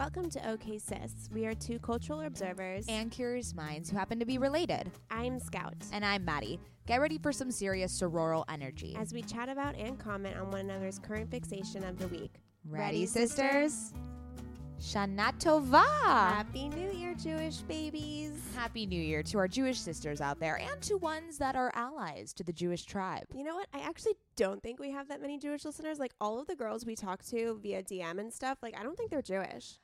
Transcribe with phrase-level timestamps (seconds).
[0.00, 1.28] Welcome to OK Sis.
[1.30, 2.86] We are two cultural observers.
[2.88, 4.90] and curious minds who happen to be related.
[5.10, 5.74] I'm Scout.
[5.92, 6.58] And I'm Maddie.
[6.86, 8.96] Get ready for some serious sororal energy.
[8.98, 12.32] As we chat about and comment on one another's current fixation of the week.
[12.64, 13.92] Ready, sisters?
[14.80, 15.84] Shana Tova!
[16.06, 18.40] Happy New Year, Jewish babies.
[18.56, 22.32] Happy New Year to our Jewish sisters out there and to ones that are allies
[22.32, 23.26] to the Jewish tribe.
[23.34, 23.68] You know what?
[23.74, 25.98] I actually don't think we have that many Jewish listeners.
[25.98, 28.96] Like all of the girls we talk to via DM and stuff, like I don't
[28.96, 29.78] think they're Jewish.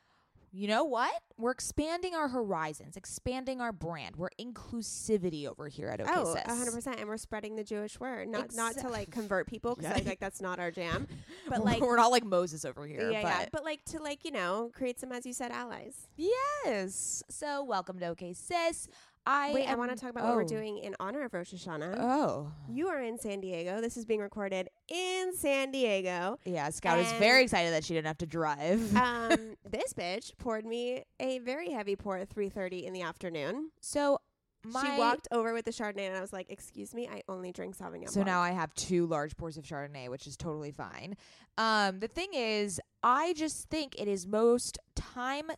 [0.58, 1.12] You know what?
[1.36, 4.16] We're expanding our horizons, expanding our brand.
[4.16, 6.42] We're inclusivity over here at Oh, Sis.
[6.86, 6.98] 100%.
[6.98, 8.28] And we're spreading the Jewish word.
[8.28, 9.96] Not not to like convert people because Yeah.
[9.96, 11.08] like, like that's not our jam.
[11.50, 13.10] But like we're not like Moses over here.
[13.12, 13.46] yeah, but yeah.
[13.52, 16.08] But like to like, you know, create some as you said allies.
[16.16, 17.22] yes.
[17.28, 18.88] So welcome to OK Sis.
[19.26, 20.48] I Wait, I want to talk about what we're oh.
[20.48, 21.96] doing in honor of Rosh Hashanah.
[21.98, 22.52] Oh.
[22.68, 23.80] You are in San Diego.
[23.80, 26.38] This is being recorded in San Diego.
[26.44, 28.94] Yeah, Scout is And- very excited that she didn't have to drive.
[28.96, 33.70] Um, this bitch poured me a very heavy pour at 3:30 in the afternoon.
[33.80, 34.20] so
[34.64, 37.52] my she walked over with the Chardonnay, and I was like, "Excuse me, I only
[37.52, 40.72] drink Sauvignon." so Blanc." now I have two large pours of Chardonnay, which is totally
[40.72, 41.16] fine.
[41.56, 45.50] Um, the thing is, I just think it is most time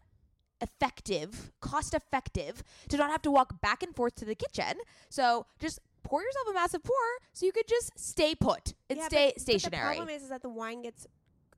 [0.61, 4.79] effective, cost effective to not have to walk back and forth to the kitchen.
[5.09, 6.95] So just pour yourself a massive pour
[7.33, 9.83] so you could just stay put and Yeah, stay but, stationary.
[9.85, 11.07] But the problem is, is that the wine gets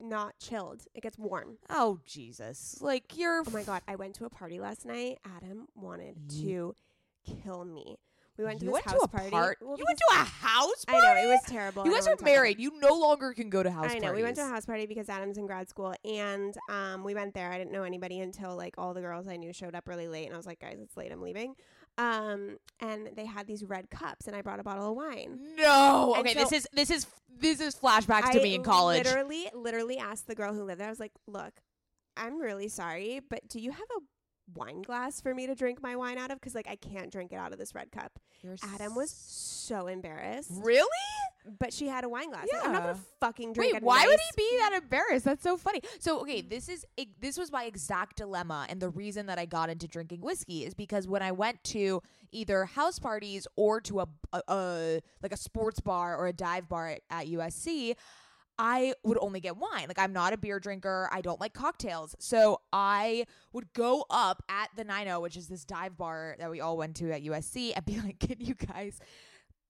[0.02, 1.58] not chilled; it gets warm.
[1.68, 2.78] oh Jesus!
[2.80, 3.82] Like you're Oh my god!
[3.86, 5.18] I went to a party last night.
[5.36, 6.74] Adam wanted to
[7.42, 7.98] kill me.
[8.40, 9.30] We went to you this went house to a party.
[9.30, 11.06] part- Well, you went to a house I party.
[11.06, 11.84] know it was terrible.
[11.84, 12.58] You guys are married.
[12.58, 14.02] You no longer can go to house parties.
[14.02, 14.14] I know.
[14.14, 17.34] We went to a house party because Adam's in grad school, and um, we went
[17.34, 17.52] there.
[17.52, 20.24] I didn't know anybody until like all the girls I knew showed up really late,
[20.24, 21.12] and I was like, "Guys, it's late.
[21.12, 21.54] I'm leaving."
[21.98, 25.38] Um, and they had these red cups, and I brought a bottle of wine.
[25.56, 26.14] No.
[26.16, 29.04] And Okay, so- this is this is this is flashbacks to me in college.
[29.04, 30.86] Literally, literally asked the girl who lived there.
[30.86, 31.60] I was like, "Look,
[32.16, 34.00] I'm really sorry, but do you have a
[34.54, 36.40] wine glass for me to drink my wine out of?
[36.40, 39.86] Because like I can't drink it out of this red cup." You're Adam was so
[39.86, 40.88] embarrassed, really.
[41.58, 42.46] but she had a wine glass.
[42.52, 43.74] Like, I'm not gonna fucking drink.
[43.74, 45.24] Wait, why would he be that embarrassed?
[45.24, 45.82] That's so funny.
[45.98, 46.86] So, okay, this is
[47.20, 50.74] this was my exact dilemma, and the reason that I got into drinking whiskey is
[50.74, 55.36] because when I went to either house parties or to a, a, a like a
[55.36, 57.94] sports bar or a dive bar at, at USC.
[58.62, 59.86] I would only get wine.
[59.88, 61.08] Like I'm not a beer drinker.
[61.10, 62.14] I don't like cocktails.
[62.18, 66.60] So I would go up at the 90, which is this dive bar that we
[66.60, 69.00] all went to at USC and be like, "Can you guys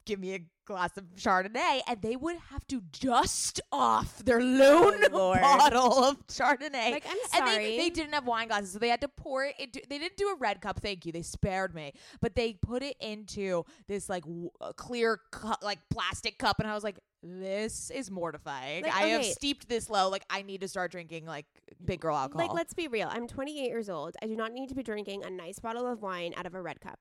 [0.06, 4.44] give me a glass of Chardonnay?" And they would have to dust off their oh,
[4.44, 6.90] lone Oh, bottle of Chardonnay.
[6.90, 7.64] Like I'm and sorry.
[7.64, 9.80] they, they didn't have wine glasses, so they had to pour it into.
[9.88, 10.80] They didn't do a red cup.
[10.80, 11.12] Thank you.
[11.12, 16.38] They spared me, but they put it into this like w- clear, cu- like plastic
[16.38, 18.84] cup, and I was like, "This is mortifying.
[18.84, 20.08] Like, I have steeped this low.
[20.08, 21.46] Like, I need to start drinking like
[21.84, 23.08] big girl alcohol." Like, let's be real.
[23.10, 24.16] I'm 28 years old.
[24.22, 26.62] I do not need to be drinking a nice bottle of wine out of a
[26.62, 26.98] red cup.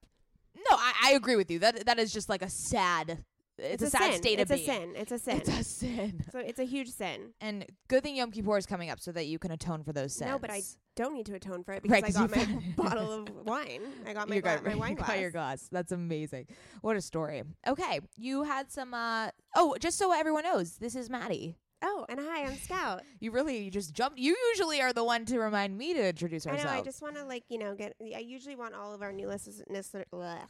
[0.55, 1.59] no, I, I agree with you.
[1.59, 3.23] That that is just like a sad.
[3.61, 4.21] It's, a, sad sin.
[4.21, 4.79] state it's of a being.
[4.79, 4.93] sin.
[4.95, 5.37] It's a sin.
[5.45, 6.23] It's a sin.
[6.31, 7.33] so it's a huge sin.
[7.41, 10.13] And good thing Yom Kippur is coming up so that you can atone for those
[10.13, 10.29] sins.
[10.31, 10.61] No, but I
[10.95, 13.81] don't need to atone for it because Right, I got my bottle of wine.
[14.07, 15.07] I got my, you gla- got, my wine you glass.
[15.07, 15.69] got your glass.
[15.71, 16.47] That's amazing.
[16.81, 17.43] What a story.
[17.67, 18.93] Okay, you had some.
[18.93, 21.55] uh Oh, just so everyone knows, this is Maddie.
[21.81, 23.03] Oh, and hi, I'm Scout.
[23.21, 24.17] You really you just jumped.
[24.17, 26.71] You usually are the one to remind me to introduce I ourselves.
[26.73, 26.79] know.
[26.79, 27.93] I just want to like you know get.
[28.15, 29.61] I usually want all of our new listeners.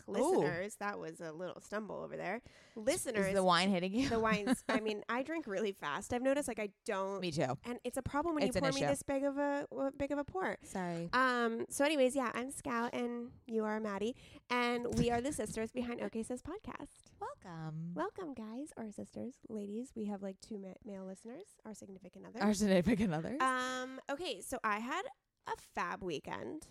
[0.07, 0.75] Listeners.
[0.79, 2.41] That was a little stumble over there.
[2.75, 3.28] Listeners.
[3.28, 4.07] is the wine hitting you?
[4.09, 4.63] the wines.
[4.69, 6.13] I mean, I drink really fast.
[6.13, 6.47] I've noticed.
[6.47, 7.22] Like I don't.
[7.22, 7.57] me too.
[7.66, 8.90] and it's a problem when It's you an pour me issue.
[8.90, 10.57] this big of a w- big of a pour.
[10.63, 11.09] Sorry.
[11.13, 11.66] Um.
[11.69, 14.16] So, anyways, yeah, I'm Scout, and you are Maddie,
[14.50, 17.09] and we are the sisters behind OK Sis podcast.
[17.19, 17.91] Welcome.
[17.96, 19.91] Welcome, guys, or sisters, ladies.
[19.96, 22.41] We have like two ma- male listeners, our significant other.
[22.44, 23.40] Our significant others.
[23.41, 24.00] um.
[24.12, 25.02] Okay, so I had
[25.47, 26.68] a fab weekend.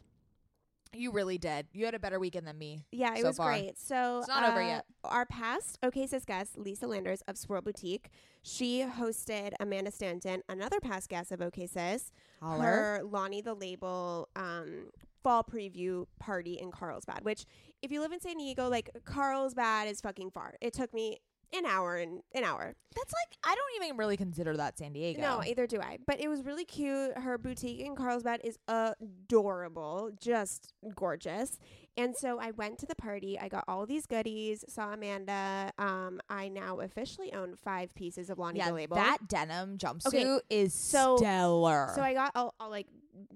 [0.94, 1.66] you really did.
[1.74, 2.80] You had a better weekend than me.
[2.92, 3.50] Yeah, it so was far.
[3.50, 3.78] great.
[3.78, 4.84] So It's not over uh, yet.
[5.04, 8.08] Our past OK Sis guest, Lisa Landers of Swirl Boutique,
[8.42, 12.10] she hosted Amanda Stanton, another past guest of OK Sis,
[12.40, 12.62] Holler.
[12.64, 14.90] her Lani the Label um,
[15.22, 17.22] fall preview party in Carlsbad.
[17.22, 17.44] Which,
[17.82, 20.54] if you live in San Diego, like Carlsbad is fucking far.
[20.60, 21.18] It took me
[21.56, 22.74] an hour and an hour.
[22.94, 25.20] That's like I don't even really consider that San Diego.
[25.20, 25.98] No, either do I.
[26.06, 27.16] But it was really cute.
[27.16, 31.58] Her boutique in Carlsbad is adorable, just gorgeous.
[31.96, 33.38] And so I went to the party.
[33.40, 34.64] I got all these goodies.
[34.68, 35.72] Saw Amanda.
[35.78, 38.96] Um, I now officially own five pieces of Lani yeah, the Label.
[38.96, 41.90] that denim jumpsuit Okay, is so- stellar.
[41.94, 42.32] So I got.
[42.34, 42.86] I'll, I'll like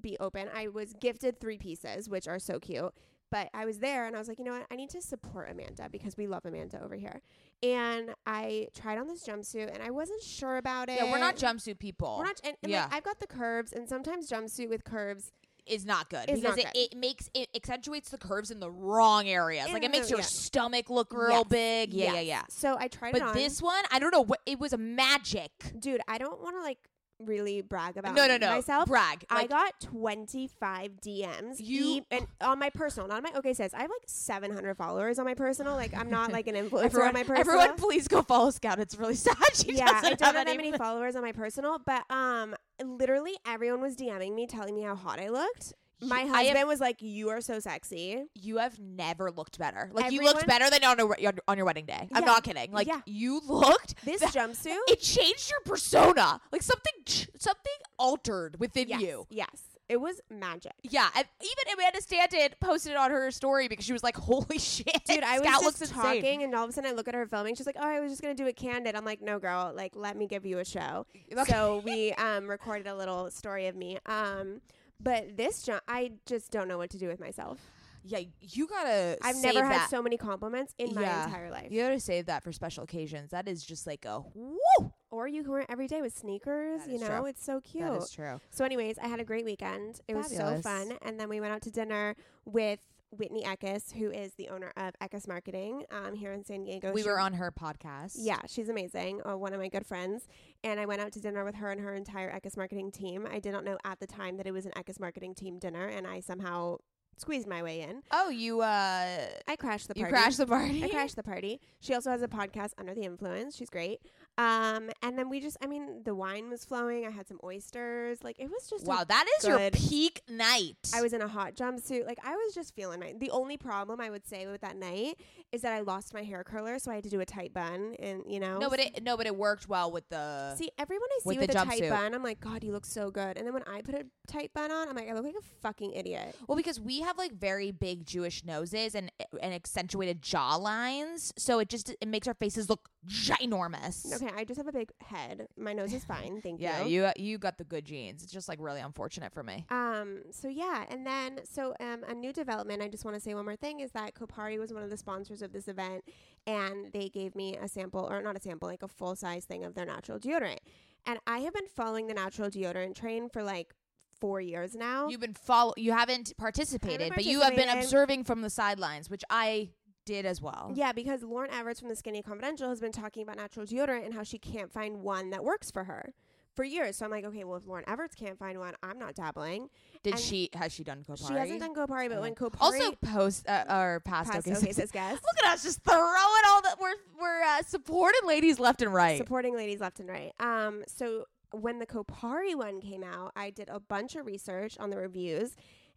[0.00, 0.48] be open.
[0.54, 2.92] I was gifted three pieces, which are so cute.
[3.32, 4.66] But I was there and I was like, you know what?
[4.70, 7.20] I need to support Amanda because we love Amanda over here.
[7.62, 10.96] And I tried on this jumpsuit and I wasn't sure about it.
[10.98, 12.16] yeah, we're not jumpsuit people.
[12.18, 12.40] We're not.
[12.44, 12.84] And, and Yeah.
[12.84, 15.32] like, I've got the curves, and sometimes jumpsuit with curves
[15.64, 16.94] is not good Is because not it, good.
[16.94, 19.72] it makes it accentuates the curves in the wrong areas.
[19.72, 20.26] like it makes the- your yeah.
[20.26, 21.94] stomach look real Yes, big.
[21.94, 22.24] Yeah, yeah, yes.
[22.26, 22.42] yeah.
[22.48, 25.52] So I tried it But this one, I don't know what it was a magic.
[25.78, 26.78] dude, I don't want to like
[27.26, 28.50] really brag about no, no, no.
[28.50, 28.88] myself.
[28.88, 29.24] Brag.
[29.30, 31.56] I got 25 DMs.
[31.58, 33.72] You- e- and on my personal, not on my OK Sis.
[33.74, 35.74] I have like 700 followers on my personal.
[35.74, 37.40] Like I'm not like an influencer everyone, on my personal.
[37.60, 38.78] everyone, please go follow Scout.
[38.78, 39.36] It's really sad.
[39.54, 42.54] She yeah, I don't have have that many followers on my personal, but um,
[42.84, 45.74] literally everyone was DMing me telling me how hot I looked.
[46.02, 49.90] My husband was like, "You are so sexy." you have never looked better.
[49.92, 51.16] Like you looked better than on your
[51.48, 52.08] on your wedding day.
[52.12, 52.26] I'm Yeah.
[52.26, 52.72] not kidding.
[52.72, 53.00] Like Yeah.
[53.06, 56.40] you looked This That- jumpsuit, it changed your persona.
[56.50, 56.92] Like something
[57.38, 59.26] something altered within yes, you.
[59.30, 60.72] yes, it was magic.
[60.82, 64.58] Yeah, and even Amanda Stanton posted it on her story because she was like, "Holy
[64.58, 66.94] shit, Dude, I was Scout just looks talking, insane." and all of a sudden I
[66.94, 67.54] look at her filming.
[67.54, 69.72] She's like, "Oh, I was just gonna do it candid." I'm like, "No, girl.
[69.74, 71.50] Like, let me give you a show." Okay.
[71.52, 73.98] So we um recorded a little story of me.
[74.06, 74.60] Um,
[75.02, 77.58] but this jump, I just don't know what to do with myself.
[78.04, 79.16] yeah, you gotta.
[79.22, 79.72] I've never that.
[79.82, 81.24] had so many compliments in my Yeah.
[81.24, 81.68] entire life.
[81.70, 83.30] You gotta save that for special occasions.
[83.30, 84.92] That is just like a woo.
[85.10, 86.80] Or you can wear it every day with sneakers.
[86.80, 87.26] That You is know, true.
[87.26, 87.84] it's so cute.
[87.84, 88.40] That is true.
[88.50, 90.00] So, anyways, I had a great weekend.
[90.08, 90.62] It was so Fabulous.
[90.62, 90.98] fun.
[91.02, 92.80] And then we went out to dinner with
[93.16, 96.92] Whitney Eckes, who is the owner of Eckes Marketing um, here in San Diego.
[96.92, 98.14] We She- were on her podcast.
[98.16, 99.20] Yeah, she's amazing.
[99.24, 100.26] Uh, one of my good friends.
[100.64, 103.26] And I went out to dinner with her and her entire Eckes Marketing team.
[103.30, 105.86] I did not know at the time that it was an Eckes Marketing team dinner,
[105.86, 106.78] and I somehow
[107.18, 108.02] squeezed my way in.
[108.10, 110.00] Oh, you uh, I crashed the party.
[110.00, 110.82] you crashed the party.
[110.84, 111.60] I crashed the party.
[111.80, 113.54] She also has a podcast, Under the Influence.
[113.56, 114.00] She's great.
[114.38, 117.06] Um, and then we just, I mean, the wine was flowing.
[117.06, 118.24] I had some oysters.
[118.24, 120.76] Like, it was just Wow, that is your peak night.
[120.94, 122.06] I was in a hot jumpsuit.
[122.06, 123.14] Like I was just feeling my.
[123.18, 125.18] The only problem I would say with that night
[125.52, 127.94] is that I lost my hair curler, so I had to do a tight bun,
[127.98, 128.58] and you know.
[128.58, 130.54] no, but it no, but it worked well with the.
[130.56, 132.86] see everyone I see with with, the a tight bun, I'm like, God, you look
[132.86, 133.36] so good.
[133.36, 135.46] And then when I put a tight bun on, I'm like, I look like a
[135.60, 136.34] fucking idiot.
[136.46, 141.58] Well, because we have like very big Jewish noses and and accentuated jaw lines, so
[141.58, 144.14] it just it makes our faces look ginormous.
[144.14, 145.48] Okay, I just have a big head.
[145.56, 146.64] My nose is fine, thank you.
[146.64, 147.04] Yeah, you.
[147.04, 148.22] you you got the good genes.
[148.22, 149.66] It's just like really unfortunate for me.
[149.70, 150.22] Um.
[150.30, 152.82] So yeah, and then so um a new development.
[152.82, 154.96] I just want to say one more thing is that Kopari was one of the
[154.96, 156.04] sponsors of this event,
[156.46, 159.64] and they gave me a sample or not a sample, like a full size thing
[159.64, 160.58] of their natural deodorant.
[161.06, 163.74] And I have been following the natural deodorant train for like
[164.20, 165.08] four years now.
[165.08, 165.74] You've been follow.
[165.76, 169.70] You haven't participated, but you have been observing from the sidelines, which I
[170.04, 170.72] did as well.
[170.74, 174.14] yeah, because Lauren Evarts from the Skinny Confidential has been talking about natural deodorant and
[174.14, 176.12] how she can't find one that works for her
[176.54, 176.96] for years.
[176.96, 179.68] So I'm like, okay, well, if Lauren Evarts can't find one, I'm not dabbling.
[180.02, 180.50] Did And she?
[180.54, 181.28] Has she done Kopari?
[181.28, 182.20] She hasn't done Kopari, but Okay.
[182.20, 184.30] when Kopari Also, post uh, or past.
[184.30, 185.22] passed okay, okay, says guest.
[185.22, 189.16] Look at us just throwing all that we're we're uh, supporting ladies left and right.
[189.18, 190.32] supporting ladies left and right.
[190.40, 194.90] Um, so when the Kopari one came out, I did a bunch of research on
[194.90, 195.54] the reviews,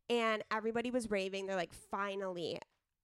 [0.10, 1.48] and everybody was raving.
[1.48, 2.60] They're like, finally,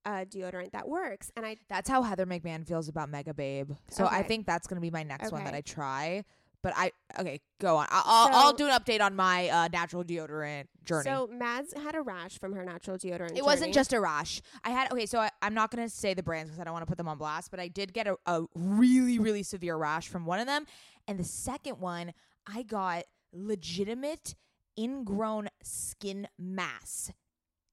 [0.06, 1.32] a deodorant that works.
[1.36, 3.76] And I That's how Heather McMahan feels about Megababe.
[3.90, 6.24] So I think that's gonna be my next one that I try.
[6.64, 7.88] But I okay, go on.
[7.90, 11.06] I- I'll I'll do an update on my uh, natural deodorant journey.
[11.06, 13.36] so Mads had a rash from her natural deodorant.
[13.36, 14.42] it wasn't just a rash.
[14.64, 16.84] I had okay, so I, I'm not gonna say the brands because I don't want
[16.84, 17.50] to put them on blast.
[17.50, 20.66] But I did get a, a really really severe rash from one of them,
[21.08, 22.14] and the second one
[22.46, 24.36] I got legitimate
[24.78, 27.12] ingrown skin mass.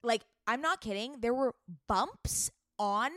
[0.02, 1.16] Like I'm not kidding.
[1.20, 1.54] There were
[1.86, 3.10] bumps on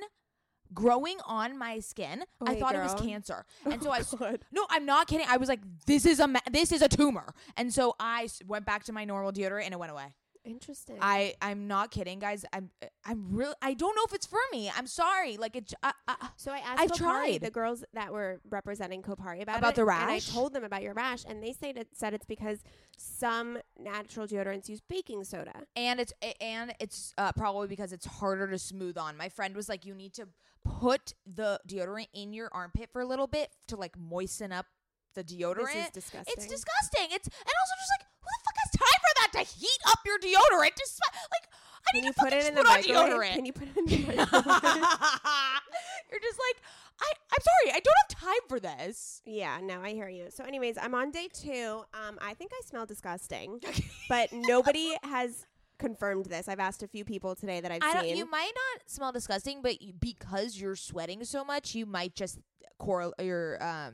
[0.73, 2.23] growing on my skin.
[2.45, 4.39] I thought it was cancer, and so I oh, God.
[4.51, 5.25] no, I'm not kidding.
[5.29, 8.65] I was like, this is a ma- this is a tumor, and so I went
[8.65, 10.13] back to my normal deodorant, and it went away.
[10.43, 10.97] Interesting.
[11.01, 12.45] I I'm not kidding, guys.
[12.51, 12.69] I'm
[13.05, 14.71] I'm really I don't know if it's for me.
[14.75, 15.37] I'm sorry.
[15.37, 15.73] Like it.
[15.83, 17.41] I, I, so I asked I've Kopari, tried.
[17.41, 20.63] the girls that were representing Kopari about, About it, the rash, and I told them
[20.63, 22.63] about your rash, and they said it said it's because
[22.97, 25.53] some natural deodorants use baking soda.
[25.75, 29.15] and it's and it's uh, probably because it's harder to smooth on.
[29.17, 30.27] My friend was like, you need to
[30.63, 34.65] put the deodorant in your armpit for a little bit to like moisten up
[35.13, 35.73] the deodorant.
[35.73, 36.33] This is disgusting.
[36.37, 37.07] It's disgusting.
[37.11, 39.99] It's and also just like who the fuck has time for that to heat up
[40.05, 40.71] your deodorant?
[40.83, 41.47] Sm- like
[41.87, 43.09] I Can need you to put it in the microwave?
[43.13, 43.33] deodorant.
[43.35, 44.25] Can you put it in the microwave?
[46.11, 46.61] You're just like
[47.01, 47.11] I.
[47.33, 47.75] I'm sorry.
[47.75, 49.21] I don't have time for this.
[49.25, 50.27] Yeah, no, I hear you.
[50.29, 51.83] So, anyways, I'm on day two.
[51.93, 53.59] Um, I think I smell disgusting,
[54.09, 55.45] but nobody has
[55.79, 56.47] confirmed this.
[56.47, 58.03] I've asked a few people today that I've I don't.
[58.03, 58.17] seen.
[58.17, 62.39] You might not smell disgusting, but you, because you're sweating so much, you might just
[62.77, 63.93] correl your um.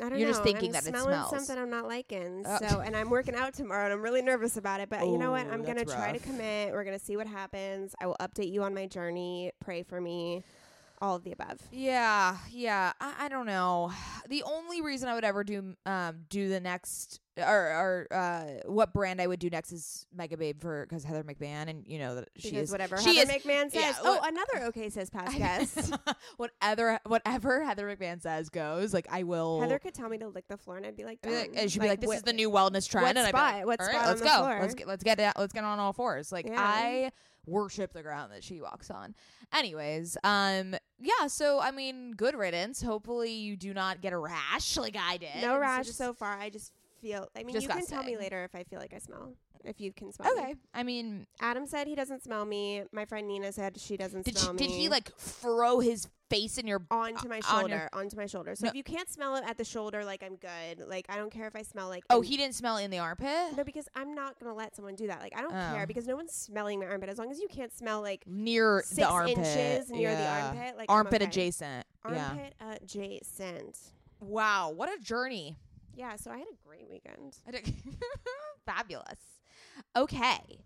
[0.00, 0.32] I don't you're know.
[0.32, 1.30] just thinking I'm that it smelling smells.
[1.30, 2.44] something I'm not liking.
[2.46, 2.58] Oh.
[2.60, 4.88] So, and I'm working out tomorrow, and I'm really nervous about it.
[4.88, 5.46] But you know what?
[5.46, 6.22] Oh, I'm gonna that's try to rough.
[6.22, 6.72] commit.
[6.72, 7.94] We're gonna see what happens.
[8.00, 9.52] I will update you on my journey.
[9.60, 10.44] Pray for me.
[11.02, 11.58] All of the above.
[11.72, 12.92] Yeah, yeah.
[13.00, 13.90] I, I don't know.
[14.28, 18.92] The only reason I would ever do um do the next or or uh what
[18.92, 22.28] brand I would do next is Megababe for because Heather McMahan and you know that
[22.36, 23.82] she because is whatever she Heather is- McMahan says.
[23.82, 25.92] yeah, oh, what- another OK Sis past guest.
[26.36, 28.94] whatever whatever Heather McMahan says goes.
[28.94, 29.60] Like I will.
[29.60, 31.72] Heather could tell me to lick the floor, and I'd be like, like- "Done." and
[31.72, 33.66] she'd be like, "This what- is the new wellness trend." what and I'd be like,
[33.66, 34.36] What "All right, spot on let's the go.
[34.36, 35.32] floor?" Let's get let's get it.
[35.36, 36.30] Let's get on all fours.
[36.30, 36.54] Like Yeah.
[36.60, 37.10] I
[37.46, 39.14] worship the ground that she walks on.
[39.52, 41.26] Anyways, um, yeah.
[41.28, 42.82] So I mean, good riddance.
[42.82, 45.42] Hopefully, you do not get a rash like I did.
[45.42, 46.38] no rash just- so far.
[46.38, 47.28] I just feel.
[47.36, 49.32] I mean, you can tell me later if I feel like I smell.
[49.64, 50.34] If you can smell.
[50.34, 50.42] me.
[50.42, 50.54] Okay.
[50.74, 52.82] I mean, Adam said he doesn't smell me.
[52.92, 54.58] My friend Nina said she doesn't did she, smell me.
[54.58, 56.82] did he like throw his face in your?
[56.90, 58.54] Uh, onto my on shoulder, your- onto my shoulder.
[58.54, 58.70] So No.
[58.70, 60.86] if you can't smell it at the shoulder, like I'm good.
[60.88, 62.04] Like I don't care if I smell like.
[62.10, 63.56] Oh, in- he didn't smell in the armpit.
[63.56, 65.20] No, because I'm not gonna let someone do that.
[65.20, 65.86] Like I don't care Oh.
[65.86, 67.08] because no one's smelling my armpit.
[67.08, 69.38] As long as you can't smell like Near six the armpit.
[69.38, 71.28] inches near the armpit, like armpit okay.
[71.28, 71.86] adjacent.
[72.10, 72.28] Yeah.
[72.28, 73.78] Armpit adjacent.
[74.20, 75.56] Wow, what a journey.
[75.94, 77.36] Yeah, so I had a great weekend.
[78.66, 79.18] Fabulous.
[79.96, 80.60] Okay.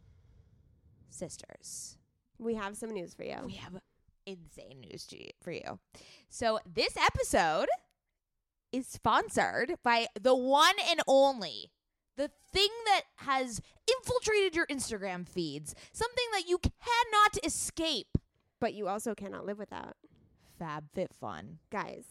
[1.10, 1.96] Sisters,
[2.38, 3.36] We have some news for you.
[3.46, 3.80] we have
[4.26, 5.08] insane news
[5.42, 5.78] for you.
[6.28, 7.68] So, this episode
[8.72, 11.70] is sponsored by the one and only,
[12.16, 18.18] the thing that has infiltrated your Instagram feeds, something that you cannot escape.
[18.60, 19.96] But you also cannot live without.
[20.60, 21.58] FabFitFun.
[21.70, 22.04] Guys,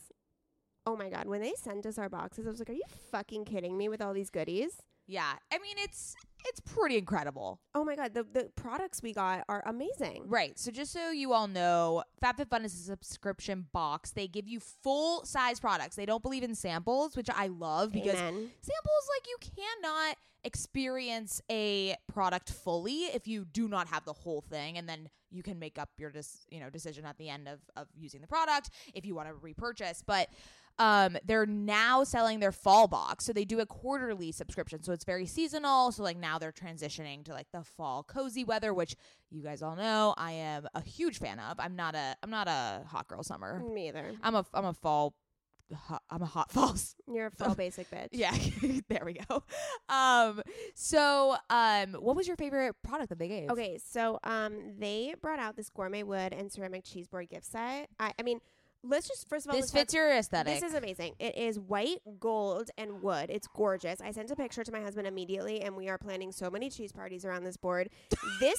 [0.85, 3.45] oh my god, when they sent us our boxes, I was like, Are you fucking
[3.45, 4.81] kidding me with all these goodies?
[5.07, 7.59] Yeah, I mean it's it's pretty incredible.
[7.73, 10.23] Oh my god, the, the products we got are amazing.
[10.27, 10.57] Right.
[10.57, 14.11] So just so you all know, FabFitFun is a subscription box.
[14.11, 15.95] They give you full size products.
[15.95, 18.33] They don't believe in samples, which I love because Amen.
[18.61, 24.41] samples like you cannot experience a product fully if you do not have the whole
[24.41, 27.47] thing and then you can make up your dis- you know decision at the end
[27.47, 30.29] of of using the product if you want to repurchase but
[30.77, 35.05] um they're now selling their fall box so they do a quarterly subscription so it's
[35.05, 38.95] very seasonal so like now they're transitioning to like the fall cozy weather which
[39.31, 42.47] you guys all know I am a huge fan of I'm not a I'm not
[42.47, 44.13] a hot girl summer Me either.
[44.21, 45.13] I'm a I'm a fall
[45.73, 46.75] hot, I'm a hot fall
[47.11, 48.09] You're a full basic bitch.
[48.11, 48.35] yeah,
[48.89, 49.43] there we go.
[49.89, 50.41] Um,
[50.75, 53.49] so um, what was your favorite product that they gave?
[53.49, 57.89] Okay, so um, they brought out this gourmet wood and ceramic cheese board gift set.
[57.99, 58.39] I, I mean,
[58.87, 60.59] let's just first of all, this let's talk- fits your aesthetic.
[60.59, 61.15] This is amazing.
[61.19, 63.29] It is white, gold, and wood.
[63.29, 64.01] It's gorgeous.
[64.01, 66.91] I sent a picture to my husband immediately, and we are planning so many cheese
[66.91, 67.89] parties around this board.
[68.39, 68.57] This,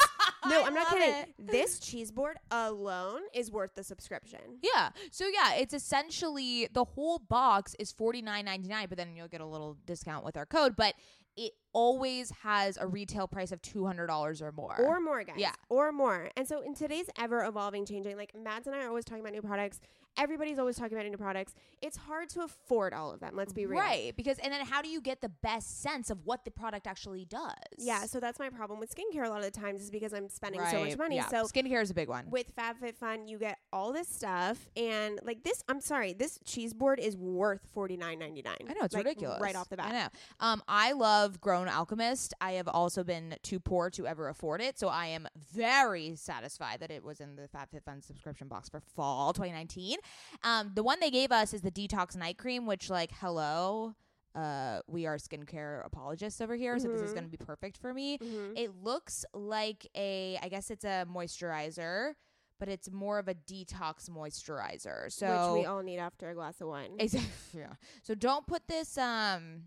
[0.49, 1.11] no, I'm not kidding.
[1.14, 1.28] it.
[1.38, 4.40] This cheese board alone is worth the subscription.
[4.62, 4.90] yeah.
[5.11, 9.28] So yeah, it's essentially the whole box is forty nine ninety nine, but then you'll
[9.28, 10.75] get a little discount with our code.
[10.76, 10.95] But
[11.37, 14.76] it always has a retail price of two hundred dollars or more.
[14.80, 15.37] Or more, guys.
[15.38, 15.52] Yeah.
[15.68, 16.30] Or more.
[16.37, 19.33] And so in today's ever evolving, changing, like Mads and I are always talking about
[19.35, 19.80] new products.
[20.17, 21.55] Everybody's always talking about new products.
[21.83, 23.33] It's hard to afford all of them.
[23.35, 23.79] Let's be real.
[23.79, 26.87] Right, because and then how do you get the best sense of what the product
[26.87, 27.53] actually does?
[27.79, 30.29] Yeah, so that's my problem with skincare a lot of the times is because I'm
[30.29, 31.17] spending so much money.
[31.17, 31.29] yeah.
[31.29, 32.31] So skincare is a big one.
[32.31, 35.63] with FabFitFun, you get all this stuff, and like this.
[35.69, 38.57] I'm sorry, this cheese board is worth forty nine ninety nine.
[38.69, 39.41] I know it's like, ridiculous.
[39.41, 39.87] right off the bat.
[39.89, 40.09] I know.
[40.41, 42.35] Um, I love Grown Alchemist.
[42.41, 46.81] I have also been too poor to ever afford it, so I am very satisfied
[46.81, 49.99] that it was in the FabFitFun subscription box for fall 2019.
[50.45, 53.95] Um, the one they gave us is the Detox Night Cream, which like hello.
[54.35, 57.15] Uh, we are skincare apologists over here, so this is Mhm.
[57.15, 58.19] going to be perfect for me.
[58.19, 58.53] Mhm.
[58.59, 62.15] It looks like a, I guess it's a moisturizer,
[62.61, 65.11] but it's more of a detox moisturizer.
[65.11, 66.97] So Which we all need after a glass of wine.
[66.99, 67.31] Exactly.
[67.63, 67.73] Yeah.
[68.03, 68.99] So don't put this.
[68.99, 69.65] Um,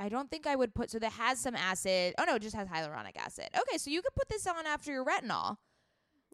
[0.00, 0.90] I don't think I would put.
[0.90, 2.14] So that has some acid.
[2.18, 3.48] Oh no, it just has hyaluronic acid.
[3.56, 5.58] Okay, so you could put this on after your retinol.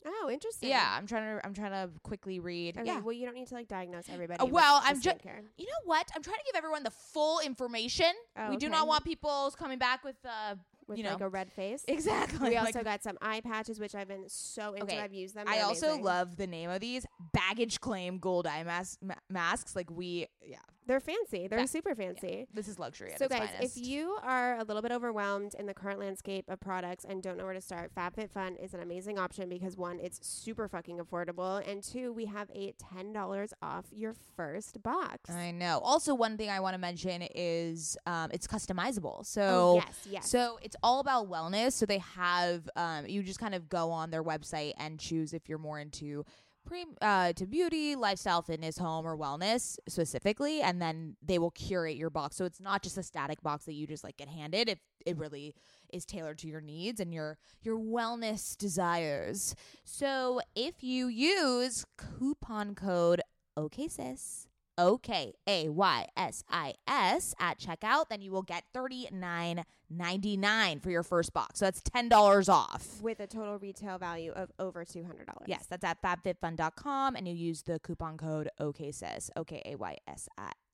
[0.05, 0.69] Oh, interesting.
[0.69, 1.47] Yeah, I'm trying to.
[1.47, 2.77] I'm trying to quickly read.
[2.77, 3.01] Okay, yeah.
[3.01, 4.41] well, you don't need to like diagnose everybody.
[4.41, 5.19] Uh, well, I'm just.
[5.57, 6.11] You know what?
[6.15, 8.13] I'm trying to give everyone the full information.
[8.37, 10.17] Oh, we do not want people coming back with.
[10.25, 10.57] Uh,
[10.87, 11.27] with you like know.
[11.27, 11.83] a red face.
[11.89, 12.51] exactly.
[12.51, 14.85] We like- also got some eye patches, which I've been so into.
[14.85, 15.47] Okay, I've used them.
[15.49, 16.05] I They're also amazing.
[16.05, 19.75] love the name of these baggage claim gold eye mas- ma- masks.
[19.75, 21.49] Like we, yeah, They're fancy.
[21.49, 21.65] They're Yeah.
[21.67, 22.47] super fancy.
[22.53, 23.13] this is luxury.
[23.17, 23.79] So, guys, finest.
[23.79, 27.37] if you are a little bit overwhelmed in the current landscape of products and don't
[27.39, 31.67] know where to start, FabFitFun is an amazing option because one, it's super fucking affordable,
[31.69, 35.31] and two, we have a ten dollars off your first box.
[35.31, 35.79] I know.
[35.83, 39.25] Also, one thing I want to mention is um, it's customizable.
[39.25, 40.31] So, oh yes, yes.
[40.31, 41.73] so it's all about wellness.
[41.73, 45.49] So they have um, you just kind of go on their website and choose if
[45.49, 46.25] you're more into
[46.65, 51.97] pre uh, to beauty, lifestyle, fitness, home, or wellness specifically, and then they will curate
[51.97, 52.37] your box.
[52.37, 54.69] So it's not just a static box that you just like get handed.
[54.69, 55.55] If it really
[55.93, 59.55] is tailored to your needs and your your wellness desires.
[59.85, 63.21] So if you use coupon code
[63.57, 64.47] OKSIS
[64.79, 69.65] O K A Y S I S at checkout, then you will get thirty nine
[69.91, 71.61] ninety nine for your first box.
[71.61, 73.01] So that's ten dollars off.
[73.01, 75.47] with a total retail value of over two hundred dollars.
[75.47, 79.99] Yes, that's at fabfitfun.com and you use the coupon code OKSIS, O K A Y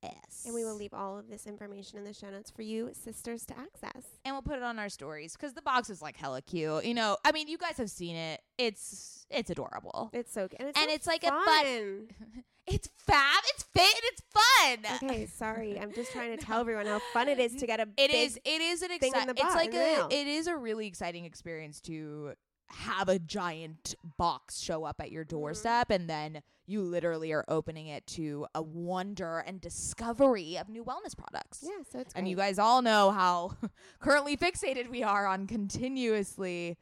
[0.02, 0.42] S.
[0.46, 3.44] And we will leave all of this information in the show notes for you sisters
[3.46, 4.02] to access.
[4.24, 6.84] and we'll put it on our stories because the box is like hella cute.
[6.84, 8.40] You know, I mean, you guys have seen it.
[8.58, 10.10] It's it's adorable.
[10.12, 10.60] It's so good.
[10.60, 11.44] And it's, And so it's like a fun.
[11.44, 12.08] button.
[12.66, 13.42] It's fab.
[13.48, 14.22] It's fit and it's
[15.00, 15.10] fun.
[15.10, 15.80] Okay, sorry.
[15.80, 18.14] I'm just trying to tell everyone how fun it is to get a It big
[18.14, 18.38] is.
[18.44, 19.34] It is an exciting.
[19.36, 20.06] It's like a.
[20.10, 22.34] It is a really exciting experience to
[22.68, 25.36] have a giant box show up at your Mm-hmm.
[25.36, 30.84] doorstep, and then you literally are opening it to a wonder and discovery of new
[30.84, 31.60] wellness products.
[31.62, 33.56] Yeah, so it's And you guys all know how
[34.00, 36.78] currently fixated we are on continuously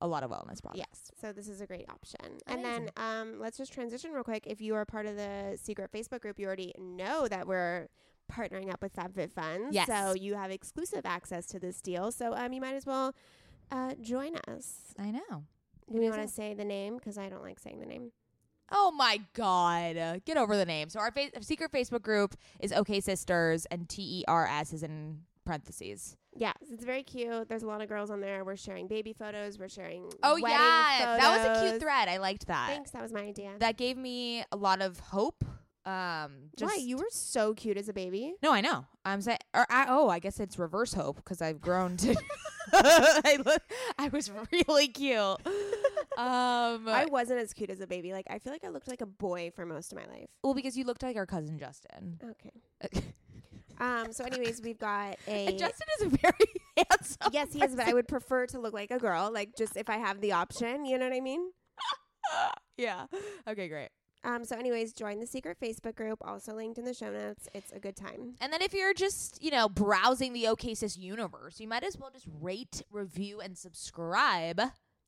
[0.00, 0.78] a lot of wellness products.
[0.78, 2.38] Yes, so this is a great option.
[2.46, 4.44] And then um, let's just transition real quick.
[4.46, 7.88] If you are part of the secret Facebook group, you already know that we're
[8.32, 9.68] partnering up with FabFitFun.
[9.70, 9.88] Yes.
[9.88, 12.12] So you have exclusive access to this deal.
[12.12, 13.14] So um, you might as well
[13.70, 14.94] uh, join us.
[14.98, 15.44] I know.
[15.90, 16.96] Do we is want to say the name?
[16.96, 18.12] Because I don't like saying the name.
[18.70, 20.22] Oh my God.
[20.24, 20.88] Get over the name.
[20.88, 24.82] So, our fa- secret Facebook group is OK Sisters, and T E R S is
[24.82, 26.16] in parentheses.
[26.36, 27.48] Yeah, it's very cute.
[27.48, 28.44] There's a lot of girls on there.
[28.44, 29.58] We're sharing baby photos.
[29.58, 30.08] We're sharing.
[30.22, 31.16] Oh, yeah.
[31.20, 32.08] That was a cute thread.
[32.08, 32.68] I liked that.
[32.68, 32.92] Thanks.
[32.92, 33.54] That was my idea.
[33.58, 35.44] That gave me a lot of hope.
[35.84, 36.80] Um, just Why?
[36.80, 38.34] You were so cute as a baby.
[38.42, 38.84] No, I know.
[39.08, 42.14] I'm saying, or I, oh, I guess it's reverse hope because I've grown to.
[42.72, 43.62] I look,
[43.98, 45.16] I was really cute.
[45.16, 48.12] Um, I wasn't as cute as a baby.
[48.12, 50.28] Like I feel like I looked like a boy for most of my life.
[50.42, 52.20] well, because you looked like our cousin Justin.
[52.22, 53.02] Okay.
[53.80, 54.12] Um.
[54.12, 55.46] So, anyways, we've got a.
[55.46, 56.32] And Justin is very
[56.76, 57.30] handsome.
[57.32, 59.30] yes, he is, but I would prefer to look like a girl.
[59.32, 61.52] Like just if I have the option, you know what I mean.
[62.76, 63.06] yeah.
[63.48, 63.88] Okay, great.
[64.28, 64.44] Um.
[64.44, 66.18] So, anyways, join the secret Facebook group.
[66.22, 67.48] Also linked in the show notes.
[67.54, 68.34] It's a good time.
[68.40, 72.10] And then if you're just, you know, browsing the OKSIS universe, you might as well
[72.10, 74.60] just rate, review, and subscribe.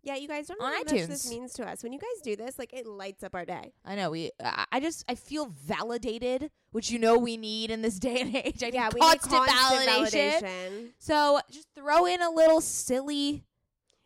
[0.03, 1.83] Yeah, you guys don't know how much this means to us.
[1.83, 3.75] When you guys do this, like it lights up our day.
[3.85, 4.31] I know we.
[4.43, 5.05] I I just.
[5.09, 8.63] I feel validated, which you know we need in this day and age.
[8.63, 10.43] I yeah, need we constant, need constant validation.
[10.43, 10.89] validation.
[10.99, 13.45] So just throw in a little silly,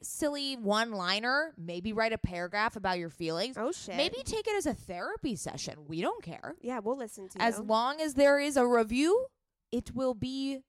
[0.04, 1.52] silly one liner.
[1.58, 3.56] Maybe write a paragraph about your feelings.
[3.58, 3.96] Oh shit.
[3.96, 5.86] Maybe take it as a therapy session.
[5.86, 6.54] We don't care.
[6.60, 7.44] Yeah, we'll listen to you.
[7.44, 7.64] As you.
[7.64, 9.26] long as there is a review,
[9.72, 10.60] it will be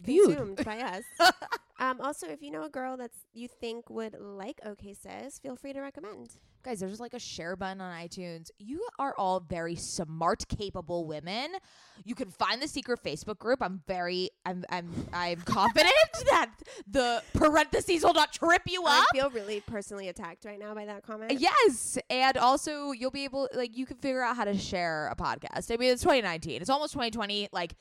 [0.00, 0.36] viewed.
[0.36, 1.04] consumed by us.
[1.78, 5.56] um, also, if you know a girl that's you think would like OK Sis, feel
[5.56, 6.36] free to recommend.
[6.64, 8.50] Guys, there's like a share button on iTunes.
[8.58, 11.50] You are all very smart, capable women.
[12.04, 13.62] You can find the secret Facebook group.
[13.62, 15.92] I'm very, I'm, I'm, I'm confident
[16.30, 16.50] that
[16.86, 19.06] the parentheses will not trip you up.
[19.12, 21.38] I feel really personally attacked right now by that comment.
[21.38, 25.16] Yes, and also you'll be able, like, you can figure out how to share a
[25.16, 25.70] podcast.
[25.70, 26.62] I mean, it's 2019.
[26.62, 27.50] It's almost 2020.
[27.52, 27.74] Like,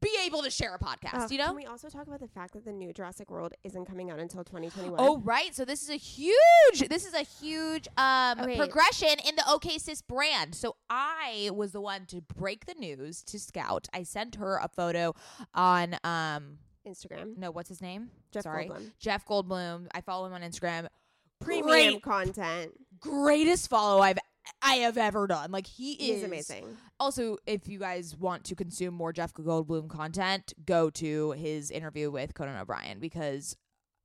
[0.00, 1.24] be able to share a podcast.
[1.24, 1.46] Ugh, you know.
[1.48, 4.20] Can we also talk about the fact that the new Jurassic World isn't coming out
[4.20, 4.94] until 2021?
[5.00, 8.56] Oh right, so this is a huge this is a huge um Okay.
[8.56, 10.54] progression in the OK Sis brand.
[10.54, 13.88] So I was the one to break the news to Scout.
[13.92, 15.14] I sent her a photo
[15.54, 17.36] on um Instagram.
[17.36, 18.10] no, what's his name?
[18.32, 18.68] Jeff Sorry.
[18.68, 18.90] Goldblum.
[19.00, 19.88] Jeff Goldblum.
[19.94, 20.86] I follow him on Instagram.
[21.40, 22.72] Premium Great, content.
[23.00, 24.18] greatest follow I've
[24.62, 25.50] I have ever done.
[25.50, 26.76] Like he is He's amazing.
[27.00, 32.10] Also, if you guys want to consume more Jeff Goldblum content, go to his interview
[32.10, 33.56] with Conan O'Brien because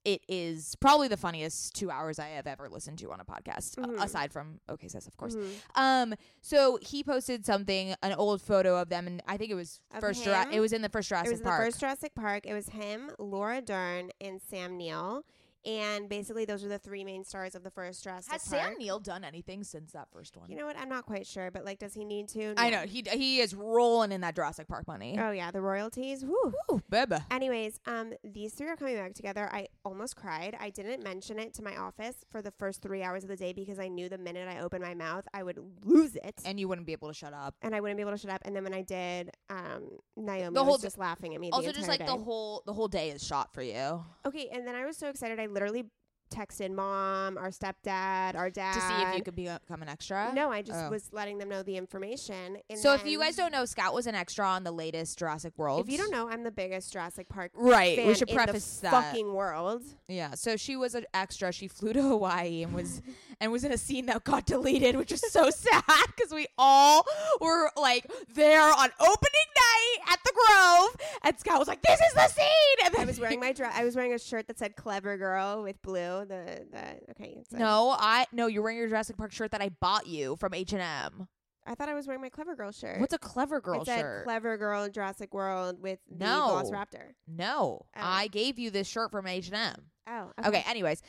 [0.06, 3.76] it is probably the funniest two hours I have ever listened to on a podcast,
[3.78, 4.04] Mhm.
[4.04, 5.34] aside from OK Sis, of course.
[5.36, 5.50] Mhm.
[5.76, 9.80] Um, so he posted something, an old photo of them, and I think it was
[9.94, 10.26] Of first.
[10.26, 11.60] Jura- it was in the first It Jurassic was Park.
[11.62, 12.46] the first Jurassic Park.
[12.46, 15.24] It was him, Laura Dern, and Sam Neill.
[15.66, 18.64] And basically, those are the three main stars of the first Jurassic Has Park.
[18.64, 20.50] Sam Neill done anything since that first one?
[20.50, 20.78] You know what?
[20.78, 22.54] I'm not quite sure, but like, does he need to?
[22.58, 25.18] I know he he is rolling in that Jurassic Park money.
[25.20, 26.26] Oh yeah, the royalties.
[26.26, 26.54] Woo.
[26.72, 27.18] Ooh, baby.
[27.32, 29.50] Anyways, um, these three are coming back together.
[29.52, 30.58] I almost cried.
[30.60, 33.54] I didn't mention it to my office for the first three hours of the day
[33.54, 36.68] because I knew the minute I opened my mouth, I would lose it, and, you
[36.68, 37.56] wouldn't be able to shut up.
[37.62, 38.42] And I wouldn't be able to shut up.
[38.46, 39.84] And then when I did, um,
[40.18, 41.50] Naomi The was whole just laughing at me.
[41.52, 42.06] Also, just like day.
[42.06, 44.04] the whole the whole day is shot for you.
[44.26, 45.40] Okay, and then I was so excited.
[45.40, 45.86] I literally
[46.34, 49.90] texted mom, our stepdad, our dad to see if you could be uh, become an
[49.90, 50.32] extra.
[50.34, 50.90] No, I just Oh.
[50.90, 52.58] was letting them know the information.
[52.76, 55.86] So if you guys don't know, Scout was an extra on the latest Jurassic World.
[55.86, 58.04] if you don't know, I'm the biggest Jurassic Park right?
[58.08, 58.92] We should in preface the that.
[58.92, 59.84] fucking world.
[60.08, 60.34] yeah.
[60.34, 61.52] So she was an extra.
[61.52, 63.04] She flew to Hawaii and was
[63.40, 65.84] and was in a scene that got deleted, which is so sad
[66.16, 67.06] because we all
[67.42, 72.14] were like there on opening night at the Grove, and Scout was like, "This is
[72.14, 73.74] the scene." And I was wearing my dress.
[73.76, 76.26] I was wearing a shirt that said "Clever Girl" with blue.
[76.26, 77.44] The the okay.
[77.50, 80.54] So no, I no, you're wearing your Jurassic Park shirt that I bought you from
[80.54, 81.28] H and M.
[81.66, 83.00] I thought I was wearing my Clever Girl shirt.
[83.00, 84.26] What's a clever girl it said shirt?
[84.26, 86.62] "Clever Girl in Jurassic World" with the No.
[86.62, 87.14] Velociraptor.
[87.28, 87.86] no, Oh.
[87.96, 89.86] I gave you this shirt from H and M.
[90.06, 90.62] Oh, Okay.
[90.68, 91.02] anyways,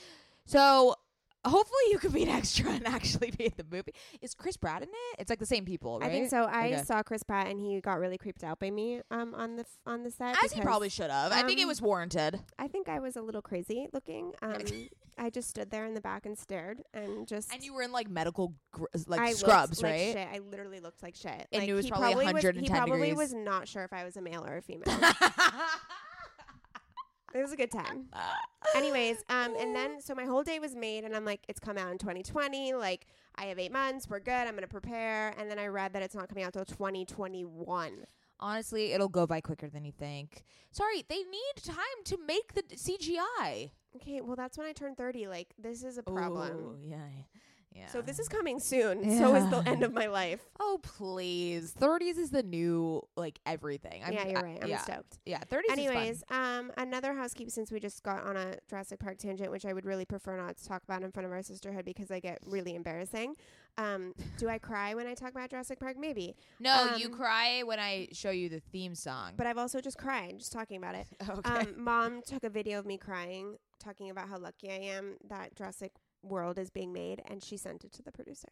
[0.47, 0.95] so
[1.45, 3.93] hopefully you could be an extra and actually be in the movie.
[4.23, 5.21] Is Chris Pratt in it?
[5.21, 6.09] It's like the same people, right?
[6.09, 6.45] I think so.
[6.45, 6.83] I Okay.
[6.85, 9.79] saw Chris Pratt and he got really creeped out by me um on the f-
[9.87, 10.31] on the set.
[10.43, 11.33] As he because probably should have.
[11.33, 12.41] I think it um, was warranted.
[12.59, 14.33] I think I was a little crazy looking.
[14.43, 14.61] Um,
[15.17, 17.53] I just stood there in the back and stared and just.
[17.53, 20.13] And you were in like medical gr- like I looked scrubs, like right?
[20.13, 20.29] Shit.
[20.35, 21.47] I literally looked like shit.
[21.53, 23.17] And like, it was probably was, 110 He probably degrees.
[23.17, 24.85] was not sure if I was a male or a female.
[27.35, 28.07] it was a good time.
[28.75, 31.77] Anyways, um, and then so my whole day was made, and I'm like, it's come
[31.77, 32.75] out in 2020.
[32.75, 34.09] Like, I have eight months.
[34.09, 34.33] We're good.
[34.33, 35.35] I'm gonna prepare.
[35.39, 38.07] And then I read that it's not coming out till 2021.
[38.41, 40.45] Honestly, it'll go by quicker than you think.
[40.71, 43.71] Sorry, they need time to make the d- CGI.
[43.97, 45.29] Okay, well that's when I turn 30.
[45.29, 46.57] Like, this is a problem.
[46.57, 46.97] Ooh, yeah.
[47.75, 47.89] Yeah.
[47.89, 49.19] So this is coming soon.
[49.19, 50.41] So is the end of my life.
[50.61, 54.03] Oh please, 30s is the new like everything.
[54.05, 54.59] I'm, yeah, you're right.
[54.63, 55.19] I'm yeah, stoked.
[55.27, 55.41] yeah.
[55.51, 55.71] 30s.
[55.71, 59.73] Anyways, um, another housekeep since we just got on a Jurassic Park tangent, which I
[59.73, 62.39] would really prefer not to talk about in front of our sisterhood because I get
[62.47, 63.35] really embarrassing.
[63.77, 65.97] Um, do I cry when I talk about Jurassic Park?
[65.99, 66.37] Maybe.
[66.61, 69.33] No, you um, cry when I show you the theme song.
[69.37, 71.07] but I've also just cried just talking about it.
[71.29, 71.51] okay.
[71.51, 75.57] Um, Mom took a video of me crying, talking about how lucky I am that
[75.57, 75.93] Jurassic
[76.25, 78.49] World is being made, and she sent it to the producer.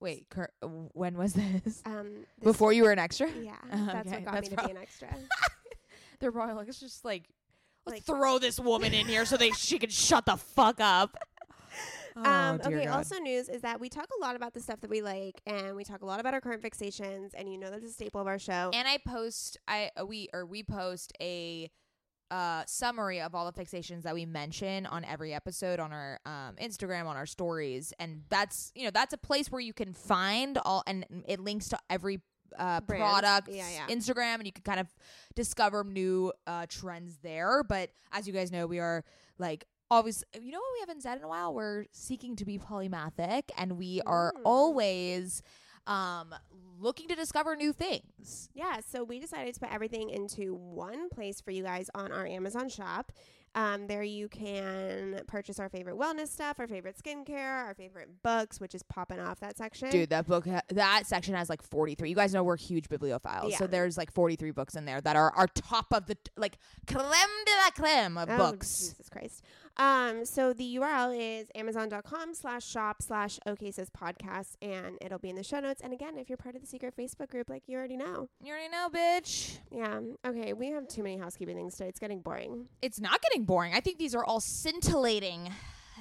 [0.00, 0.52] Wait, cur-
[0.92, 1.82] when was this?
[1.84, 3.28] Um, this- Before you were an extra?
[3.30, 5.08] yeah, that's okay, what got that's me to prob- be an extra.
[6.20, 7.24] They're probably like, it's just like,
[7.86, 11.16] let's Like- throw this woman in here so they she can shut the fuck up.
[12.20, 12.86] Oh, um, okay.
[12.86, 12.96] God.
[12.96, 15.76] Also, news is that we talk a lot about the stuff that we like, and
[15.76, 18.26] we talk a lot about our current fixations, and you know that's a staple of
[18.26, 18.72] our show.
[18.74, 21.70] and I post, I we or we post a
[22.30, 26.54] uh summary of all the fixations that we mention on every episode on our um
[26.60, 30.58] Instagram on our stories and that's you know that's a place where you can find
[30.64, 32.20] all and it links to every
[32.58, 33.94] uh product Yeah, yeah.
[33.94, 34.88] Instagram and you can kind of
[35.34, 39.04] discover new uh trends there but as you guys know we are
[39.38, 42.58] like always you know what we haven't said in a while we're seeking to be
[42.58, 44.40] polymathic and we are Mm.
[44.44, 45.42] always
[45.88, 46.32] um
[46.80, 51.40] looking to discover new things Yeah, so we decided to put everything into one place
[51.40, 53.10] for you guys on our Amazon shop.
[53.54, 58.60] Um, there you can purchase our favorite wellness stuff, our favorite skincare, our favorite books,
[58.60, 59.90] which is popping off that section.
[59.90, 62.10] Dude, that book, ha- that section has like 43.
[62.10, 63.52] You guys know we're huge bibliophiles.
[63.54, 66.58] So there's like 43 books in there that are, our top of the, t- like,
[66.86, 68.80] creme de la creme of Oh, books.
[68.90, 69.42] Jesus Christ.
[69.78, 75.30] Um, so the URL is amazon.com slash shop slash OK Sis podcast, and it'll be
[75.30, 75.80] in the show notes.
[75.82, 78.28] And again, if you're part of the secret Facebook group, like you already know.
[78.42, 79.58] You already know, bitch.
[79.70, 80.00] Yeah.
[80.26, 80.52] Okay.
[80.52, 81.88] We have too many housekeeping things today.
[81.88, 82.66] It's getting boring.
[82.82, 83.74] It's not getting boring.
[83.74, 85.52] I think these are all scintillating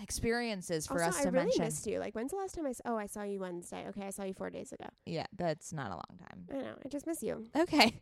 [0.02, 1.66] experiences for also, us I really mention.
[1.66, 2.00] missed you.
[2.00, 2.82] Like, when's the last time I saw?
[2.86, 3.86] Oh, I saw you Wednesday.
[3.90, 4.86] Okay, I saw you four days ago.
[5.06, 6.46] Yeah, that's not a long time.
[6.52, 6.74] I know.
[6.84, 7.46] I just miss you.
[7.56, 8.00] Okay.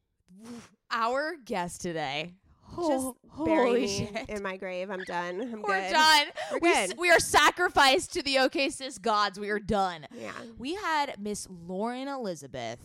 [0.90, 2.34] Our guest today.
[2.76, 4.28] Oh, Just bury holy me shit.
[4.28, 4.90] in my grave.
[4.90, 5.40] I'm done.
[5.40, 5.92] I'm We're good.
[5.92, 6.26] done.
[6.52, 9.38] We're We, s- we are sacrificed to the OK Sis gods.
[9.40, 10.06] We are done.
[10.16, 10.32] Yeah.
[10.58, 12.80] We had Miss Lauren Elizabeth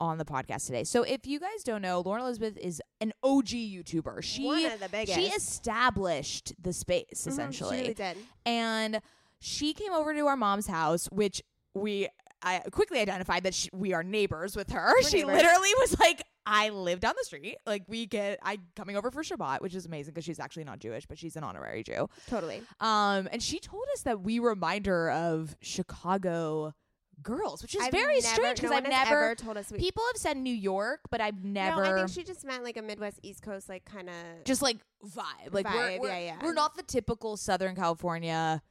[0.00, 0.84] on the podcast today.
[0.84, 4.22] So if you guys don't know, Lauren Elizabeth is an OG YouTuber.
[4.22, 5.18] She One of the biggest.
[5.18, 7.76] she established the space Mhm, essentially.
[7.76, 8.16] She really did.
[8.44, 9.00] and
[9.38, 11.42] she came over to our mom's house, which
[11.74, 12.08] we
[12.44, 15.00] I quickly identified that she, we are neighbors with her.
[15.02, 15.36] she neighbors.
[15.36, 17.56] literally was like, "I live down the street.
[17.66, 20.78] Like we get I coming over for Shabbat, which is amazing because she's actually not
[20.80, 22.08] Jewish, but she's an honorary Jew.
[22.28, 22.62] Totally.
[22.80, 26.74] Um, and she told us that we remind her of Chicago
[27.22, 29.24] girls, which is I've very never- strange because no I've never.
[29.24, 29.78] ever told us we.
[29.78, 31.84] People have said New York, but I've never.
[31.84, 34.14] No, I think she just meant like a Midwest East Coast, like kind of.
[34.44, 35.52] just like vibe.
[35.52, 36.36] Like we're, we're, yeah, yeah.
[36.42, 38.62] we're not the typical Southern California.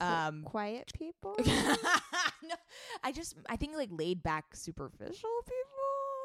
[0.00, 1.36] Um, quiet people.
[1.46, 2.54] no,
[3.04, 5.79] I just I think like laid back, superficial people.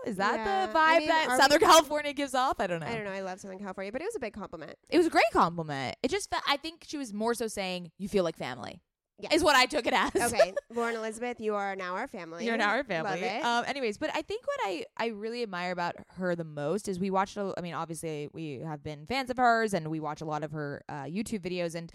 [0.06, 2.60] Is that Yeah, the vibe I mean, that Southern we- California gives off?
[2.60, 2.88] I don't know.
[2.88, 3.12] I don't know.
[3.12, 4.76] I love Southern California, but it was a big compliment.
[4.90, 5.96] It was a great compliment.
[6.04, 8.82] It just fe- I think she was more so saying you feel like family.
[9.18, 9.34] Yeah.
[9.34, 10.34] Is what I took it as.
[10.34, 12.46] Okay, Lauren Elizabeth, you are now our family.
[12.46, 13.12] You're now our family.
[13.12, 13.46] Love it.
[13.46, 17.00] Um, anyways, but I think what I, I really admire about her the most is
[17.00, 17.38] we watched.
[17.38, 20.44] A, I mean, obviously we have been fans of hers, and we watch a lot
[20.44, 21.76] of her uh, YouTube videos.
[21.76, 21.94] And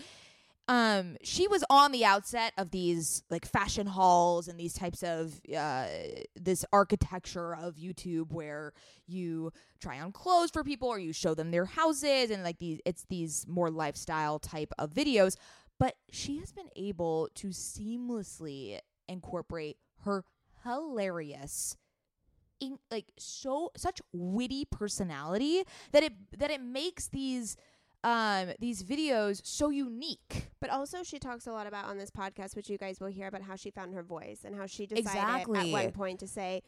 [0.70, 5.40] um, she was on the outset of these like fashion hauls and these types of
[5.56, 5.87] uh,
[6.37, 8.72] this architecture of YouTube where
[9.09, 12.78] you try on clothes for people or you show them their houses and like these.
[12.85, 15.35] It's these more lifestyle type of videos.
[15.80, 18.78] But she has been able to seamlessly
[19.09, 20.24] incorporate her
[20.62, 21.76] hilarious
[22.61, 27.56] in, like so such witty personality that it that it makes these
[28.04, 30.48] um these videos so unique.
[30.60, 33.26] But also, she talks a lot about on this podcast, which you guys will hear
[33.26, 35.58] about how she found her voice and how she decided exactly.
[35.58, 36.62] at one point to say,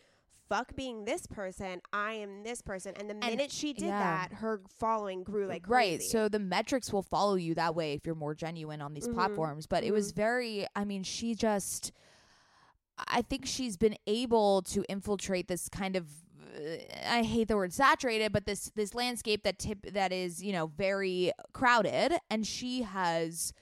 [0.49, 4.29] "Fuck being this person, I am this person." And the And- minute she did yeah.
[4.29, 5.91] that, her following grew like crazy.
[5.93, 9.09] right so the metrics will follow you that way if you're more genuine on these
[9.09, 9.15] Mhm.
[9.15, 11.93] platforms but it was very i mean she just
[13.09, 16.07] i think she's been able to infiltrate this kind of
[17.07, 20.67] I hate the word saturated, but this this landscape that tip that is you know
[20.77, 23.53] very crowded, and she has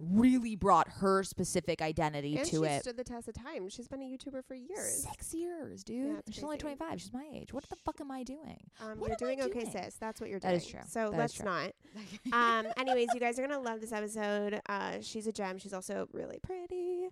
[0.00, 2.82] really brought her specific identity and to she it.
[2.82, 3.68] stood the test of time.
[3.68, 5.04] She's been a YouTuber for years.
[5.10, 6.06] Six years, dude.
[6.06, 7.00] Yeah, She's only 25.
[7.00, 7.52] She's my age.
[7.52, 8.60] What the fuck am I doing?
[8.80, 9.96] Um, What you're I doing okay, sis.
[9.96, 10.54] That's what you're doing.
[10.54, 10.78] That is true.
[10.88, 11.72] So That let's not.
[12.32, 14.60] um, anyways, you guys are gonna love this episode.
[14.68, 15.58] Uh, she's a gem.
[15.58, 17.08] She's also really pretty.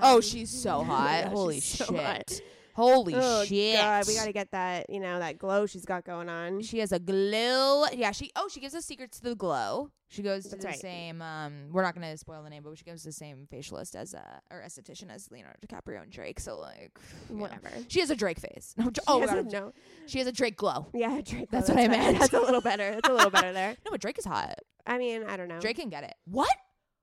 [0.00, 1.10] oh, Um, she's so hot.
[1.24, 2.00] yeah, Holy she's so shit.
[2.00, 2.40] hot.
[2.74, 3.76] Holy oh, shit.
[3.76, 4.88] God, we gotta get that.
[4.90, 6.62] You know that glow she's got going on.
[6.62, 7.84] She has a glow.
[7.92, 9.90] Yeah, she oh, she gives us secrets to the glow.
[10.08, 10.78] She goes to That's the right.
[10.78, 13.94] same um we're not gonna spoil the name, but she goes to the same facialist
[13.94, 16.40] as uh or esthetician as Leonardo DiCaprio and Drake.
[16.40, 17.42] So like you know.
[17.42, 17.70] Whatever.
[17.88, 18.74] She has a Drake face.
[18.80, 19.72] No, She oh has God, a- no.
[20.06, 20.88] she has a Drake glow.
[20.94, 21.48] Yeah, Drake.
[21.50, 22.18] That's what I meant.
[22.18, 22.88] That's a little better.
[22.98, 23.76] It's a little better there.
[23.84, 24.58] No, but Drake is hot.
[24.86, 25.60] I mean, I don't know.
[25.60, 26.14] Drake can get it.
[26.24, 26.50] What?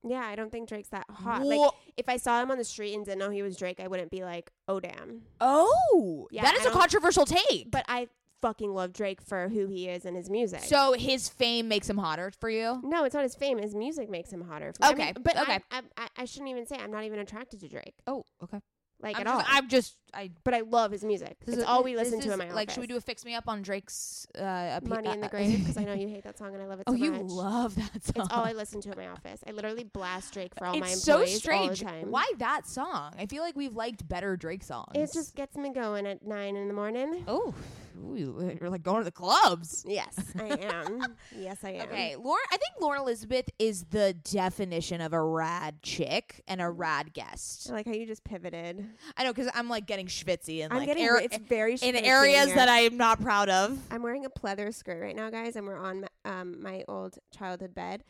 [0.06, 1.44] Yeah, I don't think Drake's that hot.
[1.44, 3.88] Like, if I saw him on the street and didn't know he was Drake, I
[3.88, 5.22] wouldn't be like, oh damn.
[5.40, 7.70] oh, Yeah, that I is a controversial take.
[7.70, 8.08] But I
[8.40, 10.60] fucking love Drake for who he is and his music.
[10.62, 12.80] so his fame makes him hotter for you.
[12.84, 13.58] no, it's not his fame.
[13.58, 14.72] His music makes him hotter.
[14.72, 15.58] For I mean, Okay, but okay.
[15.72, 18.60] I, I, I shouldn't even say I'm not even attracted to Drake, Oh, okay.
[19.00, 19.42] Like I'm at all.
[19.46, 21.36] I'm just I but I love his music.
[21.44, 22.56] This It's is- all we this listen to is- in my office.
[22.56, 25.26] Like, should we do a fix me up on Drake's uh, appe- Money in uh,
[25.26, 27.12] the Grave because I know you hate that song and I love it Oh, you
[27.12, 27.22] much.
[27.30, 28.24] love that song.
[28.24, 29.40] It's all I listen to in my office.
[29.46, 31.82] I literally blast Drake for all my it's so employees strange.
[31.84, 32.10] all the time.
[32.10, 33.12] Why that song?
[33.18, 34.92] I feel like we've liked better Drake songs.
[34.94, 37.24] It just gets me going at nine in the morning.
[37.28, 37.54] oh,
[37.98, 38.16] ooh,
[38.60, 39.84] you're like going to the clubs.
[39.86, 41.00] Yes, I am.
[41.36, 41.82] yes, I am.
[41.88, 42.42] Okay, Lauren.
[42.50, 47.68] I think Lauren Elizabeth is the definition of a rad chick and a rad guest.
[47.70, 48.87] I like how you just pivoted.
[49.16, 52.02] I know because I'm like getting schwitzy and I'm like getting it's very in schwitzy
[52.06, 52.56] areas here.
[52.56, 53.78] that I am not proud of.
[53.90, 57.74] I'm wearing a pleather skirt right now, guys, and we're on um my old childhood
[57.74, 58.04] bed.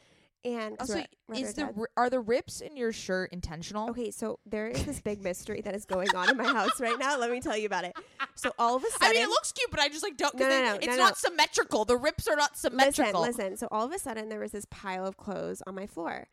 [0.44, 3.90] And Also, we're at- we're is the are the rips in your shirt intentional?
[3.90, 4.12] okay?
[4.12, 7.18] So there is this big mystery that is going on in my house right now.
[7.18, 7.96] Let me tell you about it.
[8.36, 10.32] So all of a sudden, I mean, it looks cute, but I just like don't.
[10.36, 11.28] No, no, they- no, it's no, not no.
[11.30, 11.84] symmetrical.
[11.84, 13.20] The rips are not symmetrical.
[13.22, 13.46] listen, symmetrical.
[13.50, 13.56] listen.
[13.56, 16.28] So all of a sudden, there was this pile of clothes on my floor,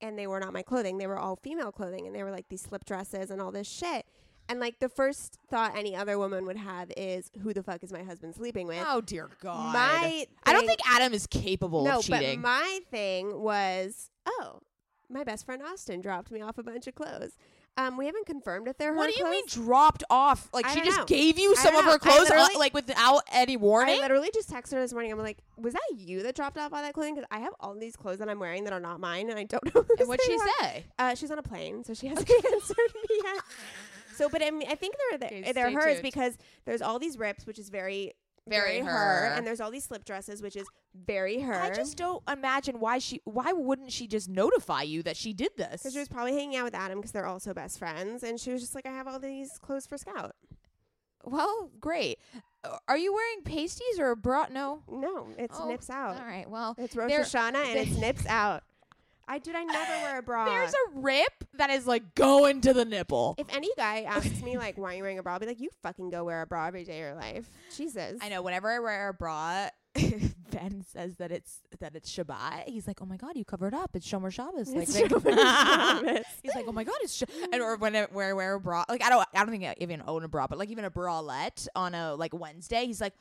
[0.00, 0.98] and they were not my clothing.
[0.98, 3.68] They were all female clothing, and they were like these slip dresses and all this
[3.68, 4.06] shit.
[4.50, 7.92] And like the first thought any other woman would have is, "Who the fuck is
[7.92, 9.74] my husband sleeping with?" Oh dear God!
[9.74, 12.40] My I don't think Adam is capable no, of cheating.
[12.40, 14.60] but my thing was, oh,
[15.10, 17.36] my best friend Austin dropped me off a bunch of clothes.
[17.78, 19.30] Um, we haven't confirmed if they're her what do you clothes.
[19.30, 20.48] mean dropped off?
[20.52, 21.04] Like I she don't just know.
[21.06, 21.92] gave you I some don't of know.
[21.92, 23.98] her I clothes, literally- like without any warning?
[23.98, 25.12] I literally just texted her this morning.
[25.12, 27.14] I'm like, was that you that dropped off all that clothing?
[27.14, 29.44] Because I have all these clothes that I'm wearing that are not mine, and I
[29.44, 29.84] don't know.
[29.98, 30.84] and what'd she say?
[30.98, 32.76] Uh, she's on a plane, so she hasn't answered
[33.08, 33.42] me yet.
[34.16, 36.02] So, but I mean, I think they're Okay, they're stay hers tuned.
[36.02, 38.14] because there's all these rips, which is very,
[38.48, 39.24] Very her, her.
[39.36, 41.54] and there's all these slip dresses, which is very her.
[41.54, 43.20] I just don't imagine why she.
[43.24, 45.82] Why wouldn't she just notify you that she did this?
[45.82, 48.50] because she was probably hanging out with Adam because they're also best friends, and she
[48.52, 50.34] was just like, I have all these clothes for Scout.
[51.24, 52.18] well, great.
[52.88, 54.46] Are you wearing pasties or a bra?
[54.50, 54.82] No.
[54.90, 56.18] No, it's Oh, nips out.
[56.18, 56.48] All right.
[56.50, 58.62] Well, It's Rosh Hashanah and it's nips out.
[59.28, 59.54] I did.
[59.54, 60.46] I never wear a bra.
[60.46, 63.34] there's a rip that is like going to the nipple.
[63.38, 65.34] if any guy asks me like, why are you wearing a bra?
[65.34, 67.48] I'll be like, you fucking go wear a bra every day of your life.
[67.76, 68.18] Jesus.
[68.22, 68.42] I know.
[68.42, 69.68] Whenever I wear a bra,
[70.50, 72.68] Ben says that it's that it's Shabbat.
[72.68, 73.90] He's like, "Oh my god, you covered up.
[73.94, 75.34] It's Shomer Shabbos." Like, It's Shomer
[76.04, 76.24] Shabbos.
[76.42, 77.24] he's like, "Oh my god, it's." Sh-.
[77.52, 79.74] And or when I wear wear a bra, like I don't I don't think I
[79.78, 83.14] even own a bra, but like even a bralette on a like Wednesday, he's like.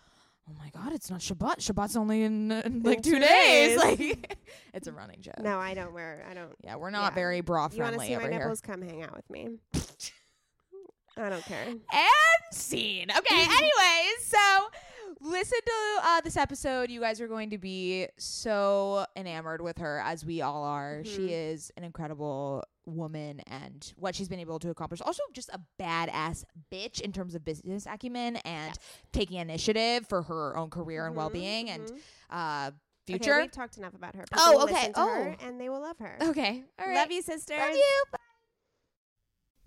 [0.50, 0.94] Oh my God!
[0.94, 1.58] It's not Shabbat.
[1.58, 3.82] Shabbat's only in, uh, in like two, two days.
[3.82, 4.00] days.
[4.00, 4.38] Like,
[4.74, 5.40] it's a running joke.
[5.42, 6.26] No, I don't wear.
[6.30, 6.54] I don't.
[6.64, 7.16] Yeah, we're not Yeah.
[7.16, 8.40] very bra You want to friendly see my over here.
[8.40, 8.62] nipples?
[8.62, 9.58] Come hang out with me.
[11.18, 11.66] I don't care.
[11.68, 11.80] and
[12.54, 13.08] scene.
[13.10, 14.68] Okay, anyways, so
[15.22, 16.92] listen to uh, this episode.
[16.92, 21.02] You guys are going to be so enamored with her as we all are.
[21.04, 21.52] She Mhm.
[21.54, 25.02] is an incredible woman and what she's been able to accomplish.
[25.02, 28.76] Also, just a badass bitch in terms of business acumen and
[29.12, 32.00] taking initiative for her own career and Mhm, well being and mhm.
[32.30, 32.72] uh,
[33.10, 33.40] Okay, future.
[33.42, 34.26] we've talked enough about her.
[34.34, 34.92] Oh, People will okay.
[34.92, 35.46] to her Oh.
[35.46, 36.18] and they will love her.
[36.22, 36.96] okay, all right.
[36.96, 37.56] Love you, sister.
[37.58, 38.04] Love you.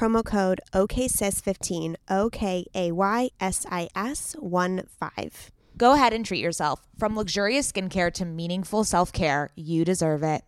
[0.00, 5.50] promo code OKSIS15, O K A Y S I S 1 5.
[5.76, 6.80] Go ahead and treat yourself.
[6.98, 10.42] From luxurious skincare to meaningful self care, you deserve it.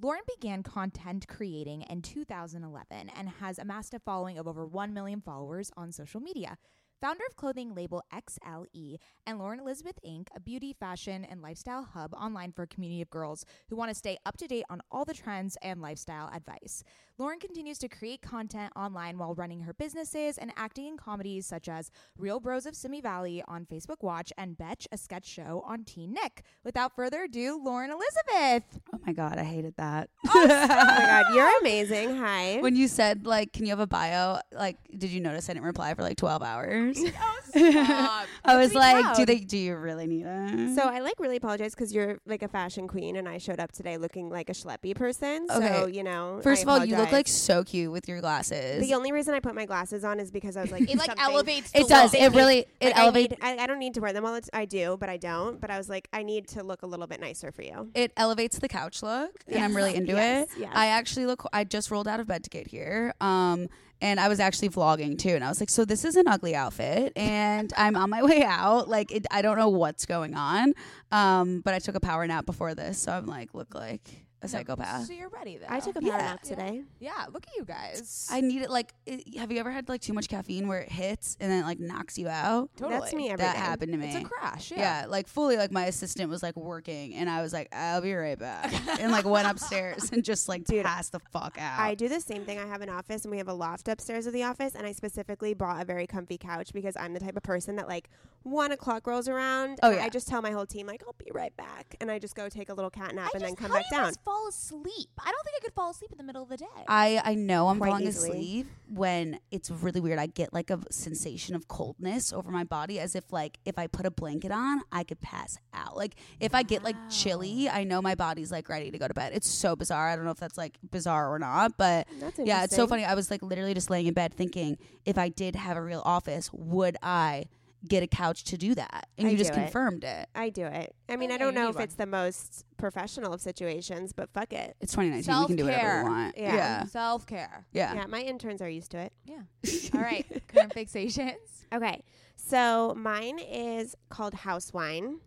[0.00, 5.20] Lauren began content creating in 2011 and has amassed a following of over 1 million
[5.20, 6.58] followers on social media.
[7.00, 12.12] Founder of clothing label XLE and Lauren Elizabeth Inc., a beauty, fashion, and lifestyle hub
[12.12, 15.06] online for a community of girls who want to stay up to date on all
[15.06, 16.84] the trends and lifestyle advice.
[17.20, 21.68] Lauren continues to create content online while running her businesses and acting in comedies such
[21.68, 25.84] as Real Bros of Simi Valley on Facebook Watch and Betch, a sketch show on
[25.84, 26.44] Teen Nick.
[26.64, 28.80] Without further ado, Lauren Elizabeth.
[28.94, 30.08] Oh my God, I hated that.
[30.32, 32.16] Oh, oh my God, you're amazing.
[32.16, 32.60] Hi.
[32.60, 34.38] When you said, like, can you have a bio?
[34.52, 36.98] Like, did you notice I didn't reply for like 12 hours?
[36.98, 38.26] Oh, stop.
[38.44, 40.76] I was like, do they, do you really need it?
[40.76, 43.72] So I like really apologize because you're like a fashion queen and I showed up
[43.72, 45.48] today looking like a schleppy person.
[45.48, 45.92] So, Okay.
[45.92, 46.40] you know.
[46.42, 47.18] First I of all, you look apologize.
[47.18, 48.86] like so cute with your glasses.
[48.86, 51.10] The only reason I put my glasses on is because I was like, It like
[51.20, 52.12] elevates it the does.
[52.12, 52.22] look.
[52.22, 53.30] It really, it like, elevates.
[53.32, 55.16] need, I, I don't need to wear them all the t- I do, but I
[55.16, 55.60] don't.
[55.60, 57.90] But I was like, I need to look a little bit nicer for you.
[57.94, 60.60] It elevates the couch look, and I'm really into Yes, it.
[60.60, 60.72] yes.
[60.74, 61.44] I actually look.
[61.52, 63.14] I just rolled out of bed to get here.
[63.20, 63.68] Um,
[64.02, 66.54] and I was actually vlogging too, and I was like, "So this is an ugly
[66.54, 68.88] outfit, and I'm on my way out.
[68.88, 70.72] Like, it, I don't know what's going on.
[71.12, 74.48] Um, but I took a power nap before this, so I'm like, look like a
[74.48, 75.06] psychopath.
[75.06, 75.68] So you're ready then.
[75.70, 76.16] I took a power Yeah.
[76.18, 76.82] nap today.
[76.98, 78.28] Yeah, look at you guys.
[78.30, 78.94] I need it like.
[79.06, 81.66] It, have you ever had like too much caffeine where it hits and then it,
[81.66, 82.70] like knocks you out?
[82.76, 83.00] totally.
[83.00, 83.58] That's me every that day.
[83.60, 84.06] happened to me.
[84.14, 84.70] It's a crash.
[84.70, 84.78] Yeah.
[85.02, 85.06] Yeah.
[85.08, 88.38] like fully like my assistant was like working and I was like, I'll be right
[88.38, 88.72] back.
[89.00, 91.78] and like went upstairs and just like Dude, passed the fuck out.
[91.78, 92.58] I do the same thing.
[92.58, 94.92] I have an office and we have a loft upstairs of the office, and I
[94.92, 98.08] specifically bought a very comfy couch because I'm the type of person that like
[98.42, 99.78] one o'clock rolls around.
[99.82, 100.04] Oh, and yeah.
[100.04, 102.48] I just tell my whole team like I'll be right back, and I just go
[102.48, 104.12] take a little cat nap I and then come back do you down.
[104.30, 105.08] Guys fall asleep?
[105.18, 106.66] I don't think I could fall asleep in the middle of the day.
[106.88, 108.30] I, I know I'm Quite falling easily.
[108.30, 110.18] asleep when it's really weird.
[110.18, 113.86] I get like a sensation of coldness over my body as if like if I
[113.86, 115.96] put a blanket on, I could pass out.
[115.96, 119.14] Like if I get like chilly, I know my body's like ready to go to
[119.14, 119.32] bed.
[119.34, 120.08] It's so bizarre.
[120.08, 122.88] I don't know if that's like bizarre or not, but That's yeah, it's so interesting.
[122.88, 123.04] funny.
[123.04, 126.02] I was like literally just laying in bed thinking if I did have a real
[126.04, 127.46] office, would I
[127.86, 129.08] get a couch to do that?
[129.18, 129.62] And I you just do it.
[129.64, 130.28] confirmed it.
[130.34, 130.94] I do it.
[131.08, 131.84] I mean, Oh, I don't know if one.
[131.84, 134.76] it's the most professional of situations, but fuck it.
[134.80, 135.40] It's 2019.
[135.40, 136.38] We can do whatever we want.
[136.38, 136.54] Yeah.
[136.56, 136.84] Yeah.
[136.84, 137.66] Self care.
[137.72, 137.94] Yeah.
[137.94, 139.12] Yeah, my interns are used to it.
[139.24, 139.40] Yeah.
[139.94, 140.26] All right.
[140.48, 141.64] Current fixations.
[141.72, 142.02] Okay.
[142.36, 145.20] So mine is called House Wine.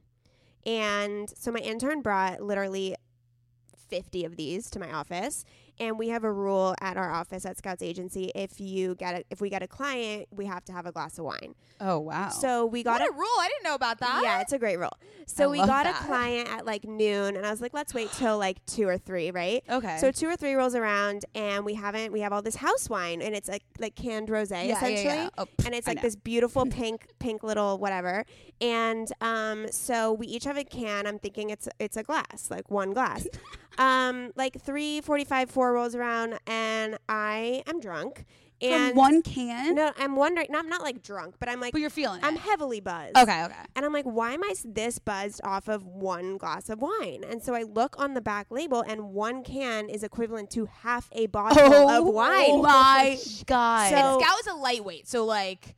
[0.65, 2.95] And so my intern brought literally
[3.89, 5.43] 50 of these to my office.
[5.79, 9.23] And we have a rule at our office at Scouts Agency if you get a,
[9.29, 11.55] if we get a client, we have to have a glass of wine.
[11.81, 12.29] Oh wow.
[12.29, 13.39] So we got What a a rule!
[13.39, 14.21] I didn't know about that.
[14.23, 14.97] Yeah, it's a great rule.
[15.25, 16.01] So I we got that.
[16.01, 18.97] a client at like noon and I was like, let's wait till like 2 or
[18.97, 19.63] 3, right?
[19.69, 19.97] okay.
[19.97, 22.11] So two or three rolls around, and we haven't.
[22.11, 25.23] We have all this house wine, and it's like like canned rosé yeah, essentially, yeah,
[25.23, 25.29] yeah.
[25.37, 28.25] Oh, pff, and it's like this beautiful pink pink little whatever.
[28.61, 31.07] And um, so we each have a can.
[31.07, 33.27] I'm thinking it's it's a glass, like one glass.
[33.77, 38.25] um, like three forty five, four rolls around, and I am drunk.
[38.61, 39.75] From And one can.
[39.75, 40.47] no, I'm wondering.
[40.49, 42.39] No, I'm not like drunk, but I'm like but you're feeling I'm it.
[42.41, 43.17] heavily buzzed.
[43.17, 43.53] Okay, okay.
[43.75, 47.25] And I'm like, why am I this buzzed off of one glass of wine?
[47.29, 51.09] And so I look on the back label, and one can is equivalent to half
[51.11, 52.45] a bottle of wine.
[52.51, 53.17] Oh my
[53.47, 53.89] god.
[53.89, 55.75] So- Scout is a lightweight, so like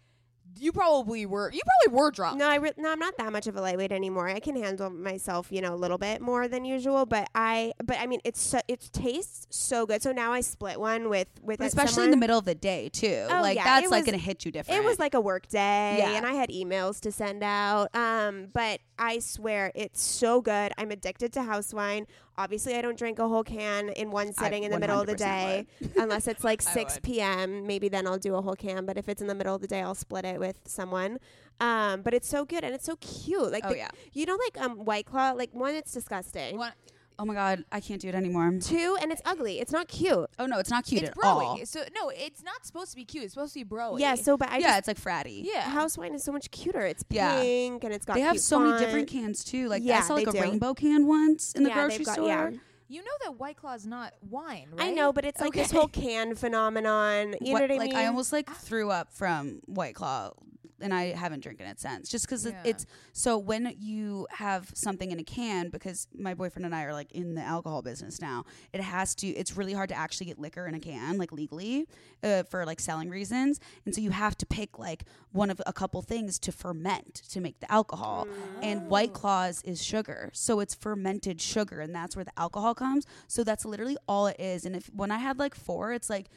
[0.57, 1.51] you probably were.
[1.51, 2.37] You probably were drunk.
[2.37, 4.27] No, I re- no, I'm not that much of a lightweight anymore.
[4.29, 7.05] I can handle myself, you know, a little bit more than usual.
[7.05, 10.01] But I, but I mean, it's so, it tastes so good.
[10.01, 12.55] So now I split one with with But it- especially in the middle of the
[12.55, 13.27] day too.
[13.29, 14.79] Oh, like yeah, that's it like was- gonna hit you different.
[14.81, 16.11] It was like a work day, Yeah.
[16.17, 17.93] and I had emails to send out.
[17.95, 20.71] Um, but I swear it's so good.
[20.77, 22.07] I'm addicted to house wine.
[22.38, 25.13] Obviously, I don't drink a whole can in one sitting in the middle of the
[25.15, 25.67] 100% day,
[25.97, 27.03] unless it's like 6 would.
[27.03, 27.65] p.m.
[27.65, 28.86] Maybe then I'll do a whole can.
[28.86, 31.19] But if it's in the middle of the day, I'll split it with someone.
[31.61, 33.51] Um, but it's so good and it's so cute.
[33.51, 33.89] Like Oh the- yeah.
[34.11, 35.31] you know, like um, White Claw.
[35.31, 36.57] Like one, it's disgusting.
[36.57, 36.73] One-
[37.18, 38.51] Oh my god, I can't do it anymore.
[38.61, 39.59] Two, and it's ugly.
[39.59, 40.30] It's not cute.
[40.38, 41.24] Oh no, it's not cute it's at broy.
[41.26, 41.66] all.
[41.66, 43.24] So no, it's not supposed to be cute.
[43.24, 43.99] It's supposed to be broy.
[43.99, 44.16] Yeah.
[44.16, 45.41] So, but I yeah, just it's like fratty.
[45.45, 45.61] yeah.
[45.61, 46.82] house wine is so much cuter.
[46.82, 47.39] It's Yeah.
[47.41, 48.16] pink and it's got.
[48.16, 48.84] They have cute so many font.
[48.84, 49.68] different cans too.
[49.70, 50.43] Like I Yeah, saw like a they do.
[50.43, 52.28] rainbow can once in the Yeah, grocery they've got- store.
[52.28, 52.49] yeah.
[52.88, 54.89] You know that White Claw is not wine, right?
[54.89, 55.78] I know, but it's like this Okay.
[55.78, 57.36] whole can phenomenon.
[57.41, 57.95] You What- know what I like mean?
[57.95, 58.53] I almost like ah.
[58.61, 60.32] threw up from White Claw,
[60.80, 62.09] and I haven't drinking it since.
[62.09, 62.61] Just because Yeah.
[62.63, 66.93] it's so when you have something in a can, because my boyfriend and I are
[66.93, 68.45] like in the alcohol business now.
[68.73, 69.28] It has to.
[69.28, 71.88] It's really hard to actually get liquor in a can, like legally,
[72.23, 73.59] uh, for like selling reasons.
[73.86, 77.39] And so you have to pick like one of a couple things to ferment to
[77.41, 78.28] make the alcohol.
[78.61, 83.05] And White Claws is sugar, so it's fermented sugar, and that's where the alcohol comes.
[83.28, 84.65] So that's literally all it is.
[84.65, 86.30] And if when I had like four, it's like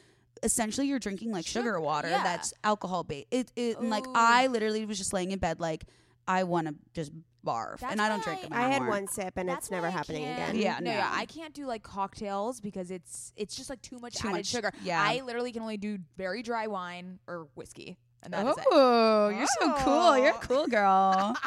[0.43, 2.23] essentially you're drinking like sugar, Sugar, water yeah.
[2.23, 3.27] that's alcohol based.
[3.31, 5.85] It, it and, like I literally was just laying in bed like
[6.27, 7.11] I want to just
[7.45, 9.89] barf, That's and I don't drink them I had one sip and That's it's never
[9.89, 10.55] happening again.
[10.55, 10.97] Yeah, no, no.
[10.97, 14.37] yeah, I can't do like cocktails because it's it's just like too much Too added
[14.37, 14.71] much, sugar.
[14.83, 15.01] yeah.
[15.01, 18.65] I literally can only do very dry wine or whiskey, and that is it.
[18.71, 20.17] Oh, you're so cool.
[20.17, 20.39] You're a Oh.
[20.41, 21.35] cool girl.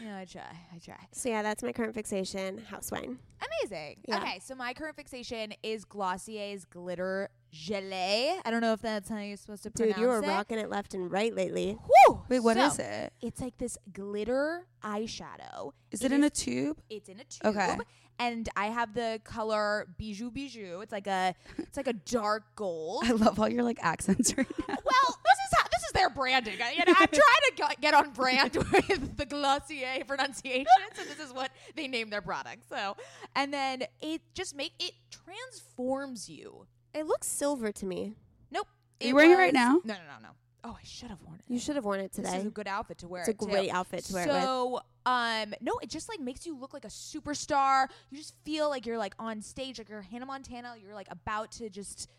[0.00, 0.42] Yeah, I try.
[0.74, 0.94] I try.
[1.12, 3.18] So yeah, that's my current fixation, house wine.
[3.62, 3.96] Amazing.
[4.06, 4.18] Yeah.
[4.18, 8.38] Okay, so my current fixation is Glossier's glitter gelée.
[8.44, 9.94] I don't know if that's how you're supposed to pronounce it.
[9.96, 10.28] Dude, you were it.
[10.28, 11.76] rocking it left and right lately.
[12.08, 12.20] Woo!
[12.28, 13.12] Wait, what is So, it?
[13.20, 15.72] It's like this glitter eyeshadow.
[15.90, 16.78] Is it, in a tube?
[16.88, 17.44] It's in a tube.
[17.56, 17.76] Okay.
[18.18, 20.80] And I have the color bijou bijou.
[20.80, 23.02] It's like a it's like a dark gold.
[23.06, 24.64] I love all your like accents right now.
[24.68, 25.55] well, this is how this is
[25.96, 26.58] their branding.
[26.62, 31.02] I, you know, I'm trying to get- get on brand with the Glossier pronunciation, so
[31.04, 32.68] this is what they name their product.
[32.68, 32.96] So,
[33.34, 36.66] and then it just make it transforms you.
[36.94, 38.14] It looks silver to me.
[38.50, 38.68] Nope.
[39.02, 39.80] Are you wearing it right now?
[39.84, 40.28] No, no, no, no.
[40.64, 41.44] Oh, I should have worn it.
[41.52, 42.38] You should have worn it This today.
[42.38, 43.20] is a good outfit to wear.
[43.22, 43.46] It's a it too.
[43.46, 44.42] great outfit to wear it with.
[44.42, 47.86] So, um, no, it just like makes you look like a superstar.
[48.10, 50.74] You just feel like you're like on stage, like you're Hannah Montana.
[50.82, 52.10] You're like about to just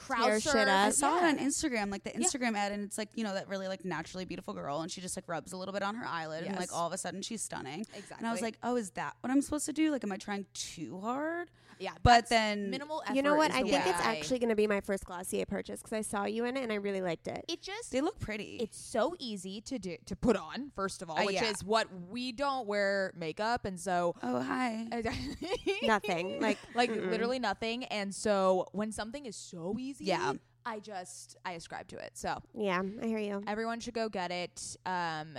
[0.00, 0.86] crowd shit up.
[0.86, 2.26] I saw it on Instagram, like the Yeah.
[2.26, 5.00] Instagram ad, and it's like you know that really like naturally beautiful girl, and she
[5.00, 7.22] just like rubs a little bit on her eyelid, and like all of a sudden
[7.22, 7.80] she's stunning.
[7.80, 8.16] Exactly.
[8.18, 9.90] And I was like, oh, is that what I'm supposed to do?
[9.90, 11.50] Like, am I trying too hard?
[11.80, 11.90] Yeah.
[12.02, 13.02] But then- minimal.
[13.04, 13.50] Effort You know what?
[13.50, 16.24] I the think it's actually going to be my first Glossier purchase because I saw
[16.26, 17.44] you in it and I really liked it.
[17.48, 18.58] It just They look pretty.
[18.60, 20.70] it's so easy to do to put on.
[20.76, 21.50] First of all, Uh, which yeah.
[21.50, 24.86] is what we don't wear makeup, and so oh hi.
[25.82, 26.40] Nothing.
[26.40, 27.10] Like, like mm-mm.
[27.10, 27.84] literally nothing.
[27.84, 30.34] And so when something is so easy, Yeah.
[30.66, 32.12] I just I ascribe to it.
[32.14, 33.42] So yeah, I hear you.
[33.46, 34.76] everyone should go get it.
[34.84, 35.38] Um,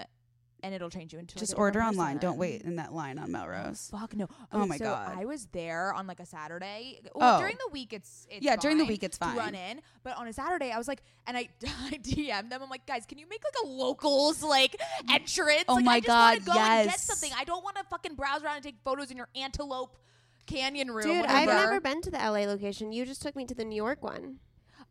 [0.64, 2.18] and it'll change you into like, Just a order online.
[2.18, 3.90] Don't wait in that line on Melrose.
[3.94, 4.28] Oh, fuck no!
[4.52, 5.18] Oh Okay, my so God.
[5.18, 7.02] I was there on like a Saturday.
[7.16, 7.40] Well, Oh.
[7.40, 9.38] during the week it's, it's Yeah, during the week it's to fine.
[9.38, 12.62] run in, but on a Saturday I was like, and I I DM'd them.
[12.64, 14.76] I'm like, guys, can you make like a locals like
[15.12, 15.66] entrance?
[15.68, 17.04] Oh like, my I just God, go and get yes.
[17.06, 17.32] something.
[17.38, 19.98] I don't want to fucking browse around and take photos in your Antelope
[20.48, 21.04] Canyon room.
[21.06, 22.92] Dude, I've never been to the LA location.
[22.92, 24.38] You just took me to the New York one.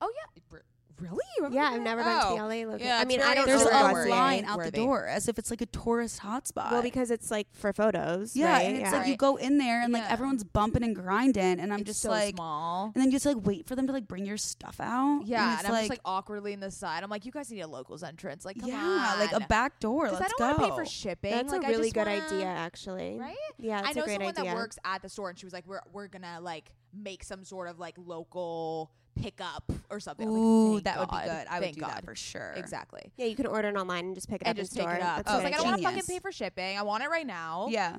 [0.00, 0.62] Oh yeah, R-
[1.00, 1.18] really?
[1.38, 2.34] You Yeah, I've never been to Oh.
[2.36, 2.86] the LA location.
[2.86, 5.06] Yeah, I mean, I very don't There's know Sure, a where line out the door
[5.06, 6.70] as if it's like a tourist hotspot.
[6.70, 8.36] Well, because it's like for photos.
[8.36, 8.62] yeah, right?
[8.66, 8.98] and it's yeah.
[8.98, 10.12] like you go in there and like Yeah.
[10.12, 12.86] everyone's bumping and grinding, and I'm It's just so like, small.
[12.94, 15.22] and then you just like wait for them to like bring your stuff out.
[15.26, 17.02] Yeah, and, it's I'm like, just like awkwardly in the side.
[17.02, 18.44] I'm like, you guys need a locals entrance.
[18.44, 19.18] Like, come yeah, on.
[19.18, 20.04] like a back door.
[20.04, 20.62] Because Let's I don't go.
[20.62, 21.30] want to pay for shipping.
[21.32, 23.18] That's like, a I really good wanna- idea, actually.
[23.18, 23.36] Right?
[23.58, 24.44] Yeah, it's I know a great someone idea.
[24.50, 27.44] that works at the store, and she was like, "We're we're gonna like make some
[27.44, 28.90] sort of like local
[29.22, 31.24] pickup or something." I was like, Ooh, "Thank that would be God.
[31.24, 31.46] good.
[31.48, 31.90] I would Thank do God.
[31.90, 32.52] that for sure.
[32.56, 33.12] Exactly.
[33.16, 34.92] yeah, you can order it online and just pick it And up just in store.
[34.92, 35.16] take it up.
[35.16, 35.88] That's oh, I was a like, good I don't want idea.
[35.88, 36.78] to fucking pay for shipping.
[36.78, 37.68] I want it right now.
[37.70, 37.96] Yeah.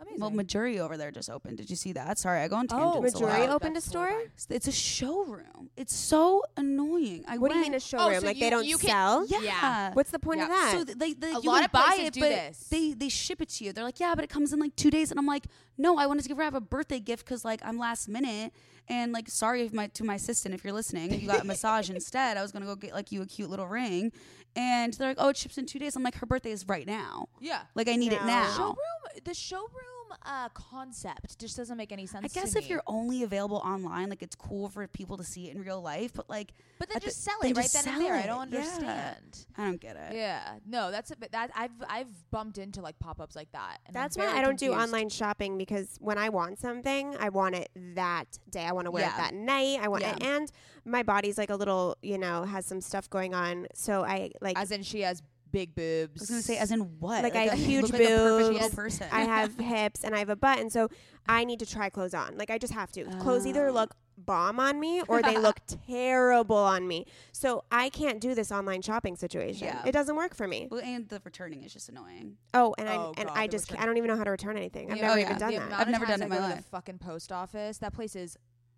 [0.00, 0.20] Amazing.
[0.20, 1.56] Well, Mejuri over there just opened.
[1.56, 2.18] Did you see that?
[2.18, 3.14] Sorry, I go on Oh, tangents.
[3.20, 3.48] a Mejuri lot.
[3.50, 4.06] opened a That's store?
[4.08, 4.56] totally fine.
[4.56, 5.70] It's a showroom.
[5.76, 7.24] It's so annoying.
[7.28, 8.20] I What do you mean a oh, showroom?
[8.20, 9.26] so like you- they don't you can- sell?
[9.28, 9.40] Yeah.
[9.42, 9.92] Yeah.
[9.94, 10.54] What's the point of Yeah.
[10.54, 10.72] that?
[10.72, 12.58] So th- they, they A you lot can of buy places it, do but this.
[12.70, 13.72] they they ship it to you.
[13.72, 15.46] They're like, yeah, but it comes in like two days, and I'm like,
[15.76, 18.52] no, I wanted to give her a birthday gift because like I'm last minute,
[18.88, 21.90] and like sorry if my to my assistant if you're listening, you got a massage
[21.98, 22.36] instead.
[22.36, 24.12] I was gonna go get like you a cute little ring,
[24.56, 25.96] and they're like, oh, it ships in two days.
[25.96, 27.28] I'm like, her birthday is right now.
[27.40, 27.62] Yeah.
[27.74, 28.52] Like I need it now.
[28.56, 28.76] Showroom.
[29.24, 29.93] The showroom
[30.24, 32.24] uh, concept just doesn't make any sense.
[32.24, 32.70] I guess to if me.
[32.70, 36.12] you're only available online, like it's cool for people to see it in real life,
[36.14, 38.14] but like but then at the- just sell it right then and sell there.
[38.14, 38.58] I don't Yeah.
[38.58, 39.46] understand.
[39.56, 40.14] I don't get it.
[40.16, 43.78] Yeah, no, that's a bit that I've I've bumped into like pop ups like that.
[43.86, 47.54] And That's why I don't do online shopping because when I want something, I want
[47.54, 48.64] it that day.
[48.64, 49.14] I want to wear Yeah.
[49.14, 49.78] it that night.
[49.80, 50.14] I want Yeah.
[50.16, 50.50] it, and
[50.84, 53.66] my body's like a little, you know, has some stuff going on.
[53.74, 55.22] So I like As in, she has
[55.54, 56.20] big boobs.
[56.20, 57.22] I was gonna say, as in what?
[57.22, 58.54] Like, I have huge look like a perfect boobs.
[58.62, 59.06] little person.
[59.12, 60.88] I have hips and I have a butt, and so
[61.28, 62.36] I need to try clothes on.
[62.36, 63.04] Like I just have to.
[63.20, 63.72] Clothes either Oh.
[63.72, 67.04] look bomb on me or they look terrible on me.
[67.32, 69.66] So I can't do this online shopping situation.
[69.68, 69.82] Yeah.
[69.86, 70.68] It doesn't work for me.
[70.70, 72.36] Well, and the returning is just annoying.
[72.52, 74.30] Oh, and Oh, I and God, I just can't, I don't even know how to
[74.30, 74.90] return anything.
[74.90, 75.72] I've The- never oh, even done the that.
[75.72, 76.56] I've never done it in my life.
[76.58, 77.78] The fucking post office.
[77.78, 78.36] That place is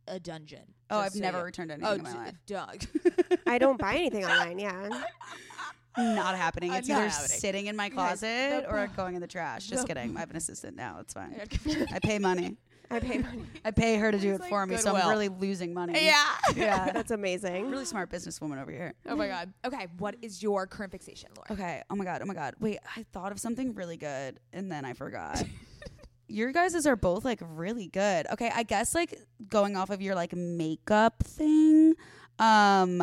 [0.08, 0.62] a dungeon.
[0.88, 2.34] Oh, I've so never you- returned oh, anything Oh, in my d- life.
[2.46, 3.38] dog.
[3.46, 4.58] I don't buy anything online.
[4.58, 4.88] Yeah.
[5.98, 6.70] Not happening.
[6.72, 7.38] Uh, It's not either happening.
[7.38, 9.66] sitting in my closet the- or going in the trash.
[9.66, 10.16] Just kidding.
[10.16, 10.98] I have an assistant now.
[11.00, 11.34] It's fine.
[11.92, 12.56] I pay money.
[12.88, 13.42] I pay money.
[13.64, 15.10] I pay her to do it like for me, so I'm Goodwill.
[15.10, 16.04] really losing money.
[16.04, 16.24] yeah.
[16.54, 16.92] Yeah.
[16.94, 17.68] That's amazing.
[17.70, 18.94] really smart businesswoman over here.
[19.06, 19.52] Oh my god.
[19.64, 21.48] Okay, what is your current fixation, Laura?
[21.52, 21.82] Okay.
[21.90, 22.20] Oh my god.
[22.22, 22.54] Oh my god.
[22.60, 25.42] Wait, I thought of something really good and then I forgot.
[26.28, 28.26] your guys's are both like really good.
[28.32, 29.18] Okay, I guess like
[29.48, 31.94] going off of your like makeup thing.
[32.38, 33.02] Um,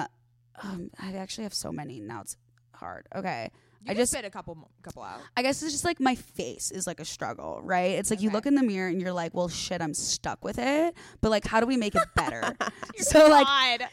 [0.61, 2.21] um I actually have so many now.
[2.21, 2.37] It's
[2.75, 3.07] hard.
[3.15, 3.49] Okay.
[3.85, 5.19] You I just- spit a couple couple out.
[5.35, 7.91] I guess it's just like my face is like a struggle, right?
[7.91, 10.57] It's like you look in the mirror and you're like, well, shit, I'm stuck with
[10.57, 10.95] it.
[11.21, 12.55] But like, how do we make it better?
[12.97, 13.47] so like,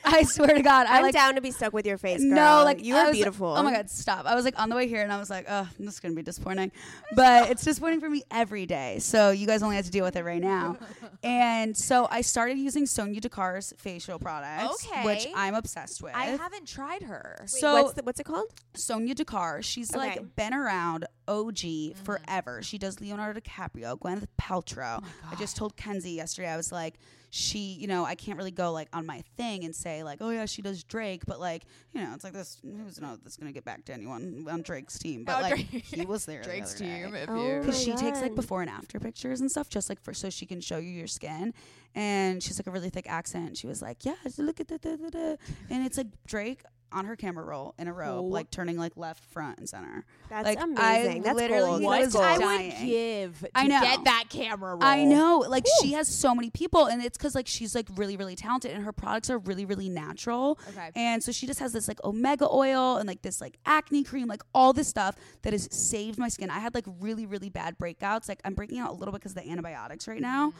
[0.04, 2.34] I swear to God, I I'm like down to be stuck with your face, girl.
[2.34, 3.48] no, like you are beautiful.
[3.48, 4.26] Oh my god, stop!
[4.26, 6.14] I was like on the way here, and I was like, "Oh, this is gonna
[6.14, 6.72] be disappointing,"
[7.14, 8.98] but it's disappointing for me every day.
[9.00, 10.76] So you guys only have to deal with it right now.
[11.22, 16.14] and so I started using Sonya Dakar's facial products, which I'm obsessed with.
[16.14, 17.38] I haven't tried her.
[17.40, 18.48] Wait, so what's the, what's it called?
[18.74, 19.98] Sonya Dakar, she's Okay.
[20.08, 22.04] like been around OG mm-hmm.
[22.04, 22.62] forever.
[22.62, 25.02] She does Leonardo DiCaprio, Gwyneth Paltrow.
[25.02, 26.98] Oh I just told Kenzie yesterday, I was like,
[27.30, 30.30] she, you know, I can't really go like on my thing and say like, oh
[30.30, 31.62] yeah, she does Drake, but like,
[31.92, 32.58] you know, it's like this.
[32.62, 35.24] Who's know that's gonna get back to anyone on Drake's team?
[35.24, 35.84] But Oh, like, Drake.
[35.84, 36.42] he was there.
[36.44, 37.04] Drake's day.
[37.04, 37.14] team.
[37.14, 37.60] If Oh you.
[37.60, 40.28] Because she oh takes like before and after pictures and stuff, just like for so
[40.28, 41.54] she can show you your skin.
[41.94, 43.56] And she's like a really thick accent.
[43.56, 45.36] She was like, "Yeah, look at the da.
[45.70, 46.62] and it's like Drake
[46.92, 48.24] on her camera roll in a row, Oh.
[48.24, 50.04] like turning like left, front, and center.
[50.28, 51.22] That's Like, I amazing.
[51.22, 52.24] That's literally That's What.
[52.24, 52.68] I dying.
[52.68, 53.80] would give to I know.
[53.80, 54.82] get that camera roll.
[54.82, 58.16] I know, like she has so many people, and it's because like she's like really,
[58.16, 60.58] really talented, and her products are really, really natural.
[60.70, 60.90] Okay.
[60.96, 64.28] And so she just has this like omega oil and like this like acne cream,
[64.28, 66.50] like all this stuff that has saved my skin.
[66.50, 68.28] I had like really, really bad breakouts.
[68.28, 70.54] Like I'm breaking out a little bit because of the antibiotics right now, mm.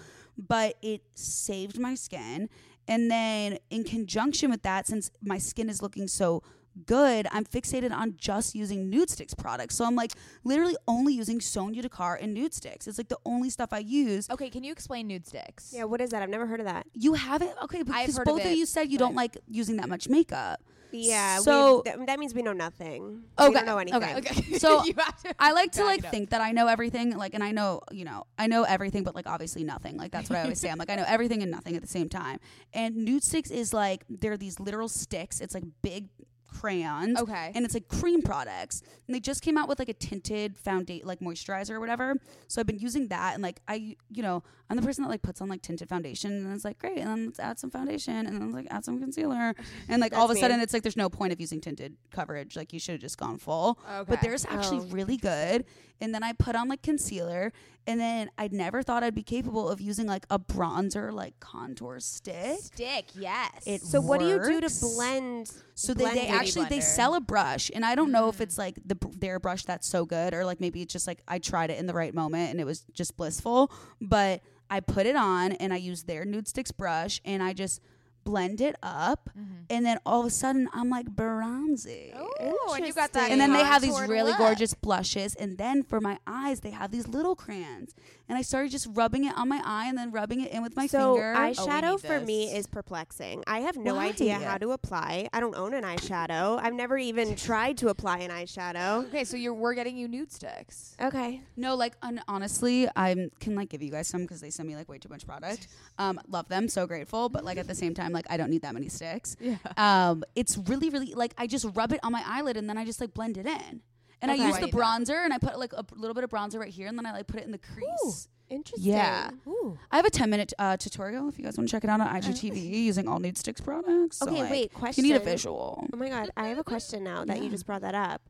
[0.49, 2.49] but it saved my skin.
[2.91, 6.43] And then in conjunction with that, since my skin is looking so
[6.87, 9.77] good, I'm fixated on just using Nudestix products.
[9.77, 10.13] So I'm like
[10.43, 12.89] literally only using Sonya Dakar and Nudestix.
[12.89, 14.29] It's like the only stuff I use.
[14.29, 15.73] Okay, can you explain Nudestix?
[15.73, 16.23] Yeah, what is that?
[16.23, 16.85] I've never heard of that.
[16.93, 17.53] You haven't?
[17.63, 20.09] Okay, because heard of both of it, you said you don't like using that much
[20.09, 20.61] makeup.
[20.93, 23.23] Yeah, So- th- that means we know nothing.
[23.39, 24.03] we Okay, don't know anything.
[24.03, 24.17] okay.
[24.19, 24.59] Okay.
[24.59, 27.43] So, You have to I like to like think that I know everything, like, and
[27.43, 29.97] I know, you know, I know everything, but like obviously nothing.
[29.97, 30.69] Like that's what I always say.
[30.71, 32.39] I'm like, I know everything and nothing at the same time.
[32.75, 35.41] And Nudestix is like they're these literal sticks.
[35.41, 36.09] It's like big
[36.51, 37.19] crayons.
[37.21, 37.53] Okay.
[37.55, 38.83] And it's like cream products.
[39.07, 42.15] And they just came out with like a tinted foundation, like moisturizer or whatever.
[42.49, 43.35] So I've been using that.
[43.35, 46.33] And like, I, you know, I'm the person that like puts on like tinted foundation.
[46.33, 46.99] And it's like, great.
[46.99, 48.27] And then let's add some foundation.
[48.27, 49.55] And then like add some concealer.
[49.89, 50.63] And like all of a sudden me.
[50.63, 52.57] it's like, there's no point of using tinted coverage.
[52.57, 53.79] Like you should have just gone full.
[53.89, 54.05] Okay.
[54.09, 54.87] But there's actually Oh.
[54.91, 55.65] really good.
[56.01, 57.53] And then I put on like concealer.
[57.87, 61.99] And then I never thought I'd be capable of using like a bronzer, like contour
[61.99, 62.59] stick.
[62.61, 63.51] stick, yes.
[63.67, 65.51] It So what do you do to blend?
[65.75, 66.31] So they, blend they it?
[66.31, 68.43] actually they sell a brush, and I don't know if Mm.
[68.43, 71.39] it's like the their brush that's so good, or like maybe it's just like I
[71.39, 73.73] tried it in the right moment and it was just blissful.
[74.01, 77.81] But I put it on and I use their Nudestix brush, and I just
[78.25, 79.31] blend it up,
[79.69, 82.13] and then all of a sudden I'm like bronzy.
[82.15, 83.31] Oh, and you got that.
[83.31, 84.39] And then they have these really look.
[84.39, 87.95] gorgeous blushes, and then for my eyes they have these little crayons,
[88.29, 90.77] and I started just rubbing it on my eye and then rubbing it in with
[90.77, 91.35] my so finger.
[91.37, 93.43] eyeshadow need for me is perplexing.
[93.47, 94.09] I have no Why?
[94.09, 95.29] idea how to apply.
[95.33, 96.61] I don't own an eyeshadow.
[96.63, 99.07] I've never even tried to apply an eyeshadow.
[99.09, 100.95] Okay, so you're we're getting you Nudestix.
[101.01, 101.43] Okay.
[101.57, 104.77] No, like un- honestly, I can like give you guys some because they send me
[104.77, 105.69] like way too much product.
[105.99, 107.29] Um, love them, so grateful.
[107.29, 109.37] But like at the same time, like I don't need that many sticks.
[109.41, 109.57] Yeah.
[109.77, 112.85] Um, it's really, really like I just rub it on my eyelid and then I
[112.85, 113.81] just like blend it in.
[114.23, 114.43] And Okay.
[114.43, 116.89] I use the bronzer and I put like a little bit of bronzer right here
[116.89, 118.29] and then I like put it in the crease.
[118.51, 118.93] Interesting.
[118.93, 119.31] Yeah.
[119.47, 119.79] Ooh.
[119.93, 122.01] I have a 10 minute uh, tutorial if you guys want to check it out
[122.01, 124.19] on IGTV using all Nudestix products.
[124.19, 125.05] So, Okay, like, wait, question.
[125.05, 125.87] you need a visual.
[125.93, 128.21] Oh my god, I have a question now that you just brought that up.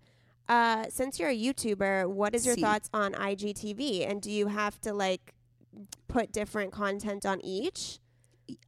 [0.48, 2.60] Uh, since you're a YouTuber, what is your See.
[2.60, 4.08] thoughts on IGTV?
[4.10, 5.32] And do you have to like
[6.08, 7.98] put different content on each?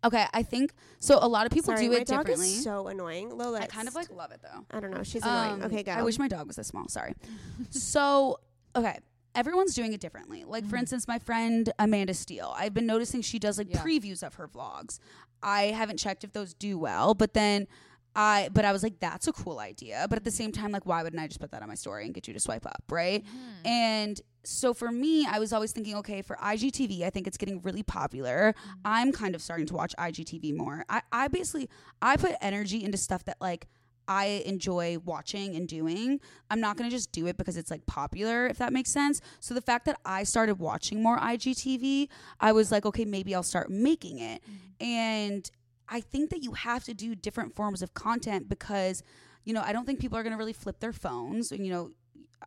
[0.05, 1.19] Okay, I think so.
[1.21, 2.49] A lot of people Sorry, do my it dog differently.
[2.55, 3.37] is so annoying.
[3.37, 4.65] Lola, I kind of like love it though.
[4.71, 5.03] I don't know.
[5.03, 5.63] She's annoying.
[5.63, 5.93] Um, okay, go.
[5.93, 6.89] I wish my dog was this small.
[6.89, 7.15] Sorry.
[7.71, 8.39] so,
[8.77, 8.99] okay.
[9.35, 10.45] Everyone's doing it differently.
[10.45, 10.81] Like, for Mhm.
[10.81, 13.83] instance, my friend Amanda Steele, I've been noticing she does like Yeah.
[13.83, 14.99] previews of her vlogs.
[15.43, 17.67] I haven't checked if those do well, but then
[18.15, 20.05] I, but I was like, that's a cool idea.
[20.11, 22.05] But at the same time, like, why wouldn't I just put that on my story
[22.05, 23.25] and get you to swipe up, right?
[23.25, 23.67] Mm-hmm.
[23.67, 27.61] And so for me, I was always thinking, okay, for IGTV, I think it's getting
[27.63, 28.55] really popular.
[28.57, 28.79] Mm-hmm.
[28.85, 30.85] I'm kind of starting to watch IGTV more.
[30.89, 31.69] I, I basically
[32.01, 33.69] I put energy into stuff that like
[34.09, 36.21] I enjoy watching and doing.
[36.51, 39.21] I'm not gonna just do it because it's like popular, if that makes sense.
[39.41, 42.09] So the fact that I started watching more IGTV,
[42.41, 44.43] I was like, okay, maybe I'll start making it.
[44.43, 44.85] Mm-hmm.
[44.85, 45.51] And
[45.89, 49.03] I think that you have to do different forms of content because,
[49.45, 51.53] you know, I don't think people are gonna really flip their phones.
[51.53, 51.91] And you know,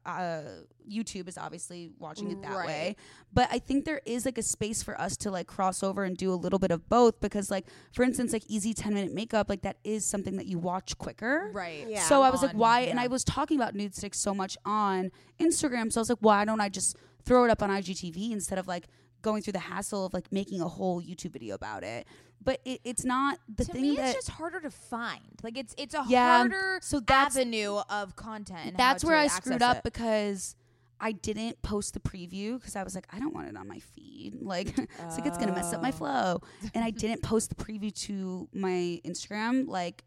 [0.06, 0.41] uh,
[0.89, 2.68] YouTube is obviously watching it that Right.
[2.68, 2.96] way.
[3.34, 6.16] But I think there is like a space for us to like cross over and
[6.16, 9.50] do a little bit of both because, like, for instance, like easy 10 minute makeup,
[9.50, 11.50] like that is something that you watch quicker.
[11.54, 11.86] Right.
[11.88, 12.02] Yeah.
[12.04, 12.82] So I was like, On- why?
[12.82, 13.00] And.
[13.00, 15.91] I was talking about Nudestix so much on Instagram.
[15.91, 18.68] So I was like, why don't I just throw it up on IGTV instead of
[18.68, 18.88] like
[19.22, 22.08] going through the hassle of like making a whole YouTube video about it?
[22.44, 24.06] But it, it's not the to thing me, that.
[24.08, 25.22] it's just harder to find.
[25.42, 28.68] Like it's it's a Yeah, um, harder so that's- avenue of content.
[28.68, 29.84] and that's where I screwed up it.
[29.84, 30.56] because
[31.00, 33.80] I didn't post the preview because I was like, I don't want it on my
[33.80, 34.36] feed.
[34.42, 35.92] Like, it's like it's gonna mess up my Oh.
[35.92, 36.42] flow.
[36.74, 40.04] And I didn't post the preview to my Instagram like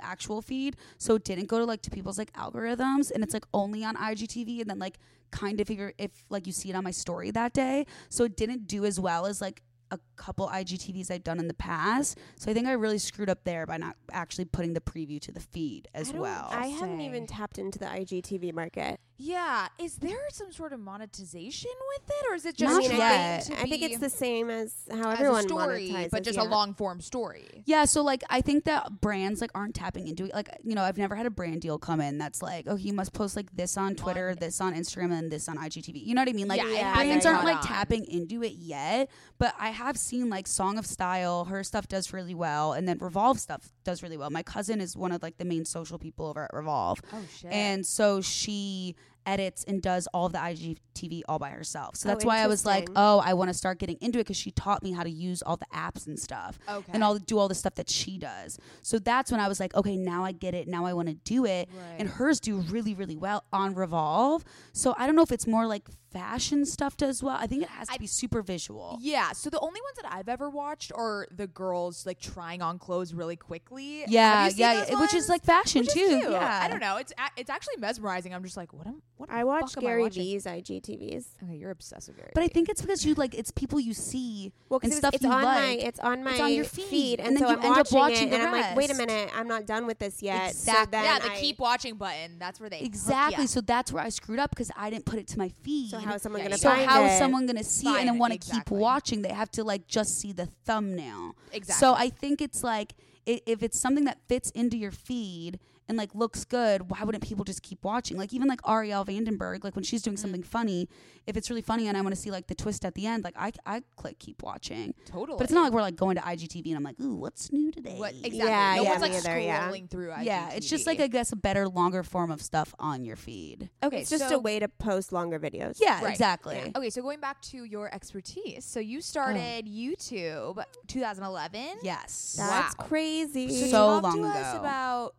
[0.00, 3.46] actual feed, so it didn't go to like to people's like algorithms, and it's like
[3.54, 4.98] only on IGTV, and then like
[5.30, 8.66] kind of if like you see it on my story that day, so it didn't
[8.66, 12.18] do as well as like a couple IGTVs I've done in the past.
[12.36, 15.32] So I think I really screwed up there by not actually putting the preview to
[15.32, 16.48] the feed as I well.
[16.50, 19.00] I haven't even tapped into the IGTV market.
[19.22, 22.88] Yeah, is there some sort of monetization with it, or is it just Not I
[22.88, 23.42] mean, trying yet.
[23.42, 26.38] to I think it's the same as how as everyone a story, monetizes, but just
[26.38, 26.44] yeah.
[26.44, 27.62] a long form story?
[27.66, 30.32] Yeah, so like I think that brands like aren't tapping into it.
[30.34, 32.94] Like you know, I've never had a brand deal come in that's like, oh, you
[32.94, 36.02] must post like this on Twitter, On- this on Instagram, and this on IGTV.
[36.02, 36.48] You know what I mean?
[36.48, 37.62] Like Yeah, it hasn't brands aren't like on.
[37.62, 39.10] tapping into it yet.
[39.38, 42.96] But I have seen like Song of Style, her stuff does really well, and then
[42.98, 44.30] Revolve stuff does really well.
[44.30, 47.52] My cousin is one of like the main social people over at Revolve, Oh shit!
[47.52, 48.96] and so she
[49.26, 51.96] edits and does all of the IGTV all by herself.
[51.96, 54.22] So Oh, that's why I was like, oh, I want to start getting into it
[54.24, 57.16] because she taught me how to use all the apps and stuff okay, and all
[57.18, 58.58] do all the stuff that she does.
[58.82, 60.68] So that's when I was like, okay, now I get it.
[60.68, 61.68] Now I want to do it.
[61.72, 61.96] Right.
[61.98, 64.44] And hers do really, really well on Revolve.
[64.72, 67.36] So I don't know if it's more like fashion stuff does well.
[67.38, 68.98] I think it has to I- be super visual.
[69.00, 72.78] Yeah, so the only ones that I've ever watched are the girls like trying on
[72.78, 74.04] clothes really quickly.
[74.08, 76.28] Yeah, Have you seen yeah, yeah, which is like fashion Which too.
[76.30, 76.96] Yeah, I don't know.
[76.96, 78.34] It's it's actually mesmerizing.
[78.34, 79.30] I'm just like, what am what?
[79.30, 80.22] I the watch fuck am I Gary watching?
[80.22, 81.26] V's IGTVs.
[81.44, 82.30] Okay, you're obsessed with Gary.
[82.34, 85.14] But I think it's because you like it's people you see Well, and because stuff
[85.14, 85.56] it's you on like.
[85.62, 87.72] my it's on my It's on your feed, and, and then so you I'm end
[87.72, 89.98] up watching, watching it, the and I'm like, wait a minute, I'm not done with
[89.98, 90.54] this yet.
[90.54, 90.90] So Exactly.
[90.92, 92.38] then yeah, the I- keep watching button.
[92.38, 93.46] That's where they hook Exactly.
[93.46, 95.90] So that's where I screwed up because I didn't put it to my feed.
[95.90, 97.12] So how is someone Yeah, gonna So find how it?
[97.12, 99.22] is someone gonna see it and Find then want to keep watching?
[99.22, 101.34] They have to like just see the thumbnail.
[101.52, 101.80] Exactly.
[101.80, 102.94] So I think it's like
[103.26, 105.58] if it's something that fits into your feed
[105.90, 108.16] and like looks good, why wouldn't people just keep watching?
[108.16, 110.04] Like even like Arielle Vandenberg, like when she's Mm.
[110.04, 110.88] doing something funny,
[111.26, 113.24] if it's really funny and I want to see like the twist at the end,
[113.24, 114.94] like I I click keep watching.
[115.04, 115.36] totally.
[115.36, 117.70] But it's not like we're like going to IGTV and I'm like, ooh, what's new
[117.72, 117.96] today?
[117.98, 118.38] What, exactly.
[118.38, 119.86] Yeah, no yeah, one's like either, scrolling yeah.
[119.88, 120.12] through.
[120.22, 123.68] Yeah, it's just like I guess a better, longer form of stuff on your feed.
[123.82, 124.00] okay.
[124.00, 125.78] It's just so, a way to post longer videos.
[125.80, 126.10] Yeah, Right.
[126.10, 126.56] exactly.
[126.56, 126.78] Yeah.
[126.78, 131.78] Okay, so going back to your expertise, so you started YouTube 2011.
[131.82, 132.36] Yes.
[132.38, 132.86] That's Wow.
[132.86, 133.70] crazy.
[133.70, 134.60] So talk long to us ago.
[134.60, 135.14] about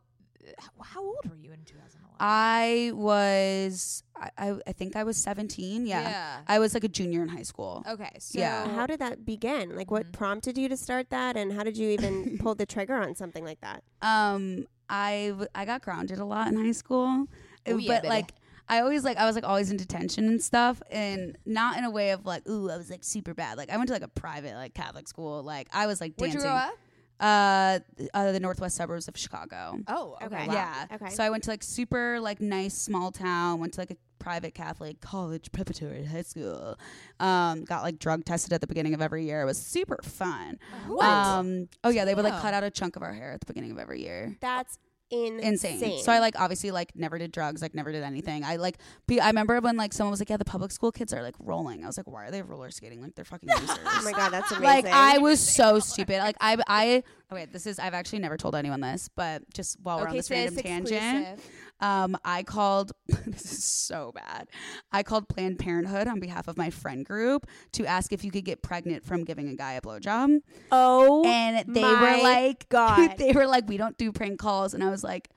[0.83, 1.97] how old were you in 2011?
[2.19, 5.85] I was, I, I, I think I was 17.
[5.87, 6.01] Yeah.
[6.01, 6.37] Yeah.
[6.47, 7.83] I was like a junior in high school.
[7.87, 8.67] Okay, so Yeah.
[8.75, 9.75] how did that begin?
[9.75, 10.11] Like, what Mhm.
[10.13, 13.43] prompted you to start that, and how did you even pull the trigger on something
[13.43, 13.83] like that?
[14.01, 17.25] Um, I, w- I got grounded a lot in high school.
[17.67, 18.33] Oh, but yeah, like,
[18.69, 20.81] I always like, I was like always in detention and stuff.
[20.91, 23.57] And not in a way of like, ooh, I was like super bad.
[23.57, 25.43] Like, I went to like a private, like Catholic school.
[25.43, 26.49] Like, I was like where'd dancing.
[26.49, 26.73] you grow up?
[27.21, 27.79] Uh,
[28.13, 29.77] uh, the northwest suburbs of Chicago.
[29.87, 30.25] Oh, okay.
[30.25, 30.47] Okay.
[30.47, 30.53] wow.
[30.53, 30.85] Yeah.
[30.95, 31.09] Okay.
[31.11, 33.59] So I went to like super like nice small town.
[33.59, 36.77] Went to like a private Catholic college preparatory high school.
[37.19, 39.41] Um, got like drug tested at the beginning of every year.
[39.41, 40.59] It was super fun.
[40.87, 41.05] What?
[41.05, 43.45] Um, oh yeah, they would like cut out a chunk of our hair at the
[43.45, 44.37] beginning of every year.
[44.41, 44.77] That's
[45.11, 45.73] insane.
[45.73, 45.99] Insane.
[45.99, 48.43] So I like obviously like never did drugs, like never did anything.
[48.43, 51.13] I like be, I remember when like someone was like, Yeah, the public school kids
[51.13, 51.83] are like rolling.
[51.83, 53.01] I was like, Why are they roller skating?
[53.01, 53.77] Like they're fucking losers.
[53.93, 54.63] Oh my god, that's amazing.
[54.63, 56.19] like I was so oh stupid.
[56.19, 59.77] Like I I oh wait, this is I've actually never told anyone this, but just
[59.81, 61.51] while we're on this sis, random tangent, exclusive.
[61.81, 62.91] Um, I called.
[63.25, 64.47] this is so bad.
[64.91, 68.45] I called Planned Parenthood on behalf of my friend group to ask if you could
[68.45, 70.39] get pregnant from giving a guy a blowjob,
[70.71, 73.17] oh and they were like, God.
[73.17, 75.29] they were like, we don't do prank calls, and I was like.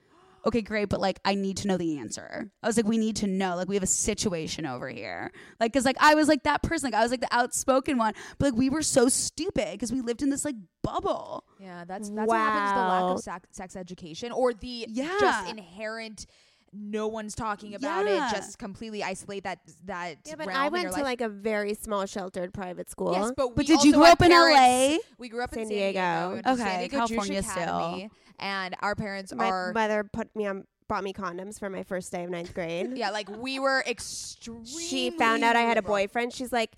[0.47, 2.51] Okay, great, but like I need to know the answer.
[2.63, 3.57] I was like, we need to know.
[3.57, 5.33] Like we have a situation over here.
[5.61, 6.87] Like, cause like I was like that person.
[6.91, 10.01] Like I was like the outspoken one, but like we were so stupid because we
[10.01, 11.45] lived in this like bubble.
[11.59, 12.73] Yeah, that's that's what happens.
[12.73, 15.17] The lack of sex, sex education or the Yeah.
[15.21, 16.27] just inherent.
[16.77, 18.29] No one's talking about Yeah.
[18.31, 18.35] it.
[18.35, 20.17] Just completely isolate that that.
[20.27, 21.03] yeah, but realm I went to life.
[21.05, 23.13] like a very small sheltered private school.
[23.13, 24.99] Yes, but, But we did you also grow up in parents- LA?
[25.19, 25.93] We grew up in San San Diego.
[25.93, 26.29] Diego.
[26.29, 28.11] We went to San Okay, Diego California Jewish still.
[28.39, 29.73] And our parents my are.
[29.73, 32.97] My mother put me on bought me condoms for my first day of ninth grade.
[32.97, 34.67] yeah, like we were extremely.
[34.67, 36.33] she found out I had a boyfriend.
[36.33, 36.73] She's like,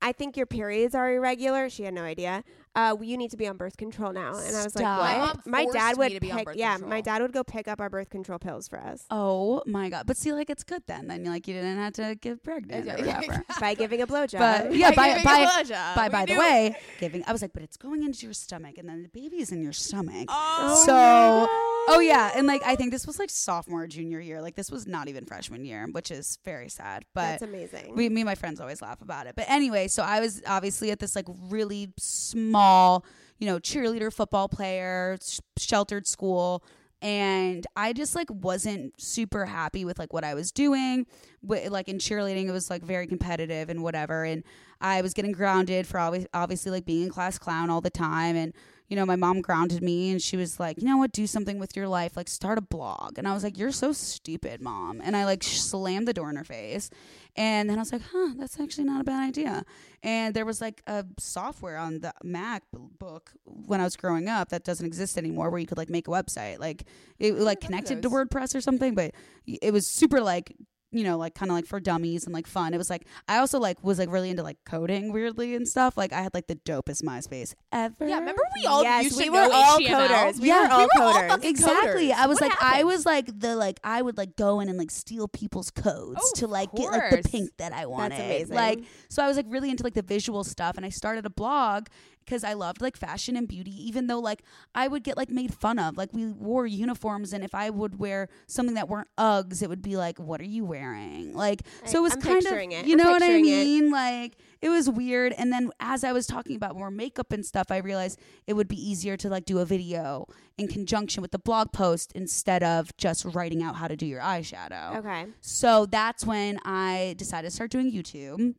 [0.00, 1.68] I think your periods are irregular.
[1.70, 2.44] She had no idea.
[2.74, 4.28] Uh, you need to be on birth control now.
[4.34, 5.00] And I was Stop.
[5.00, 5.36] like, what?
[5.36, 6.48] mom My dad would be pick.
[6.54, 6.88] Yeah, control.
[6.90, 10.06] my dad would go pick up our birth control pills for us Oh my god!
[10.06, 11.06] But see, like it's good then.
[11.08, 13.44] Then like you didn't have to get pregnant or Yeah, whatever.
[13.60, 14.38] by giving a blowjob.
[14.38, 15.94] But yeah, By by by blowjob.
[15.96, 17.22] by by the way, giving.
[17.26, 19.74] I was like, but it's going into your stomach, and then the baby's in your
[19.74, 20.28] stomach.
[20.30, 21.71] Oh, so no.
[21.88, 24.40] Oh yeah, and like I think this was like sophomore junior year.
[24.40, 27.04] Like this was not even freshman year, which is very sad.
[27.14, 27.94] But that's amazing.
[27.94, 29.34] we, me and my friends always laugh about it.
[29.36, 33.04] But anyway, so I was obviously at this like really small,
[33.38, 36.62] you know, cheerleader, football player, sh- sheltered school.
[37.00, 41.06] And I just like wasn't super happy with like what I was doing.
[41.42, 44.22] Like in cheerleading, it was like very competitive and whatever.
[44.24, 44.44] And
[44.80, 48.36] I was getting grounded for always, obviously like being in class clown all the time.
[48.36, 48.52] And
[48.92, 51.58] you know, my mom grounded me and she was like, you know what, do something
[51.58, 53.16] with your life, like start a blog.
[53.16, 55.00] And I was like, you're so stupid, mom.
[55.02, 56.90] And I like slammed the door in her face.
[57.34, 59.64] And then I was like, huh, that's actually not a bad idea.
[60.02, 62.64] And there was like a software on the Mac
[62.98, 66.06] book when I was growing up that doesn't exist anymore where you could like make
[66.06, 66.58] a website.
[66.58, 66.84] Like
[67.18, 68.10] it like connected to.
[68.10, 69.14] WordPress or something, but
[69.46, 70.54] it was super like
[70.92, 72.74] you know, like kind of like for dummies and like fun.
[72.74, 75.96] It was like I also like was like really into like coding weirdly and stuff.
[75.96, 78.06] Like I had like the dopest MySpace ever.
[78.06, 80.08] Yeah, remember we all yes, used we to were know all HTML?
[80.08, 80.40] coders.
[80.40, 81.28] We Yeah, were all we were all coders.
[81.28, 82.08] fucking Exactly.
[82.08, 82.12] coders.
[82.14, 84.78] I was What like, I was like the like I would like go in and
[84.78, 88.20] like steal people's codes Oh, to like get like the pink that I wanted.
[88.20, 88.54] amazing.
[88.54, 91.30] Like so I was like really into like the visual stuff and I started a
[91.30, 91.86] blog
[92.24, 94.42] because I loved like fashion and beauty even though like
[94.74, 95.96] I would get like made fun of.
[95.96, 99.82] Like we wore uniforms and if I would wear something that weren't Uggs, it would
[99.82, 101.34] be like what are you wearing?
[101.34, 102.86] Like, I- so it was I'm kind of, it.
[102.86, 103.64] you I'm know what I picturing it.
[103.64, 103.90] mean?
[103.90, 105.32] Like, it was weird.
[105.32, 108.68] And then as I was talking about more makeup and stuff, I realized it would
[108.68, 110.26] be easier to like do a video
[110.58, 114.20] in conjunction with the blog post instead of just writing out how to do your
[114.20, 114.96] eyeshadow.
[114.98, 115.26] Okay.
[115.40, 118.54] So that's when I decided to start doing YouTube.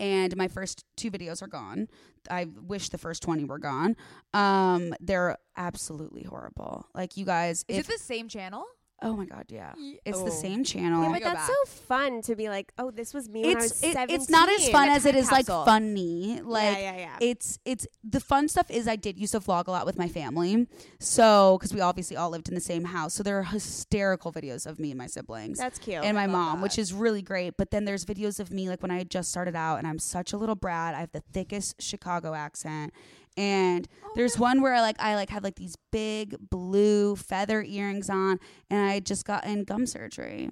[0.00, 1.86] And my first two videos are gone.
[2.30, 3.96] I wish the first 20 were gone.
[4.32, 6.86] Um, they're absolutely horrible.
[6.94, 8.64] Like you guys, Is if it the same channel?
[9.02, 9.72] Oh my god, yeah,
[10.04, 10.24] it's Oh.
[10.24, 11.02] the same channel.
[11.02, 11.46] Yeah, but that's back.
[11.46, 14.14] so fun to be like, oh, this was me when I was it's it- 17.
[14.20, 16.40] it's not as fun as it is time like funny.
[16.42, 17.16] Like yeah, yeah, yeah.
[17.20, 20.08] it's it's the fun stuff is I did used to vlog a lot with my
[20.08, 20.66] family.
[20.98, 24.66] So because we obviously all lived in the same house, so there are hysterical videos
[24.66, 25.58] of me and my siblings.
[25.58, 26.04] that's cute.
[26.04, 26.62] and my mom, that.
[26.62, 27.54] which is really great.
[27.56, 29.98] But then there's videos of me like when I had just started out, and I'm
[29.98, 30.94] such a little brat.
[30.94, 32.92] I have the thickest Chicago accent,
[33.36, 37.62] and Oh, there's one where I like I like had like these big blue feather
[37.62, 40.50] earrings on, and I just got in gum surgery,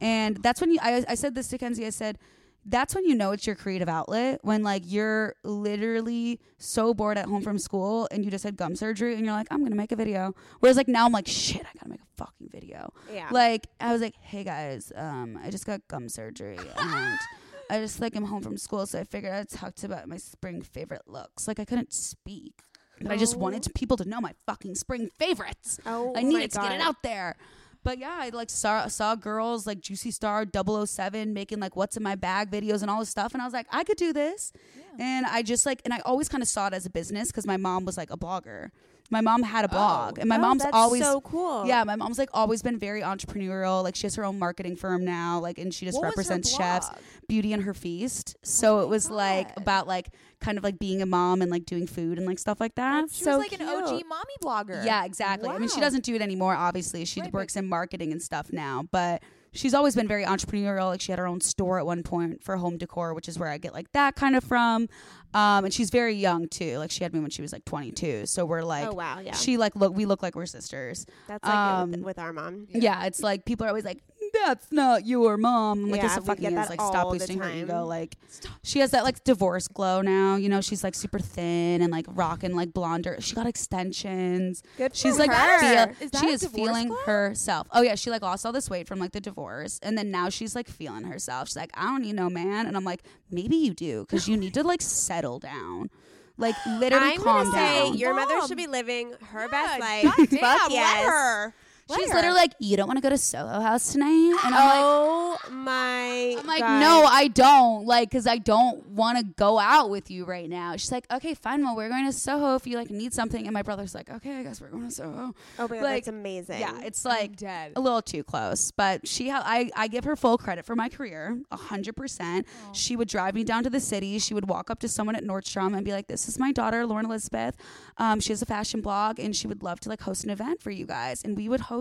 [0.00, 0.78] and that's when you.
[0.82, 1.86] I I said this to Kenzie.
[1.86, 2.18] I said.
[2.66, 7.26] That's when you know it's your creative outlet when like you're literally so bored at
[7.26, 9.92] home from school and you just had gum surgery and you're like I'm gonna make
[9.92, 10.34] a video.
[10.60, 12.90] Whereas like now I'm like shit I gotta make a fucking video.
[13.12, 13.28] yeah.
[13.30, 17.18] Like I was like, hey guys, um, I just got gum surgery and
[17.70, 20.16] I just like I'm home from school, so I figured I'd talk to about my
[20.16, 21.48] spring favorite looks.
[21.48, 22.54] Like I couldn't speak,
[23.00, 25.80] but I just wanted to, people to know my fucking spring favorites.
[25.86, 27.36] oh, I needed to get it out there.
[27.82, 32.02] But yeah, I like saw saw girls like Juicy Star 007 making like what's in
[32.02, 34.52] my bag videos and all this stuff, and I was like, I could do this.
[34.98, 37.46] And I just like, and I always kind of saw it as a business because
[37.46, 38.70] my mom was like a blogger.
[39.14, 41.66] My mom had a blog, oh, and my Oh, mom's that's always so cool.
[41.66, 43.82] yeah, my mom's like always been very entrepreneurial.
[43.82, 46.90] Like she has her own marketing firm now, like and she just What represents chefs.
[47.28, 48.34] Beauty and Her Feast.
[48.36, 50.08] Oh so it was like about like
[50.40, 53.08] kind of like being a mom and like doing food and like stuff like that.
[53.10, 54.84] She so was like an OG mommy blogger.
[54.84, 55.48] Yeah, exactly.
[55.48, 56.54] I mean, she doesn't do it anymore.
[56.54, 59.22] Obviously, she Right, works in marketing and stuff now, but.
[59.54, 60.88] She's always been very entrepreneurial.
[60.88, 63.48] Like she had her own store at one point for home decor, which is where
[63.48, 64.88] I get like that kind of from.
[65.32, 66.78] Um, and she's very young too.
[66.78, 68.26] Like she had me when she was like 22.
[68.26, 69.32] So we're like, oh wow, yeah.
[69.32, 71.06] she like look, we look like we're sisters.
[71.28, 72.66] That's like um, with, with our mom.
[72.70, 73.04] Yeah.
[73.06, 74.02] it's like people are always like,
[74.44, 77.12] "That's not your mom." I'm like, Yeah, "Yes, it fucking get that Like, stop all
[77.12, 77.84] boosting her ego.
[77.84, 78.16] Like,
[78.62, 80.36] she has that like divorce glow now.
[80.36, 83.16] You know, she's like super thin and like rocking like blonder.
[83.20, 84.62] She got extensions.
[84.76, 85.60] Good She's for like her.
[85.86, 86.96] feel, Is that she is feeling glow?
[87.06, 87.66] herself.
[87.72, 90.28] Oh yeah, she like lost all this weight from like the divorce, and then now
[90.28, 91.48] she's like feeling herself.
[91.48, 94.36] She's like, I don't need no man, and I'm like, maybe you do because you
[94.36, 95.90] need to like settle down.
[96.36, 97.96] Like literally I'm calm gonna say down.
[97.96, 100.02] your mother should be living her Yeah, best life.
[100.04, 101.52] goddamn, Fuck let yes.
[101.88, 101.96] Her.
[101.98, 104.72] She's literally like, you don't want to go to Soho House tonight, and I'm like.
[104.74, 106.36] Oh my!
[106.38, 106.80] I'm like, God.
[106.80, 107.86] no, I don't.
[107.86, 110.76] Like, cause I don't want to go out with you right now.
[110.76, 111.62] She's like, okay, fine.
[111.62, 113.44] Well, we're going to Soho if you like need something.
[113.44, 115.34] And my brother's like, okay, I guess we're going to Soho.
[115.58, 116.60] Oh my god, like, that's amazing.
[116.60, 117.72] Yeah, it's I'm like dead.
[117.76, 120.88] a little too close, but she, ha- I, I give her full credit for my
[120.88, 122.46] career, a hundred percent.
[122.72, 124.18] She would drive me down to the city.
[124.18, 126.86] She would walk up to someone at Nordstrom and be like, "This is my daughter,
[126.86, 127.56] Lauren Elizabeth.
[127.98, 130.62] Um, she has a fashion blog, and she would love to like host an event
[130.62, 131.73] for you guys." And we would host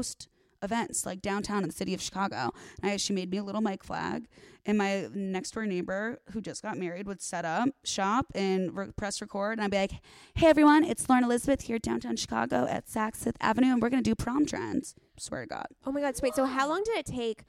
[0.63, 2.51] events like downtown in the city of Chicago.
[2.81, 4.27] And I, she made me a little mic flag,
[4.65, 8.91] and my next door neighbor who just got married would set up shop and re-
[8.95, 9.91] press record, and I'd be like,
[10.35, 14.01] "Hey everyone, it's Lauren Elizabeth here downtown Chicago at Saks Fifth Avenue, and we're gonna
[14.01, 15.67] do prom trends." Swear to God.
[15.85, 16.15] Oh my god.
[16.15, 16.35] So wait.
[16.35, 17.43] So how long did it take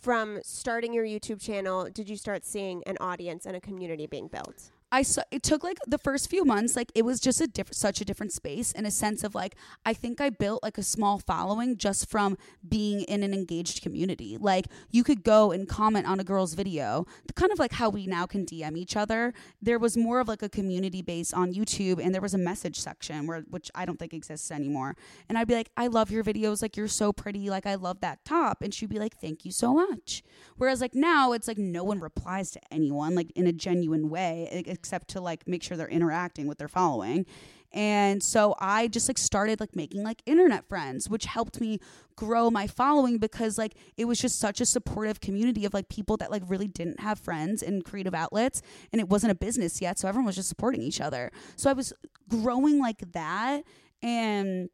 [0.00, 1.88] from starting your YouTube channel?
[1.92, 4.70] Did you start seeing an audience and a community being built?
[4.94, 7.74] I saw it took like the first few months, like it was just a different,
[7.74, 10.84] such a different space in a sense of like I think I built like a
[10.84, 12.38] small following just from
[12.68, 14.38] being in an engaged community.
[14.38, 18.06] Like you could go and comment on a girl's video, kind of like how we
[18.06, 19.34] now can DM each other.
[19.60, 22.78] There was more of like a community base on YouTube, and there was a message
[22.78, 24.94] section where which I don't think exists anymore.
[25.28, 28.00] And I'd be like, I love your videos, like you're so pretty, like I love
[28.02, 30.22] that top, and she'd be like, thank you so much.
[30.56, 34.48] Whereas like now it's like no one replies to anyone like in a genuine way
[34.84, 37.24] except to like make sure they're interacting with their following.
[37.72, 41.80] And so I just like started like making like internet friends, which helped me
[42.16, 46.18] grow my following because like it was just such a supportive community of like people
[46.18, 48.60] that like really didn't have friends in creative outlets
[48.92, 49.98] and it wasn't a business yet.
[49.98, 51.32] So everyone was just supporting each other.
[51.56, 51.94] So I was
[52.28, 53.64] growing like that
[54.02, 54.68] and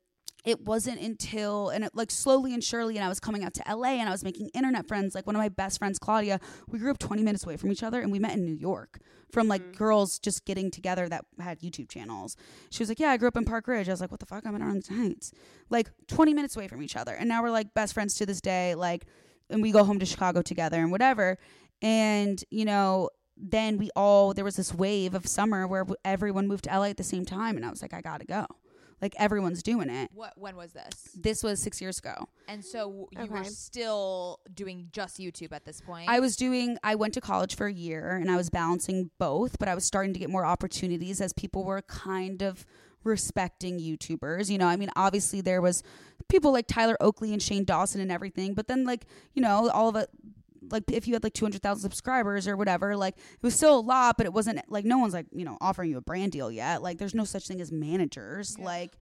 [0.44, 3.62] it wasn't until and it like slowly and surely and I was coming out to
[3.68, 6.78] LA and I was making internet friends like one of my best friends Claudia we
[6.78, 8.98] grew up 20 minutes away from each other and we met in New York
[9.32, 9.78] from like mm-hmm.
[9.78, 12.36] girls just getting together that had YouTube channels.
[12.70, 13.88] She was like yeah I grew up in Park Ridge.
[13.88, 14.46] I was like what the fuck?
[14.46, 15.32] I'm in Arlington Heights
[15.68, 17.12] like 20 minutes away from each other.
[17.12, 19.06] And now we're like best friends to this day like
[19.48, 21.38] and we go home to Chicago together and whatever.
[21.82, 26.64] And you know then we all there was this wave of summer where everyone moved
[26.64, 28.46] to LA at the same time and I was like I got to go
[29.02, 30.10] Like everyone's doing it.
[30.12, 30.34] What?
[30.36, 31.16] When was this?
[31.16, 32.28] This was six years ago.
[32.48, 36.08] And so you were still doing just YouTube at this point.
[36.08, 39.58] I was doing, I went to college for a year and I was balancing both,
[39.58, 42.66] but I was starting to get more opportunities as people were kind of
[43.04, 44.50] respecting YouTubers.
[44.50, 45.82] You know, I mean, obviously there was
[46.28, 49.88] people like Tyler Oakley and Shane Dawson and everything, but then like, you know, all
[49.88, 50.10] of it,
[50.72, 54.16] like if you had like 200,000 subscribers or whatever, like it was still a lot,
[54.16, 56.82] but it wasn't like no one's like, you know, offering you a brand deal yet.
[56.82, 58.58] Like there's no such thing as managers.
[58.58, 58.96] Like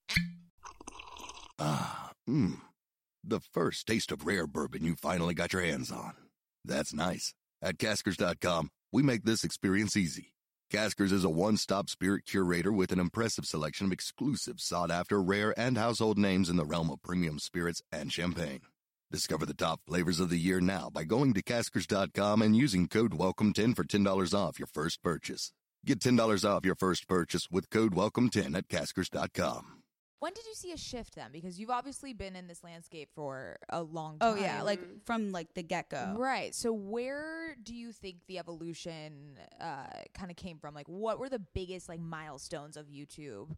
[1.59, 2.59] Ah, mmm.
[3.23, 6.15] The first taste of rare bourbon you finally got your hands on.
[6.65, 7.33] That's nice.
[7.63, 10.35] At Caskers.com, we make this experience easy.
[10.71, 15.23] Caskers is a one stop spirit curator with an impressive selection of exclusive, sought after,
[15.23, 18.61] rare, and household names in the realm of premium spirits and champagne.
[19.15, 23.13] Discover the top flavors of the year now by going to Caskers.com and using code
[23.13, 25.53] WELCOME10 for $10 off your first purchase.
[25.87, 29.83] Get $10 off your first purchase with code WELCOME10 at Caskers.com.
[30.19, 31.31] when did you see a shift then?
[31.31, 34.37] Because you've obviously been in this landscape for a long time.
[34.37, 36.17] oh yeah, like from like the get go.
[36.19, 36.53] Right.
[36.53, 40.75] So where do you think the evolution uh, kind of came from?
[40.75, 43.55] Like, what were the biggest like milestones of YouTube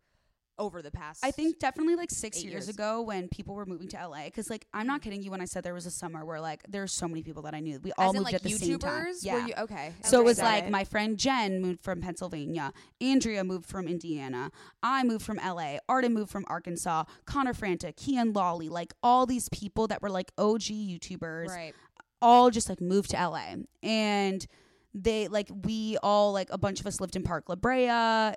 [0.59, 1.25] over the past?
[1.25, 2.69] I think definitely like six years, years.
[2.69, 4.25] ago when people were moving to LA.
[4.25, 6.63] Because like I'm not kidding you when I said there was a summer where like
[6.69, 7.79] there's so many people that I knew.
[7.81, 8.59] We all in, moved like at the YouTubers.
[8.61, 9.05] same time.
[9.05, 9.47] Were Yeah.
[9.47, 9.93] you, okay.
[10.03, 10.71] so it was like it.
[10.71, 14.51] my friend Jen moved from Pennsylvania, Andrea moved from Indiana,
[14.83, 19.49] I moved from LA, Arden moved from Arkansas, Connor Franta, Kian Lawley, like all these
[19.51, 21.75] people that were like OG YouTubers, right.
[22.23, 23.57] all just like moved to LA.
[23.83, 24.47] And
[24.95, 28.35] they like we all like a bunch of us lived in Park La Brea and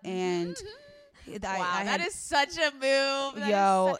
[0.59, 0.69] I,
[1.59, 3.35] wow, I that had is such a move.
[3.35, 3.97] That Yo,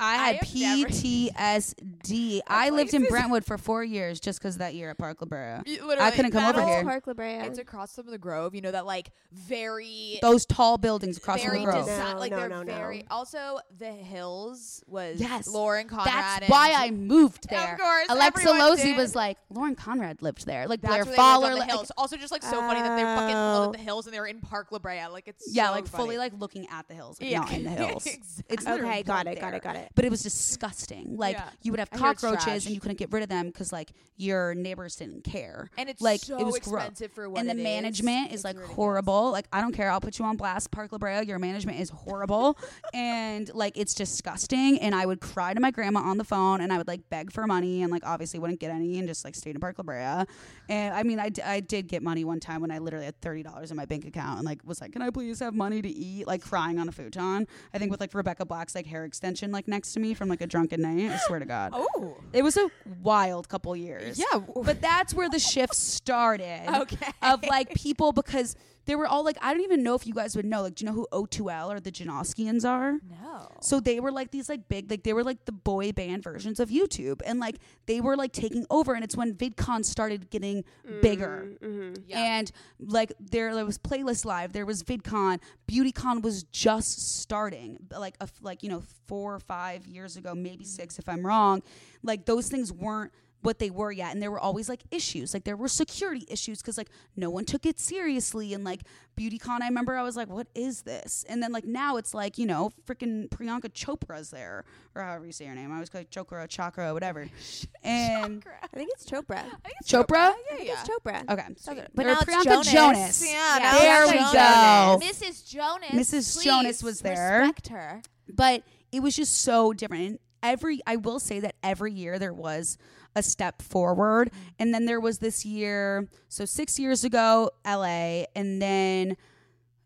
[0.00, 2.40] I I had have never- PTSD.
[2.46, 5.62] I lived in Brentwood for four years just because that year at Park La Brea.
[5.72, 6.82] You- literally, couldn't come over here.
[6.82, 7.34] Park La Brea.
[7.40, 8.54] It's across from the Grove.
[8.54, 11.86] You know that like very Those tall buildings across from the Grove.
[11.86, 12.74] desi- No, like no, they're no, no.
[12.74, 13.04] very.
[13.10, 16.06] Also, the Hills was Yes, Lauren Conrad.
[16.06, 17.74] That's and- why I moved there.
[17.74, 18.96] Of course, Alexa everyone Losey did.
[18.96, 20.66] was like, Lauren Conrad lived there.
[20.66, 21.46] Like That's Blair where they lived Fowler.
[21.46, 21.92] on the like- hills.
[21.96, 23.66] also, just like so funny that they're fucking Oh.
[23.66, 25.06] at the hills and they were in Park La Brea.
[25.06, 27.40] Like it's yeah, so like fully like looking at the hills, like Yeah.
[27.40, 28.06] not in the hills.
[28.06, 28.44] Exactly.
[28.54, 29.81] It's okay, got it, got it, got it.
[29.94, 31.16] But it was disgusting.
[31.16, 31.48] Like Yeah.
[31.62, 33.72] you would have I hear it's cockroaches and you couldn't get rid of them because
[33.72, 35.70] like your neighbors didn't care.
[35.76, 36.76] and it's like so it was gross.
[36.82, 37.64] expensive for what and the it is.
[37.64, 38.76] management is It's like ridiculous.
[38.76, 39.30] horrible.
[39.32, 39.90] Like I don't care.
[39.90, 41.22] I'll put you on blast, Park La Brea.
[41.26, 42.58] Your management is horrible,
[42.94, 44.78] and like it's disgusting.
[44.78, 47.32] And I would cry to my grandma on the phone, and I would like beg
[47.32, 49.82] for money, and like obviously wouldn't get any, and just like stayed in Park La
[49.84, 50.24] Brea.
[50.68, 53.20] And I mean, I, d- I did get money one time when I literally had
[53.20, 55.82] thirty dollars in my bank account, and like was like, "Can I please have money
[55.82, 57.46] to eat?" Like crying on a futon.
[57.74, 60.40] I think with like Rebecca Black's like hair extension like next to me from like
[60.40, 61.10] a drunken night.
[61.10, 61.72] I swear to God.
[61.94, 62.70] Oh, It was a
[63.02, 64.18] wild couple years.
[64.18, 64.38] yeah.
[64.64, 66.62] But that's where the shift started.
[66.82, 67.12] Okay.
[67.22, 68.54] Of like people because
[68.84, 70.62] they were all like, I don't even know if you guys would know.
[70.62, 72.98] Like, do you know who O2L or the Janoskians are?
[73.10, 73.48] no.
[73.60, 76.58] So they were like these like big, like they were like the boy band versions
[76.58, 77.20] of YouTube.
[77.24, 77.56] And like
[77.86, 78.94] they were like taking over.
[78.94, 80.64] And it's when VidCon started getting
[81.00, 81.52] bigger.
[81.62, 82.02] Mm-hmm.
[82.06, 82.18] Yeah.
[82.18, 88.16] And like there, there was Playlist Live, there was VidCon, BeautyCon was just starting, like
[88.20, 91.62] a, like you know four or five years ago, maybe six if I'm wrong.
[92.02, 93.12] Like those things weren't
[93.42, 96.62] what they were yet, and there were always like issues, like there were security issues
[96.62, 98.82] because like no one took it seriously, and like
[99.18, 101.24] BeautyCon, I remember I was like, what is this?
[101.28, 104.64] And then like now it's like you know freaking Priyanka Chopra's there
[104.94, 105.70] or however you say her name.
[105.70, 107.28] I always call it Chokra, Chakra, whatever.
[107.84, 109.42] And I think it's Chopra.
[109.84, 110.12] Chopra.
[110.12, 110.80] Yeah, I think yeah.
[110.80, 111.30] it's Chopra.
[111.30, 111.78] Okay, sweet.
[111.94, 112.72] But Or now it's Priyanka Jonas.
[112.72, 113.24] Jonas.
[113.28, 114.32] Yeah, Yeah, there we Jonas.
[114.32, 115.00] go.
[115.02, 115.48] Mrs.
[115.48, 115.90] Jonas.
[115.90, 116.34] Mrs.
[116.36, 117.40] please Jonas was there.
[117.40, 118.02] Respect her.
[118.32, 118.62] but
[118.92, 120.04] it was just so different.
[120.06, 122.78] And every I will say that every year there was
[123.14, 126.08] a step forward, and then there was this year.
[126.28, 129.16] So six years ago, L.A., and then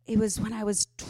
[0.07, 1.05] it was when I was, tw-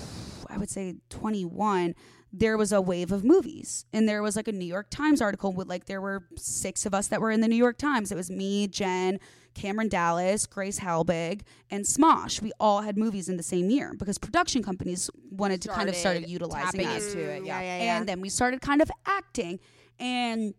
[0.48, 1.94] I would say, twenty one.
[2.32, 5.52] There was a wave of movies, and there was like a New York Times article
[5.52, 8.12] with like there were six of us that were in the New York Times.
[8.12, 9.20] It was me, Jen,
[9.54, 12.42] Cameron Dallas, Grace Helbig, and Smosh.
[12.42, 15.94] We all had movies in the same year because production companies wanted to kind of
[15.94, 17.42] started Started utilizing us into it.
[17.42, 17.60] Mm, Yeah.
[17.60, 17.98] yeah, yeah.
[17.98, 19.58] and then we started kind of acting
[19.98, 20.52] and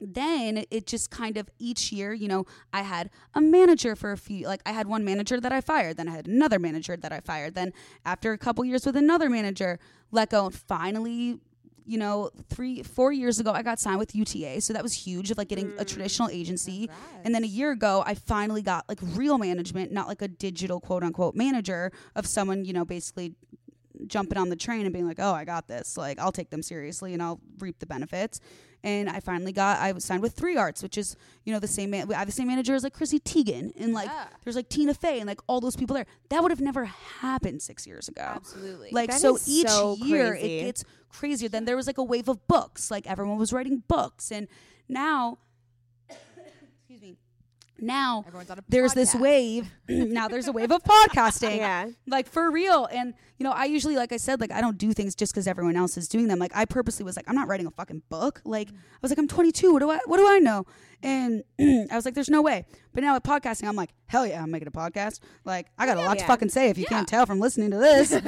[0.00, 4.16] then it just kind of each year you know i had a manager for a
[4.16, 7.12] few like i had one manager that i fired then i had another manager that
[7.12, 7.72] i fired then
[8.04, 9.78] after a couple years with another manager
[10.10, 11.38] let go and finally
[11.86, 15.30] you know three four years ago i got signed with uta so that was huge
[15.30, 16.88] of like getting a mm, traditional agency.
[17.24, 20.80] And then a year ago i finally got like real management not like a digital
[20.80, 23.34] quote unquote manager of someone you know basically
[24.06, 25.96] jumping on the train and being like, oh, I got this.
[25.96, 28.40] Like, I'll take them seriously and I'll reap the benefits.
[28.82, 31.66] And I finally got, I was signed with Three Arts, which is, you know, the
[31.66, 34.26] same, man, I have the same manager as like Chrissy Teigen and like, Yeah.
[34.44, 36.04] there's like Tina Fey and like all those people there.
[36.28, 38.20] That would have never happened six years ago.
[38.22, 38.90] Absolutely.
[38.92, 40.58] Like That so is each so year crazy.
[40.58, 41.48] it gets crazier.
[41.48, 42.90] Then there was like a wave of books.
[42.90, 44.30] Like everyone was writing books.
[44.30, 44.48] And
[44.86, 45.43] now excuse me.
[47.84, 49.70] Now Everyone's on there's this wave.
[49.88, 51.56] now there's a wave of podcasting.
[51.58, 51.88] Yeah.
[52.06, 52.86] Like for real.
[52.90, 55.46] And you know, I usually like I said, like I don't do things just because
[55.46, 56.38] everyone else is doing them.
[56.38, 58.40] Like I purposely was like, I'm not writing a fucking book.
[58.44, 59.72] Like I was like, I'm 22.
[59.72, 60.66] What do I what do I know?
[61.02, 62.64] And I was like, there's no way.
[62.94, 65.20] But now with podcasting, I'm like, hell yeah, I'm making a podcast.
[65.44, 67.76] Like I got a lot to fucking say if you can't tell from listening to
[67.78, 68.12] this.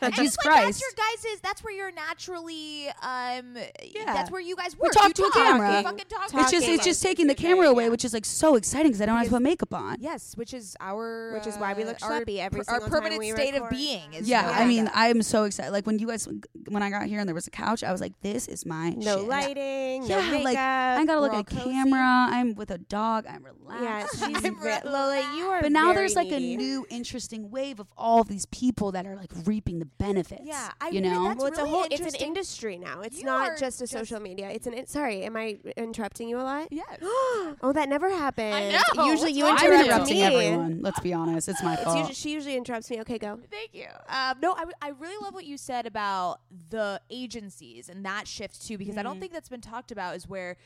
[0.00, 0.64] And Jesus it's like Christ.
[0.66, 4.04] that's your guys' is that's where you're naturally um Yeah.
[4.06, 4.92] that's where you guys We work.
[4.92, 5.76] talk you to a talk, camera.
[5.78, 6.22] You fucking talk.
[6.24, 6.74] it's just talking.
[6.74, 9.26] it's just taking the camera away, which is like so exciting because I don't have
[9.26, 9.96] to put makeup on.
[10.00, 12.88] Yes, which is our Which is why we look our schleppy every per- our single
[12.88, 14.12] time permanent we state of being.
[14.14, 14.90] Is Yeah, I mean.
[14.94, 15.70] I'm so excited.
[15.72, 16.28] Like when you guys,
[16.68, 18.90] when I got here and there was a couch, I was like, "This is my
[18.90, 19.28] No shit.
[19.28, 20.44] lighting, no Yeah, makeup.
[20.44, 22.28] like I gotta look at a camera.
[22.30, 23.26] I'm with a dog.
[23.28, 24.20] I'm relaxed.
[24.20, 25.20] Yeah, she's I'm re- Lola.
[25.36, 25.62] You are.
[25.62, 26.54] but now very there's like needy.
[26.54, 30.42] a new interesting wave of all these people that are like reaping the benefits.
[30.44, 31.24] Yeah, I you mean, know.
[31.24, 31.86] that's Well, it's a whole.
[31.90, 33.00] It's an industry now.
[33.02, 34.50] It's You not just a just- social media.
[34.50, 34.74] It's an.
[34.74, 36.68] It, sorry, am I interrupting you a lot?
[36.70, 36.98] Yes.
[37.02, 38.08] oh, that never
[38.62, 38.96] happens.
[38.96, 39.56] know, Usually what's you wrong?
[39.58, 40.22] I'm interrupt interrupting me.
[40.22, 40.80] everyone.
[40.82, 41.48] Let's be honest.
[41.48, 41.96] It's my It's fault.
[41.98, 43.00] usually, she usually interrupts me.
[43.00, 43.38] Okay, go.
[43.50, 43.86] Thank you.
[44.08, 46.40] Um, no, I, w- I really love what you said about
[46.70, 50.16] the agencies and that shift too, because I don't think that's been talked about.
[50.16, 50.56] Is where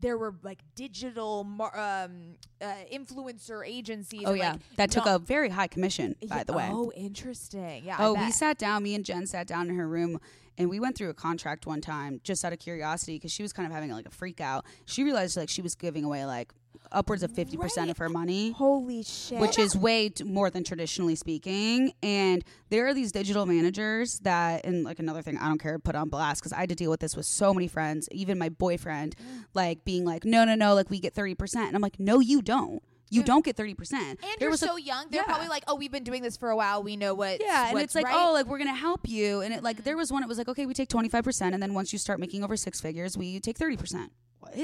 [0.00, 4.22] there were like digital mar- um, uh, influencer agencies.
[4.24, 6.68] oh and, yeah, like, that took not- a very high commission, by Yeah, the way.
[6.72, 7.84] Oh, interesting.
[7.84, 7.96] Yeah.
[7.98, 8.34] I Oh, we bet.
[8.34, 8.82] sat down.
[8.82, 10.18] Me and Jen sat down in her room,
[10.56, 13.52] and we went through a contract one time just out of curiosity because she was
[13.52, 14.64] kind of having like a freak out.
[14.86, 16.52] She realized like she was giving away like
[16.92, 18.52] upwards of fifty percent of her money.
[18.52, 19.38] Holy shit.
[19.38, 24.64] Which is way t- more than traditionally speaking, and there are these digital managers that,
[24.64, 26.90] and like another thing, I don't care, put on blast because I had to deal
[26.90, 29.44] with this with so many friends, even my boyfriend, mm.
[29.54, 32.20] like being like, no, no, no, like we get thirty percent, and I'm like, no,
[32.20, 34.20] you don't, you don't get thirty percent.
[34.22, 35.06] And you're so young.
[35.10, 35.26] They're yeah.
[35.26, 36.82] probably like, oh, we've been doing this for a while.
[36.82, 37.40] We know what.
[37.40, 38.14] Yeah, and it's like, right.
[38.16, 39.98] Oh, like we're gonna help you, and it like there mm.
[39.98, 40.22] was one.
[40.22, 42.44] It was like, okay, we take twenty five percent, and then once you start making
[42.44, 44.12] over six figures, we take thirty percent.
[44.40, 44.54] What?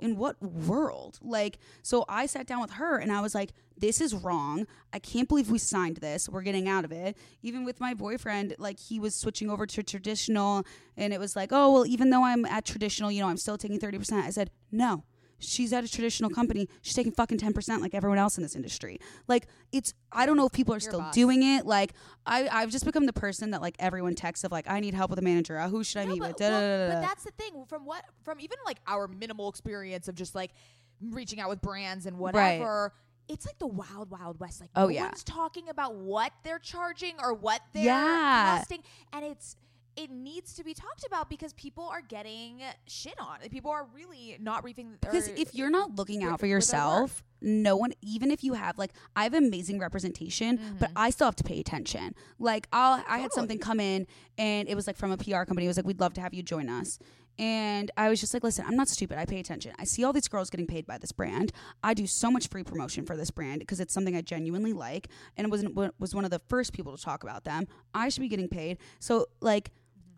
[0.00, 1.18] In what world?
[1.22, 4.66] Like, so I sat down with her and I was like, this is wrong.
[4.92, 6.28] I can't believe we signed this.
[6.28, 7.16] We're getting out of it.
[7.42, 10.64] Even with my boyfriend, like he was switching over to traditional,
[10.96, 13.56] and it was like, oh well, even though I'm at traditional, you know, I'm still
[13.56, 14.26] taking thirty percent.
[14.26, 15.04] I said, no.
[15.40, 16.68] She's at a traditional company.
[16.82, 18.98] She's taking fucking 10% like everyone else in this industry.
[19.26, 21.14] Like, it's, I don't know if people are still boss.
[21.14, 21.66] doing it.
[21.66, 21.94] Like,
[22.26, 25.10] I, I've just become the person that like everyone texts of like, I need help
[25.10, 25.58] with a manager.
[25.58, 26.36] Uh, who should I No, meet with?
[26.36, 27.06] Da, well, da, da, but da.
[27.08, 27.64] that's the thing.
[27.66, 30.52] From what from even like our minimal experience of just like
[31.00, 32.92] reaching out with brands and whatever.
[33.28, 34.60] It's like the wild, wild west.
[34.60, 35.04] Like Oh, no yeah.
[35.04, 38.58] one's talking about what they're charging or what they're Yeah.
[38.58, 38.80] costing,
[39.12, 39.56] and it's
[40.02, 43.38] it needs to be talked about because people are getting shit on.
[43.50, 44.96] People are really not reaping.
[45.00, 48.92] Because if you're not looking out for yourself, no one, even if you have like,
[49.16, 50.98] I have amazing representation, but mm-hmm.
[50.98, 52.14] I still have to pay attention.
[52.38, 54.06] Like, I'll, I had something come in,
[54.38, 55.64] and it was like from a PR company.
[55.64, 56.98] It was like, we'd love to have you join us.
[57.38, 59.16] And I was just like, listen, I'm not stupid.
[59.16, 59.72] I pay attention.
[59.78, 61.52] I see all these girls getting paid by this brand.
[61.82, 65.08] I do so much free promotion for this brand because it's something I genuinely like,
[65.38, 67.66] and it was one was one of the first people to talk about them.
[67.94, 68.78] I should be getting paid.
[69.00, 69.70] So like.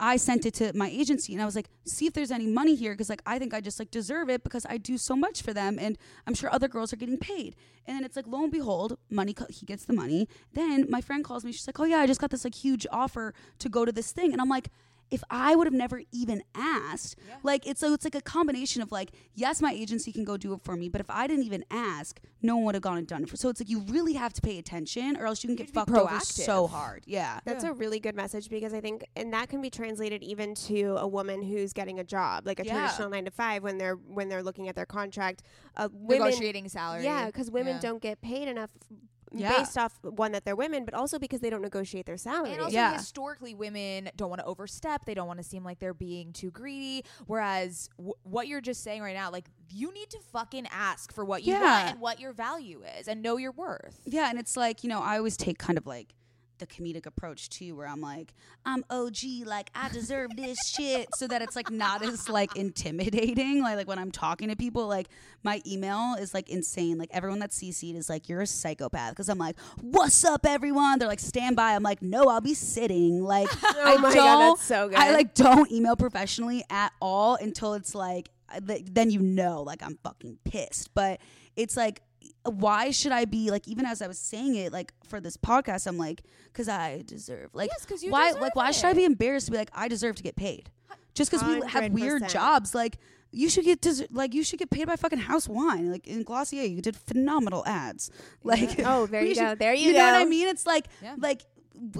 [0.03, 2.75] I sent it to my agency and I was like, see if there's any money
[2.75, 5.41] here because like I think I just like deserve it because I do so much
[5.41, 5.97] for them and
[6.27, 7.55] I'm sure other girls are getting paid.
[7.87, 10.27] And then it's like lo and behold, money co- he gets the money.
[10.51, 11.53] Then my friend calls me.
[11.53, 14.11] She's like, oh yeah, I just got this like huge offer to go to this
[14.11, 14.69] thing, and I'm like.
[15.11, 18.91] If I would have never even asked, like it's so it's like a combination of
[18.91, 21.63] like yes, my agency can go do it for me, but if I didn't even
[21.69, 23.37] ask, no one would have gone and done it for.
[23.37, 25.85] So it's like you really have to pay attention, or else you can get have
[25.85, 27.03] to fucked over so hard.
[27.05, 30.55] Yeah, That's a really good message because I think, and that can be translated even
[30.55, 32.73] to a woman who's getting a job, like a Yeah.
[32.73, 35.43] traditional nine to five, when they're when they're looking at their contract.
[35.77, 37.03] Uh, women, negotiating salary.
[37.03, 37.79] yeah, because women Yeah.
[37.81, 38.69] don't get paid enough
[39.33, 39.57] Yeah.
[39.57, 42.51] based off one that they're women, but also because they don't negotiate their salary.
[42.53, 42.93] And also, Yeah.
[42.93, 45.05] historically, women don't want to overstep.
[45.05, 47.03] They don't want to seem like they're being too greedy.
[47.25, 51.25] Whereas, w- what you're just saying right now, like, you need to fucking ask for
[51.25, 51.61] what you Yeah.
[51.61, 54.01] want and what your value is and know your worth.
[54.05, 56.13] Yeah, and it's like, you know, I always take kind of like
[56.59, 58.33] the comedic approach too, where I'm like,
[58.65, 63.61] I'm OG, like I deserve this shit, so that it's like not as like intimidating.
[63.61, 65.07] Like, like when I'm talking to people, like
[65.43, 66.97] my email is like insane.
[66.97, 70.99] Like everyone that CC'd is like, you're a psychopath because I'm like, what's up, everyone?
[70.99, 71.73] They're like, stand by.
[71.75, 73.23] I'm like, no, I'll be sitting.
[73.23, 74.17] Like, oh I Oh my don't.
[74.17, 78.29] God, that's so I like don't email professionally at all until it's like,
[78.67, 80.93] th- then you know, like I'm fucking pissed.
[80.93, 81.19] But
[81.55, 82.01] it's like
[82.45, 85.87] why should I be like even as I was saying it like for this podcast
[85.87, 89.51] I'm like cuz I deserve like Yes, why like why should I be embarrassed to
[89.51, 90.69] be like I deserve to get paid
[91.13, 92.97] just cuz we have weird jobs like
[93.31, 96.23] you should get des- like you should get paid by fucking house wine like in
[96.23, 98.11] Glossier you did phenomenal ads
[98.43, 99.55] like Oh, there you should- go.
[99.55, 99.99] There you, you go.
[99.99, 101.15] know what I mean it's like Yeah.
[101.17, 101.41] like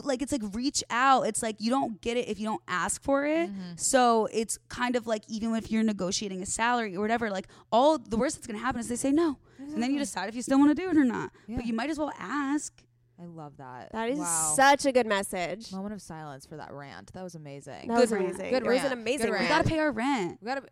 [0.04, 3.02] like it's like reach out it's like you don't get it if you don't ask
[3.02, 3.72] for it Mm-hmm.
[3.76, 7.98] so it's kind of like even if you're negotiating a salary or whatever like all
[7.98, 9.38] the worst that's going to happen is they say no
[9.74, 11.58] and then you decide if you still want to do it or not Yeah.
[11.58, 12.74] but you might as well ask
[13.22, 13.92] I love that.
[13.92, 14.54] That is wow.
[14.56, 15.72] such a good message.
[15.72, 17.14] moment of silence for that rant.
[17.14, 17.88] That was amazing.
[17.88, 18.50] That was amazing.
[18.50, 20.64] Good it was an amazing Good we got to pay our rent we gotta.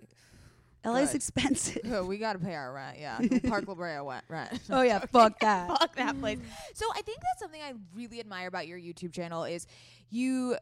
[0.83, 1.15] LA's Good.
[1.17, 2.97] expensive we gotta pay our rent.
[2.99, 4.59] Yeah, Park La Brea went rent.
[4.71, 6.39] oh yeah fuck that Fuck that place.
[6.73, 9.67] So I think that's something I really admire about your YouTube channel is
[10.09, 10.57] you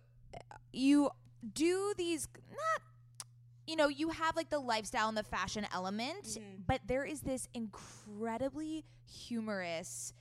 [0.73, 1.10] you
[1.53, 2.81] do these not
[3.70, 6.62] you know you have like the lifestyle and the fashion element Mm-hmm.
[6.68, 10.14] but there is this incredibly humorous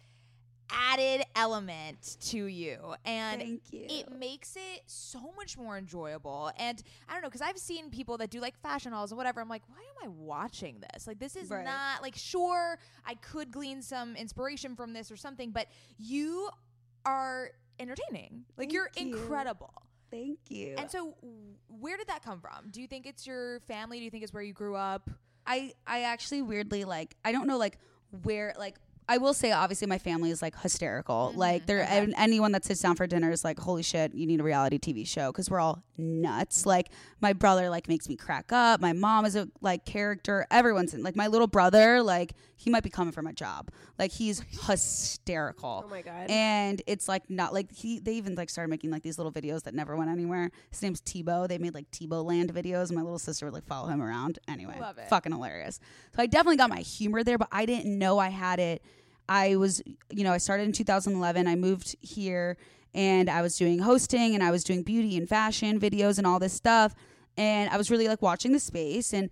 [0.70, 3.60] added element to you and you.
[3.72, 8.18] it makes it so much more enjoyable and i don't know because i've seen people
[8.18, 11.18] that do like fashion hauls and whatever i'm like why am i watching this like
[11.18, 11.64] this is Right.
[11.64, 16.50] not like sure i could glean some inspiration from this or something but you
[17.06, 17.50] are
[17.80, 19.06] entertaining like Thank you're you.
[19.14, 19.72] incredible
[20.10, 20.74] thank you.
[20.78, 21.14] And so
[21.68, 22.70] where did that come from?
[22.70, 23.98] Do you think it's your family?
[23.98, 25.10] Do you think it's where you grew up?
[25.46, 27.78] I I actually weirdly like I don't know like
[28.22, 28.76] where like
[29.08, 31.28] I will say obviously my family is like hysterical.
[31.30, 31.38] Mm-hmm.
[31.38, 31.98] Like they're okay.
[31.98, 34.78] and anyone that sits down for dinner is like holy shit, you need a reality
[34.78, 36.66] TV show because we're all nuts.
[36.66, 36.90] Like
[37.20, 38.80] my brother like makes me crack up.
[38.80, 40.46] My mom is a like character.
[40.50, 43.70] Everyone's in like my little brother like he might be coming for my job.
[43.98, 45.84] Like he's hysterical.
[45.86, 46.30] Oh my god.
[46.30, 49.62] And it's like not like he they even like started making like these little videos
[49.62, 50.50] that never went anywhere.
[50.70, 51.48] His name's Tebow.
[51.48, 52.92] They made like Tebow Land videos.
[52.92, 54.38] My little sister would like follow him around.
[54.48, 55.08] Anyway, Love it.
[55.08, 55.80] fucking hilarious.
[56.14, 58.82] So I definitely got my humor there, but I didn't know I had it.
[59.28, 61.46] I was, you know, I started in 2011.
[61.46, 62.56] I moved here
[62.94, 66.38] and I was doing hosting and I was doing beauty and fashion videos and all
[66.38, 66.94] this stuff.
[67.36, 69.30] And I was really like watching the space and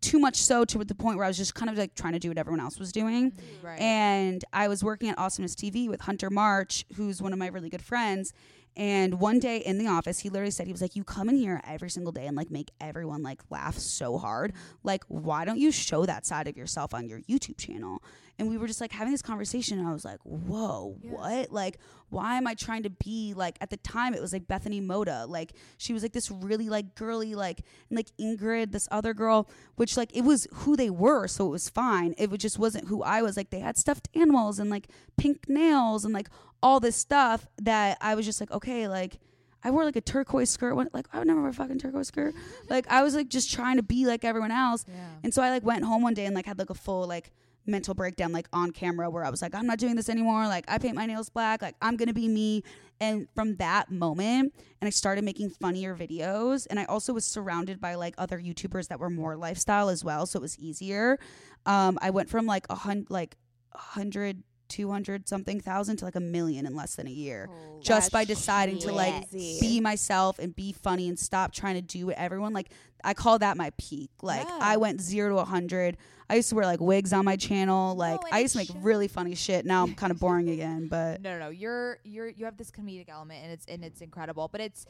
[0.00, 2.20] too much so to the point where I was just kind of like trying to
[2.20, 3.32] do what everyone else was doing.
[3.62, 7.48] right And I was working at Awesomeness TV with Hunter March, who's one of my
[7.48, 8.32] really good friends.
[8.78, 11.36] And one day in the office, he literally said, he was like, You come in
[11.36, 14.52] here every single day and like make everyone like laugh so hard.
[14.84, 18.00] Like, why don't you show that side of yourself on your YouTube channel?
[18.38, 19.80] And we were just like having this conversation.
[19.80, 21.50] And I was like, Whoa, what?
[21.50, 21.78] Like,
[22.10, 25.26] why am I trying to be like, at the time, it was like Bethany Mota.
[25.26, 29.48] Like, she was like this really like girly, like, and like Ingrid, this other girl,
[29.74, 31.26] which like it was who they were.
[31.26, 32.14] So it was fine.
[32.16, 33.36] It just wasn't who I was.
[33.36, 34.86] Like, they had stuffed animals and like
[35.16, 36.28] pink nails and like
[36.62, 39.18] all this stuff that I was just like, okay, like
[39.62, 40.74] I wore like a turquoise skirt.
[40.74, 42.34] When, like I would never wear a fucking turquoise skirt.
[42.70, 44.84] Like I was like just trying to be like everyone else.
[44.86, 44.94] Yeah.
[45.24, 47.32] And so I like went home one day and like had like a full like
[47.66, 50.46] mental breakdown like on camera where I was like, I'm not doing this anymore.
[50.46, 51.62] Like I paint my nails black.
[51.62, 52.62] Like I'm gonna be me.
[53.00, 56.66] And from that moment, and I started making funnier videos.
[56.68, 60.26] And I also was surrounded by like other YouTubers that were more lifestyle as well,
[60.26, 61.18] so it was easier.
[61.64, 63.36] Um, I went from like a hundred, like
[63.72, 67.48] a hundred, two hundred something thousand to like a million in less than a year,
[67.50, 71.82] oh, just by deciding to like be myself and be funny and stop trying to
[71.82, 72.70] do what everyone like.
[73.04, 74.10] I call that my peak.
[74.22, 74.58] Like Yeah.
[74.60, 75.96] I went zero to a hundred.
[76.28, 77.94] I used to wear like wigs on my channel.
[77.94, 79.64] Like and I used to make really funny shit.
[79.64, 82.70] Now I'm kind of boring again, but no no no you're you're you have this
[82.70, 84.86] comedic element and it's and it's incredible but it's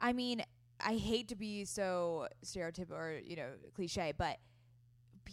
[0.00, 0.42] i mean
[0.84, 4.38] i hate to be so stereotypical or you know cliche but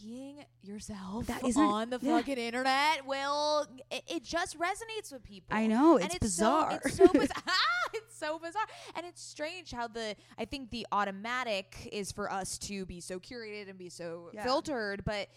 [0.02, 2.18] being yourself That isn't- on the yeah.
[2.18, 6.82] fucking internet will it, it just resonates with people I know it's, so- bizarre.
[6.84, 7.28] it's so bizarre.
[7.48, 8.65] Ah, it's so bizarre,
[8.95, 13.20] and it's strange how the I think the automatic is for us to be so
[13.20, 14.44] curated and be so Yeah.
[14.44, 15.28] filtered, but.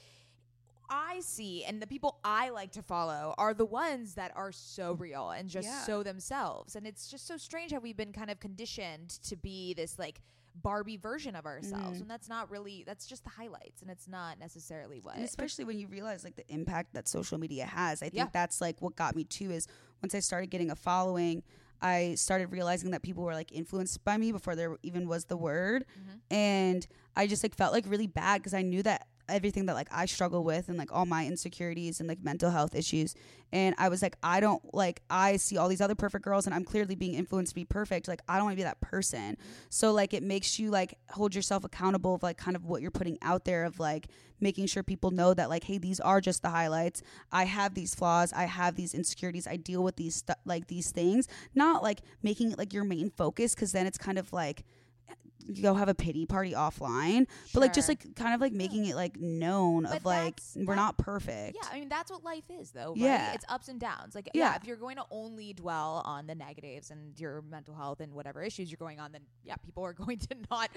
[0.88, 4.92] I see, and the people I like to follow are the ones that are so
[4.92, 5.82] real and just Yeah.
[5.82, 6.76] so themselves.
[6.76, 10.20] And it's just so strange how we've been kind of conditioned to be this like
[10.62, 12.02] Barbie version of ourselves, Mhm.
[12.02, 15.16] and that's not really that's just the highlights, and it's not necessarily what.
[15.16, 18.02] And especially when you realize like the impact that social media has.
[18.02, 18.28] I think Yeah.
[18.32, 19.66] that's like what got me too is
[20.02, 21.42] once I started getting a following,
[21.82, 25.36] I started realizing that people were like influenced by me before there even was the
[25.36, 25.84] word.
[26.30, 29.88] And I just like felt like really bad because I knew that everything that like
[29.90, 33.14] I struggle with and like all my insecurities and like mental health issues.
[33.52, 36.54] And I was like, I don't like I see all these other perfect girls and
[36.54, 38.08] I'm clearly being influenced to be perfect.
[38.08, 39.36] Like I don't want to be that person.
[39.68, 42.90] So like it makes you like hold yourself accountable of like kind of what you're
[42.90, 44.08] putting out there of like
[44.40, 47.02] making sure people know that like hey these are just the highlights.
[47.32, 50.90] I have these flaws, I have these insecurities, I deal with these stu- like these
[50.90, 54.64] things, not like making it like your main focus cuz then it's kind of like
[55.62, 58.96] go have a pity party offline, but like just like kind of like making it
[58.96, 61.56] like known But of like we're that- not perfect.
[61.62, 62.88] Yeah, I mean that's what life is, though.
[62.90, 62.96] Right?
[62.96, 63.32] Yeah.
[63.34, 64.14] it's ups and downs.
[64.14, 64.50] Like, yeah.
[64.52, 64.56] Yeah.
[64.56, 68.42] if you're going to only dwell on the negatives and your mental health and whatever
[68.42, 70.70] issues you're going on, then yeah, people are going to not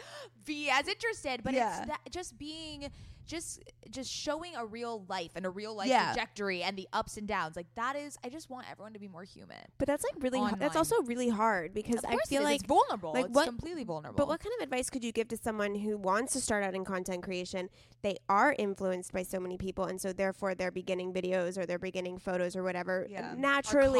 [0.46, 1.42] be as interested.
[1.44, 1.80] But Yeah.
[1.80, 2.90] it's that just being,
[3.26, 6.08] just just showing a real life and a real life Yeah.
[6.14, 7.56] trajectory and the ups and downs.
[7.56, 9.58] Like that is, I just want everyone to be more human.
[9.78, 10.40] But that's like really.
[10.40, 10.60] Hard.
[10.60, 12.46] That's also really hard because Of I feel it is.
[12.46, 13.14] like it's vulnerable.
[13.14, 14.18] like it's what- completely vulnerable.
[14.18, 16.76] But what kind of advice could you give to someone who wants to start out
[16.76, 17.70] in content creation?
[18.02, 21.80] They are influenced by so many people, and so therefore they're beginning videos or they're
[21.80, 23.08] beginning photos or whatever.
[23.10, 23.30] Yeah.
[23.30, 24.00] Are Are Naturally,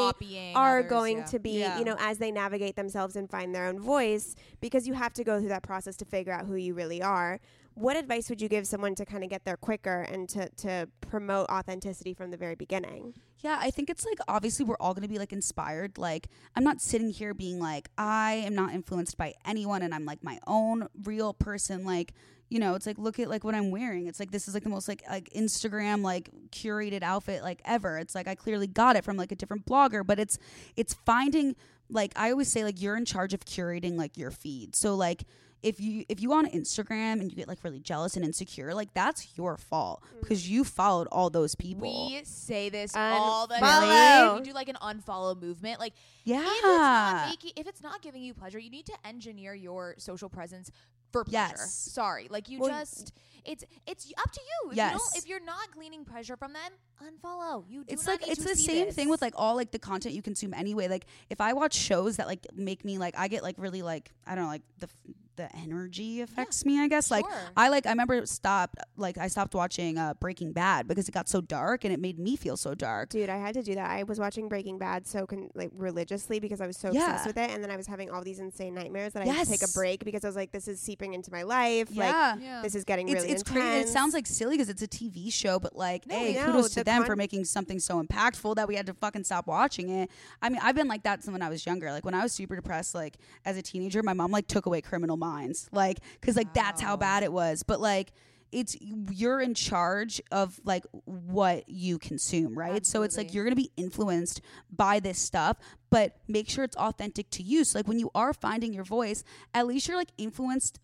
[0.56, 1.26] are others, going yeah.
[1.26, 1.80] to be, Yeah.
[1.80, 5.24] you know, as they navigate themselves and find their own voice, because you have to
[5.24, 7.40] go through that process to figure out who you really are.
[7.76, 10.90] What advice would you give someone to kind of get there quicker and to, to
[11.02, 13.14] promote authenticity from the very beginning?
[13.40, 15.98] Yeah, I think it's like obviously we're all going to be like inspired.
[15.98, 20.04] Like, I'm not sitting here being like, I am not influenced by anyone and I'm
[20.06, 21.86] like my own real person.
[21.86, 22.14] Like,
[22.50, 24.08] you know, it's like, look at like what I'm wearing.
[24.08, 27.98] It's like, this is like the most like, like Instagram, like curated outfit like ever.
[27.98, 30.38] It's like, I clearly got it from like a different blogger, but it's,
[30.76, 31.56] it's finding,
[31.90, 34.76] like, I always say, like, you're in charge of curating like your feed.
[34.76, 35.24] So, like,
[35.62, 38.94] if you if you on Instagram and you get like really jealous and insecure, like
[38.94, 40.22] that's your fault mm.
[40.22, 42.10] because you followed all those people.
[42.10, 43.20] We say this Unfollow.
[43.20, 44.38] all the time.
[44.38, 45.80] We do like an unfollow movement.
[45.80, 46.42] Like yeah.
[46.42, 49.96] if it's not making if it's not giving you pleasure, you need to engineer your
[49.98, 50.72] social presence
[51.12, 51.56] for pleasure.
[51.58, 51.74] Yes.
[51.74, 52.28] Sorry.
[52.30, 53.14] Like you Well, just
[53.46, 54.72] it's it's up to you.
[54.72, 54.94] If Yes.
[54.94, 56.72] you don't if you're not gleaning pleasure from them,
[57.02, 57.66] unfollow.
[57.68, 58.96] You do it's not like need it's to the same this.
[58.96, 62.18] thing with like all like the content you consume anyway like if i watch shows
[62.18, 64.88] that like make me like i get like really like i don't know like the
[64.88, 67.26] f- the energy affects me i guess like
[67.56, 71.28] i like i remember stopped like i stopped watching uh breaking bad because it got
[71.30, 73.90] so dark and it made me feel so dark Dude, I had to do that.
[73.90, 77.06] I was watching Breaking Bad so con- like religiously because I was so Yeah.
[77.12, 79.46] obsessed with it, and then I was having all these insane nightmares that I had
[79.46, 81.90] to take a break because I was like, "This is seeping into my life.
[81.92, 82.56] yeah Yeah.
[82.56, 83.82] Like, this is getting it's really it's intense." crazy.
[83.82, 86.70] It sounds like silly because it's a TV show, but like, No, hey, no, kudos
[86.72, 89.90] to the them for making something so impactful that we had to fucking stop watching
[89.90, 90.10] it.
[90.42, 91.92] I mean, I've been like that since when I was younger.
[91.92, 94.82] Like when I was super depressed, like as a teenager, my mom like took away
[94.82, 95.29] Criminal Minds,
[95.72, 97.64] like because like that's how bad it was.
[97.64, 98.12] But like.
[98.52, 102.84] It's you're in charge of like what you consume, right?
[102.84, 103.36] So it's like Absolutely.
[103.36, 104.42] you're gonna be influenced
[104.76, 105.58] by this stuff,
[105.92, 107.64] but make sure it's authentic to you.
[107.64, 109.24] So like when you are finding your voice,
[109.54, 110.80] at least you're like influenced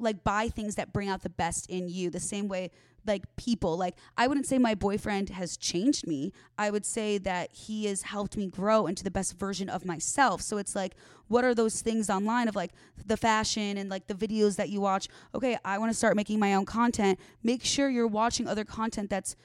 [0.00, 2.70] like buy things that bring out the best in you the same way
[3.06, 3.76] like people.
[3.76, 6.32] Like i wouldn't say my boyfriend has changed me.
[6.58, 10.40] I would say that he has helped me grow into the best version of myself.
[10.42, 10.94] So it's like
[11.28, 12.72] what are those things online of like
[13.06, 15.08] the fashion and like the videos that you watch?
[15.34, 17.18] Okay i want to start making my own content.
[17.42, 19.36] Make sure you're watching other content that's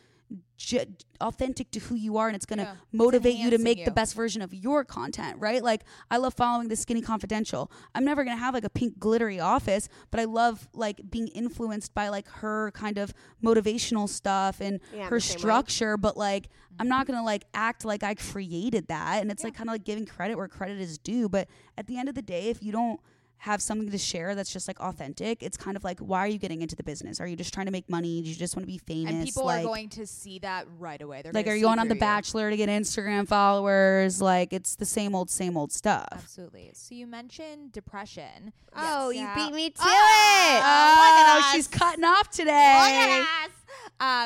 [0.58, 0.86] j-
[1.22, 2.76] authentic to who you are and it's going to Yeah.
[2.92, 3.86] Motivate you to make you.
[3.86, 8.04] the best version of your content right like i love following the skinny confidential i'm
[8.06, 11.94] never going to have like a pink glittery office but i love like being influenced
[11.94, 15.40] by like her kind of motivational stuff and Yeah, her the same way.
[15.40, 16.50] structure but like
[16.80, 17.14] i'm not mm-hmm.
[17.14, 20.06] going to like act like i created that and it's like kind of like giving
[20.06, 21.48] credit where credit is due but
[21.78, 23.00] at the end of the day if you don't
[23.40, 26.40] have something to share that's just like authentic it's kind of like why are you
[26.40, 28.64] getting into the business are you just trying to make money do you just want
[28.64, 31.22] to be famous and people like, are going to see that right away.
[31.22, 32.02] They're like are you going on the through you.
[32.02, 36.72] bachelor to get instagram followers like it's the same old same old stuff Absolutely.
[36.74, 38.54] So you mentioned depression.
[38.76, 39.36] Oh, you Yeah.
[39.36, 40.62] beat me to Oh, it.
[40.64, 43.52] Oh, at oh she's cutting off Look today at us.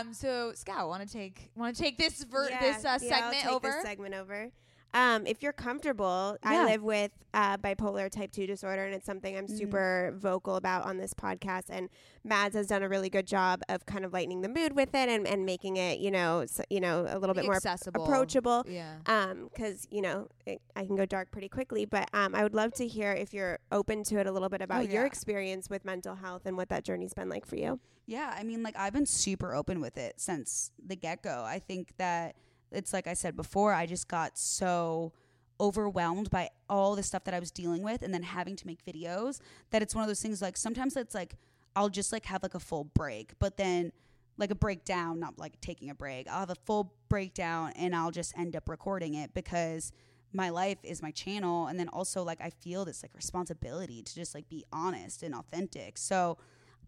[0.05, 0.13] Um.
[0.13, 2.99] So Scout, want to take want to take this ver- Yeah, this uh, yeah, I'll
[2.99, 3.67] segment take over?
[3.69, 4.49] This segment over.
[4.93, 6.49] Um, if you're comfortable, Yeah.
[6.49, 9.57] I live with uh, bipolar type 2 disorder, and it's something I'm Mm.
[9.57, 11.65] super vocal about on this podcast.
[11.69, 11.89] And
[12.23, 15.07] Mads has done a really good job of kind of lightening the mood with it
[15.09, 18.65] and, and making it, you know, s you know, a little bit more accessible, approachable.
[18.67, 18.95] Yeah.
[19.05, 22.55] Um, because you know it, I can go dark pretty quickly, but um, I would
[22.55, 25.07] love to hear if you're open to it a little bit about your yeah.
[25.07, 27.79] experience with mental health and what that journey's been like for you.
[28.07, 31.43] Yeah, I mean, like I've been super open with it since the get go.
[31.45, 32.35] I think that
[32.71, 35.13] it's like I said before, I just got so
[35.59, 38.85] overwhelmed by all the stuff that I was dealing with and then having to make
[38.85, 39.39] videos
[39.71, 41.35] that it's one of those things like sometimes it's like
[41.75, 43.91] I'll just like have like a full break, but then
[44.37, 46.27] like a breakdown, not like taking a break.
[46.29, 49.91] I'll have a full breakdown and I'll just end up recording it because
[50.31, 54.15] my life is my channel and then also like I feel this like responsibility to
[54.15, 55.97] just like be honest and authentic.
[55.97, 56.37] So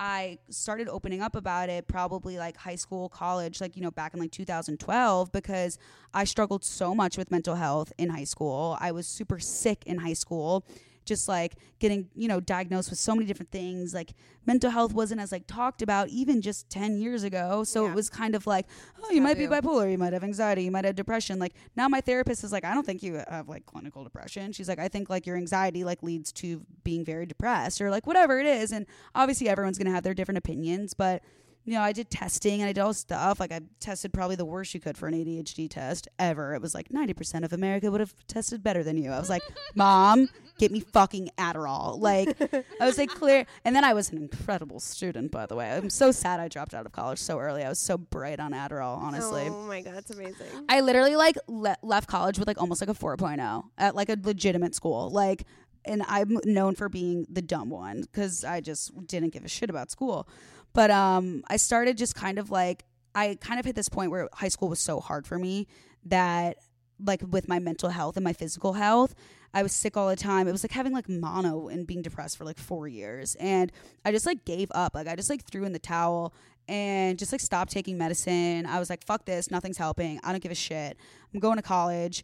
[0.03, 4.15] I started opening up about it probably like high school, college, like, you know, back
[4.15, 5.78] in like 2012 because
[6.11, 8.78] I struggled so much with mental health in high school.
[8.80, 10.65] I was super sick in high school.
[11.06, 13.94] Just like getting, you know, diagnosed with so many different things.
[13.94, 14.14] Like
[14.45, 17.64] mental health wasn't as like talked about even just 10 years ago.
[17.64, 17.91] So Yeah.
[17.91, 18.68] it was kind of like,
[19.03, 21.40] oh, you might be bipolar, you might have anxiety, you might have depression.
[21.40, 24.52] Like now my therapist is like, I don't think you have like clinical depression.
[24.52, 28.06] She's like, I think like your anxiety like leads to being very depressed or like
[28.06, 28.72] whatever it is.
[28.72, 31.23] And obviously everyone's going to have their different opinions, but
[31.64, 33.40] you know, I did testing and I did all stuff.
[33.40, 36.56] Like I tested probably the worst you could for an ADHD test ever.
[36.56, 39.12] It was like 90% of America would have tested better than you.
[39.12, 39.44] I was like,
[39.76, 40.28] Mom,
[40.58, 42.00] get me fucking Adderall.
[42.00, 42.36] Like
[42.80, 43.46] I was like clear.
[43.64, 45.70] And then I was an incredible student, by the way.
[45.70, 47.64] I'm so sad I dropped out of college so early.
[47.64, 49.44] I was so bright on Adderall, honestly.
[49.48, 50.48] Oh my god, that's amazing.
[50.68, 54.18] I literally like le- left college with like almost like a 4.0 at like a
[54.22, 55.10] legitimate school.
[55.12, 55.46] Like,
[55.86, 59.70] and I'm known for being the dumb one because I just didn't give a shit
[59.70, 60.28] about school.
[60.73, 64.30] But um, I started just kind of like I kind of hit this point where
[64.34, 65.68] high school was so hard for me
[66.06, 66.57] that
[67.03, 69.15] like with my mental health and my physical health.
[69.53, 70.48] I was sick all the time.
[70.48, 73.35] It was like having like mono and being depressed for like four years.
[73.35, 73.72] And
[74.06, 74.95] I just like gave up.
[74.95, 76.34] Like I just like threw in the towel
[76.68, 78.65] and just like stopped taking medicine.
[78.65, 80.19] I was like, fuck this, nothing's helping.
[80.23, 80.98] I don't give a shit.
[81.34, 82.23] I'm going to college.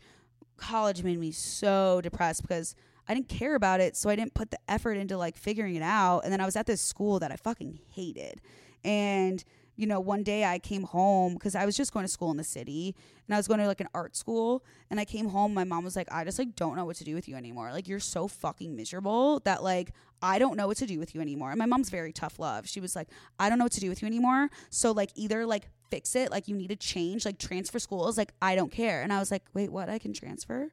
[0.56, 2.76] College made me so depressed because
[3.08, 5.84] I didn't care about it, so I didn't put the effort into like figuring it
[5.84, 6.22] out.
[6.24, 8.42] And then I was at this school that I fucking hated.
[8.84, 9.44] And
[9.78, 12.38] you know, one day I came home because I was just going to school in
[12.38, 12.96] the city
[13.28, 14.66] and I was going to like an art school.
[14.90, 17.04] And I came home, my mom was like, I just like don't know what to
[17.04, 17.72] do with you anymore.
[17.72, 21.22] Like, you're so fucking miserable that like I don't know what to do with you
[21.22, 21.52] anymore.
[21.52, 22.68] And my mom's very tough love.
[22.68, 23.08] She was like,
[23.40, 24.50] I don't know what to do with you anymore.
[24.70, 28.18] So, like, either like fix it, like, you need to change, like, transfer schools.
[28.18, 29.04] Like, I don't care.
[29.04, 29.90] And I was like, wait, what?
[29.90, 30.72] I can transfer?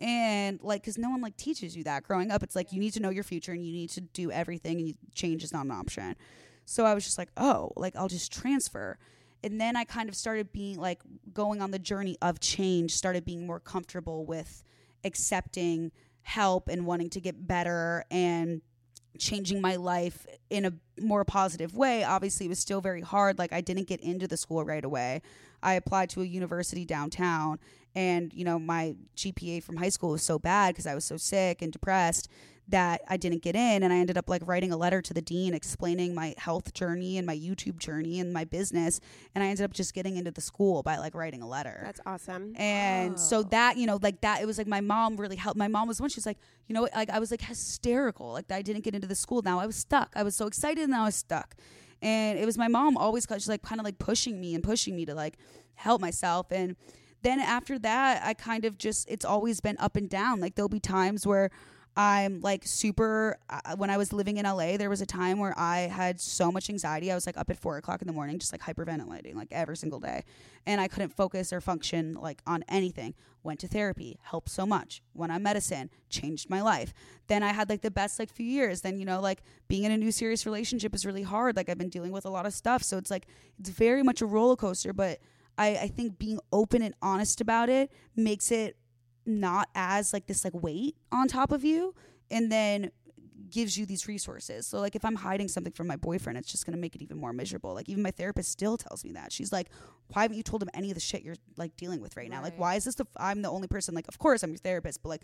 [0.00, 2.02] And like because no one like teaches you that.
[2.02, 4.30] Growing up it's like you need to know your future and you need to do
[4.30, 6.16] everything and you, change is not an option.
[6.64, 8.98] So i was just like oh like i'll just transfer.
[9.42, 11.00] And then i kind of started being like
[11.32, 14.64] going on the journey of change started being more comfortable with
[15.04, 15.92] accepting
[16.22, 18.62] help and wanting to get better and
[19.18, 22.02] changing my life in a more positive way.
[22.02, 23.38] Obviously it was still very hard.
[23.38, 25.22] Like i didn't get into the school right away.
[25.62, 27.58] I applied to a university downtown
[27.94, 31.16] and you know my gpa from high school was so bad because i was so
[31.16, 32.28] sick and depressed
[32.66, 35.20] that i didn't get in and i ended up like writing a letter to the
[35.22, 39.00] dean explaining my health journey and my youtube journey and my business
[39.34, 42.00] and i ended up just getting into the school by like writing a letter That's
[42.06, 42.54] awesome.
[42.56, 43.42] and so oh.
[43.44, 45.58] that, you know, like that, it was like my mom really helped.
[45.58, 48.32] My mom was one, she's like, you know, like I was like hysterical.
[48.32, 49.42] Like I didn't get into the school.
[49.42, 50.12] Now I was stuck.
[50.14, 51.54] I was so excited and now I was stuck.
[52.02, 54.94] And it was my mom always, she's like kind of like pushing me and pushing
[54.96, 55.38] me to like
[55.74, 56.50] help myself.
[56.50, 56.76] And
[57.24, 60.38] then after that, I kind of just, it's always been up and down.
[60.38, 61.50] Like there'll be times where
[61.96, 63.36] I'm like super.
[63.48, 66.50] Uh, when I was living in LA, there was a time where I had so
[66.50, 67.12] much anxiety.
[67.12, 69.76] I was like up at four o'clock in the morning, just like hyperventilating, like every
[69.76, 70.24] single day,
[70.66, 73.14] and I couldn't focus or function like on anything.
[73.44, 75.02] Went to therapy, helped so much.
[75.12, 76.94] Went on medicine, changed my life.
[77.28, 78.80] Then I had like the best like few years.
[78.80, 81.54] Then you know like being in a new serious relationship is really hard.
[81.54, 83.26] Like I've been dealing with a lot of stuff, so it's like
[83.60, 84.92] it's very much a roller coaster.
[84.92, 85.20] But
[85.56, 88.76] I, I think being open and honest about it makes it
[89.26, 91.94] not as like this like weight on top of you
[92.30, 92.90] and then
[93.50, 94.66] gives you these resources.
[94.66, 97.02] So like if I'm hiding something from my boyfriend, it's just going to make it
[97.02, 97.72] even more miserable.
[97.74, 99.32] Like even my therapist still tells me that.
[99.32, 99.68] She's like,
[100.12, 102.42] "Why haven't you told him any of the shit you're like dealing with right now?
[102.42, 104.58] Like why is this the f- I'm the only person like of course I'm your
[104.58, 105.22] therapist, but like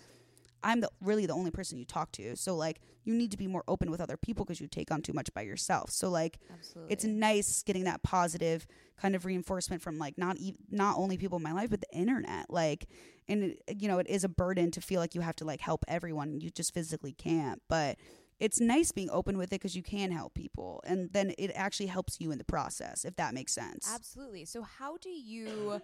[0.63, 2.37] I'm the really the only person you talk to.
[2.37, 5.03] So like you need to be more open with other people because you take on
[5.03, 5.91] too much by yourself.
[5.91, 6.93] So like Absolutely.
[6.93, 8.67] it's nice getting that positive
[9.01, 11.97] kind of reinforcement from like not e- not only people in my life but the
[11.97, 12.87] internet like
[13.29, 15.61] and it, you know it is a burden to feel like you have to like
[15.61, 17.97] help everyone you just physically can't but
[18.39, 21.87] it's nice being open with it because you can help people and then it actually
[21.87, 24.45] helps you in the process if that makes sense Absolutely.
[24.45, 25.81] So how do you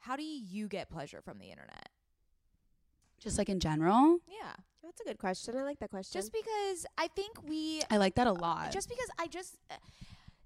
[0.00, 1.88] how do you get pleasure from the internet?
[3.20, 4.52] Just like in general Yeah.
[4.82, 5.56] That's a good question.
[5.56, 6.18] I like that question.
[6.18, 9.74] Just because I think we i like that a lot just because I just uh,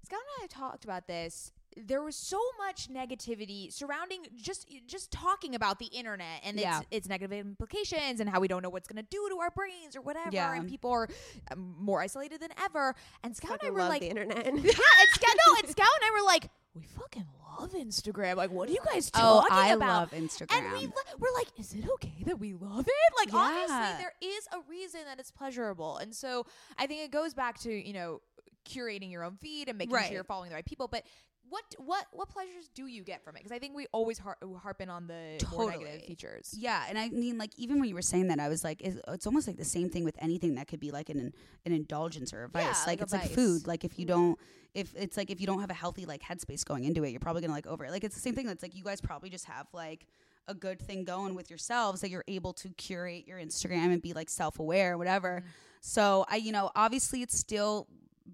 [0.03, 1.51] Scout and I have talked about this.
[1.77, 6.79] There was so much negativity surrounding just just talking about the internet and Yeah.
[6.79, 9.51] its its negative implications and how we don't know what's going to do to our
[9.51, 10.29] brains or whatever.
[10.31, 10.53] Yeah.
[10.53, 11.07] And people are
[11.51, 12.93] um, more isolated than ever.
[13.23, 14.35] And Scout and I were like, the internet.
[14.45, 17.25] yeah, and Scout, no, and Scout and I were like, we fucking
[17.59, 18.35] love Instagram.
[18.35, 19.89] Like, what are you guys oh talking i about?
[19.89, 23.13] I love instagram And we lo- we're like, is it okay that we love it?
[23.17, 23.39] Like, Yeah.
[23.39, 26.45] obviously, there is a reason that it's pleasurable, and so
[26.77, 28.21] I think it goes back to you know
[28.65, 30.05] curating your own feed and making Right.
[30.05, 30.87] sure you're following the right people.
[30.87, 31.03] But
[31.51, 33.39] what what what pleasures do you get from it?
[33.39, 36.55] Because I think we always har- harp in on the more negative features.
[36.57, 38.97] Yeah, and I mean, like, even when you were saying that, I was like, it's,
[39.09, 41.33] it's almost like the same thing with anything that could be like an
[41.65, 42.63] an indulgence or a vice.
[42.63, 43.67] Yeah, like, like a it's like food.
[43.67, 44.15] Like, if you mm-hmm.
[44.15, 44.39] don't,
[44.73, 47.19] if it's like if you don't have a healthy like headspace going into it, you're
[47.19, 47.91] probably gonna like over it.
[47.91, 48.47] Like, it's the same thing.
[48.47, 50.07] That's like you guys probably just have like
[50.47, 54.13] a good thing going with yourselves that you're able to curate your Instagram and be
[54.13, 55.41] like self-aware or whatever.
[55.41, 55.49] Mm-hmm.
[55.81, 57.87] So I you know, obviously it's still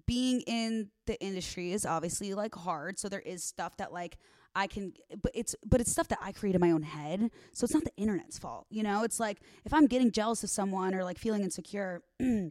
[0.06, 2.98] being in the industry is obviously like hard.
[2.98, 4.18] So there is stuff that like
[4.54, 4.92] I can
[5.22, 7.30] but it's but it's stuff that I create in my own head.
[7.52, 8.66] So it's not the internet's fault.
[8.70, 12.02] You know, it's like if I'm getting jealous of someone or like feeling insecure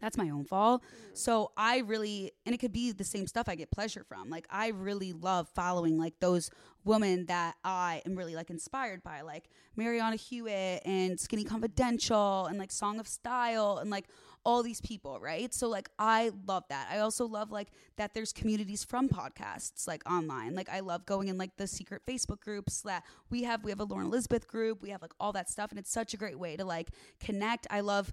[0.00, 0.82] that's my own fault.
[1.14, 4.28] So I really, and it could be the same stuff I get pleasure from.
[4.28, 6.50] Like I really love following like those
[6.84, 12.58] women that I am really like inspired by, like Marianna Hewitt and Skinny Confidential and
[12.58, 14.06] like Song of Style and like
[14.46, 15.52] all these people, right?
[15.52, 16.86] So like I love that.
[16.88, 17.66] I also love like
[17.96, 20.54] that there's communities from podcasts like online.
[20.54, 23.64] Like I love going in like the secret Facebook groups that we have.
[23.64, 24.82] We have a Lauren Elizabeth group.
[24.82, 27.66] We have like all that stuff and it's such a great way to like connect.
[27.70, 28.12] I love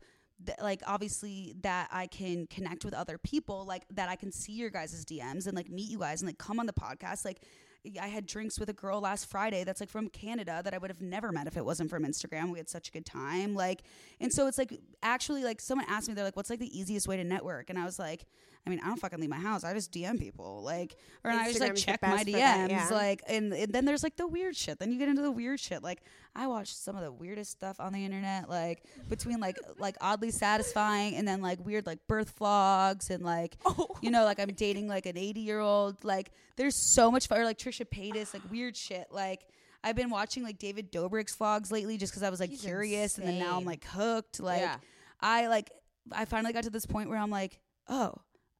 [0.60, 4.72] like obviously that I can connect with other people, like that I can see your
[4.72, 7.26] guys' DMs and like meet you guys and like come on the podcast.
[7.26, 7.41] Like
[8.01, 10.89] I had drinks with a girl last Friday that's like from Canada that I would
[10.89, 12.51] have never met if it wasn't from Instagram.
[12.51, 13.55] We had such a good time.
[13.55, 13.84] Like,
[14.22, 17.07] and so it's like actually like someone asked me, they're like, what's like the easiest
[17.07, 17.69] way to network?
[17.69, 18.26] And I was like,
[18.65, 19.65] I mean, I don't fucking leave my house.
[19.65, 20.95] I just DM people, like,
[21.26, 22.88] or I just like check my DMs, that, yeah.
[22.90, 24.80] like, and, and then there's like the weird shit.
[24.80, 25.84] Then you get into the weird shit.
[25.84, 26.02] Like,
[26.34, 30.31] I watch some of the weirdest stuff on the internet, like between like like oddly
[30.31, 33.57] satisfying and then like weird like birth vlogs and like
[34.02, 36.03] you know like I'm dating like an 80 year old.
[36.06, 37.40] Like, there's so much fun.
[37.40, 39.07] Or like Trisha Paytas, like weird shit.
[39.11, 39.45] Like.
[39.85, 43.18] I've been watching like David Dobrik's vlogs lately just because I was like He's curious
[43.18, 44.40] and then now I'm like hooked.
[44.40, 44.77] Like Yeah.
[45.19, 45.72] I like
[46.10, 47.60] I finally got to this point where I'm like,
[47.90, 48.14] oh,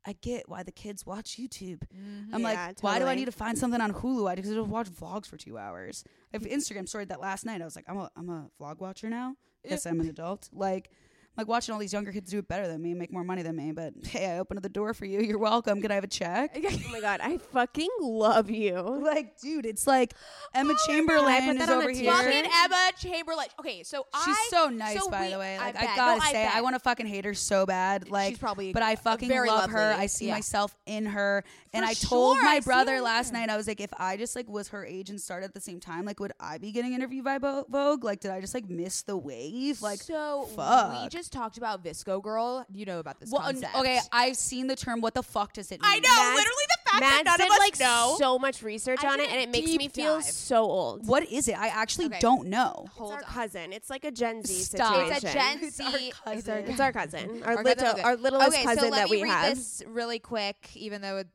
[0.06, 1.82] I get why the kids watch YouTube.
[1.92, 2.40] I'm mm-hmm.
[2.40, 4.30] Yeah, like, why do I need to find something on Hulu?
[4.30, 6.04] I just watch vlogs for two hours.
[6.34, 7.62] I've Instagram story that last night.
[7.62, 9.36] I was like, I'm a I'm a vlog watcher now.
[9.64, 10.50] Yes, I'm an adult.
[10.52, 10.90] Like
[11.38, 13.56] like watching all these younger kids do it better than me, make more money than
[13.56, 13.72] me.
[13.72, 15.20] But hey, I opened the door for you.
[15.22, 15.82] You're welcome.
[15.82, 16.58] Can I have a check?
[16.86, 18.74] Oh my god, I fucking love you.
[19.04, 20.14] like, dude, it's like
[20.54, 22.12] Emma oh I Chamberlain is that on a over here.
[22.14, 23.48] Fucking Emma Chamberlain.
[23.60, 25.58] Okay, so She's I so nice, so by we- the way.
[25.58, 25.96] Like I, bet.
[25.96, 26.64] gotta No, I say, I, bet.
[26.64, 28.10] want to fucking hate her so bad.
[28.12, 29.94] Like, She's probably but I fucking love her.
[29.98, 30.36] I see Yeah.
[30.36, 31.44] myself in her.
[31.74, 33.42] and For I told sure, my I brother last there.
[33.42, 35.62] night, I was like, if I just like was her age and started at the
[35.62, 38.04] same time, like, would I be getting interviewed by Vogue?
[38.04, 39.82] Like, did I just like miss the wave?
[39.82, 41.12] Like, so we fuck.
[41.24, 42.66] Just talked about VSCO Girl.
[42.74, 43.74] You know about this well, concept.
[43.78, 45.00] okay, I've seen the term.
[45.00, 45.90] What the fuck does it mean?
[45.90, 48.16] I know, Mads- literally the fact Mads that none did of us like know.
[48.20, 50.26] so much research I on it, and it makes deep me feel dive.
[50.26, 51.08] so old.
[51.08, 51.58] What is it?
[51.58, 52.20] I actually Okay.
[52.20, 52.84] don't know.
[52.88, 53.24] It's Hold our on.
[53.24, 53.72] cousin.
[53.72, 54.96] It's like a Gen Z Stop.
[54.96, 55.16] situation.
[55.16, 55.84] It's a Gen Z.
[55.88, 56.66] It's our, cousin.
[56.72, 59.18] It's our cousin, our, Our little, cousin, our littlest okay, cousin so let that me
[59.18, 59.56] we read have.
[59.56, 61.28] this really quick, even though it,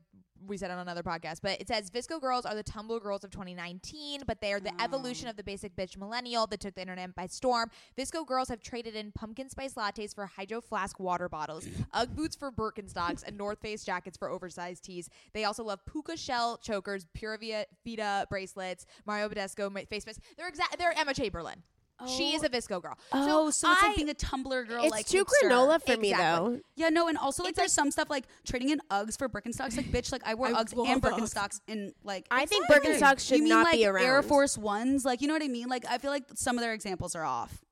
[0.47, 1.39] we said it on another podcast.
[1.41, 4.71] But it says VSCO girls are the Tumblr girls of 2019, but they are the
[4.81, 5.31] evolution mm.
[5.31, 7.69] of the basic bitch millennial that took the internet by storm.
[7.97, 12.35] VSCO girls have traded in pumpkin spice lattes for hydro flask water bottles, UGG boots
[12.35, 15.09] for Birkenstocks, and North Face jackets for oversized tees.
[15.33, 20.21] They also love puka shell chokers, Pura Vida, Vida bracelets, Mario Badescu face masks.
[20.37, 20.77] They're exact.
[20.77, 21.63] They're Emma Chamberlain.
[22.07, 22.47] She is oh.
[22.47, 22.97] a VSCO girl.
[23.11, 24.83] Oh, so, it's I- like being a Tumblr girl.
[24.83, 25.49] it's like too hipster.
[25.49, 26.55] granola for me Exactly.
[26.55, 26.61] though.
[26.75, 29.75] Yeah, no, and also like It's there's some stuff like trading in Uggs for Birkenstocks.
[29.75, 31.11] Like, bitch, like I wore I Uggs love and Uggs.
[31.33, 32.25] Birkenstocks in like.
[32.31, 32.93] I think Exactly.
[32.93, 34.21] Birkenstocks should you mean, not like, be Air.
[34.23, 35.67] Force Ones, like you know what I mean?
[35.67, 37.63] Like I feel like some of their examples are off.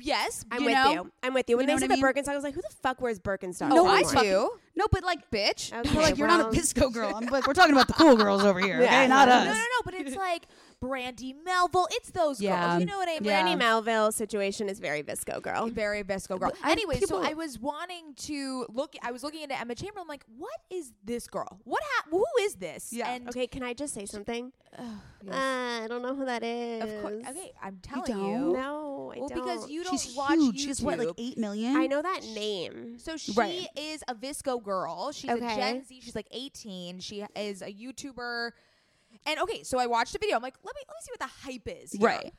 [0.00, 0.92] Yes, I'm You with know?
[0.92, 1.12] you.
[1.24, 1.56] I'm with you.
[1.56, 2.20] When You know they what said I the?
[2.20, 3.70] Birkenstock, I was like, who the fuck wears Birkenstocks?
[3.70, 4.22] No, I anymore?
[4.22, 4.50] do.
[4.76, 5.72] No, but like, bitch.
[5.76, 7.12] Okay, you're like you're not a well- Bisco girl.
[7.16, 8.84] I'm like we're talking about the cool girls over here, Yeah.
[8.86, 9.08] okay?
[9.08, 10.46] Not No, No, no, no, but it's like
[10.80, 11.88] Brandy Melville.
[11.90, 12.68] It's those Yeah.
[12.68, 12.80] girls.
[12.80, 13.24] You know what I mean?
[13.24, 13.42] Yeah.
[13.42, 15.68] Brandy Melville situation is very VSCO girl.
[15.68, 16.52] Very VSCO girl.
[16.60, 18.94] But anyway, people- so I was wanting to look.
[19.02, 20.02] I was looking into Emma Chamberlain.
[20.02, 21.60] I'm like, what is this girl?
[21.64, 21.82] What?
[21.82, 22.92] Ha- who is this?
[22.92, 23.10] Yeah.
[23.10, 24.52] And Okay, can I just say something?
[24.78, 25.34] yes.
[25.34, 26.82] Uh, I don't know who that is.
[26.82, 27.24] of course.
[27.30, 28.24] Okay, I'm telling don't?
[28.26, 28.52] you.
[28.52, 29.34] No, I well, don't.
[29.34, 30.56] because you don't She's watch huge.
[30.56, 30.66] YouTube.
[30.66, 31.74] She's what, like eight million?
[31.76, 32.98] I know that name.
[32.98, 33.66] So she Right.
[33.76, 35.10] is a VSCO girl.
[35.12, 36.00] She's a Gen Z.
[36.02, 37.00] She's like 18.
[37.00, 38.52] She is a YouTuber.
[39.26, 40.36] And okay, so I watched a video.
[40.36, 41.92] I'm like, let me let me see what the hype is.
[41.92, 42.06] here.
[42.06, 42.32] Right.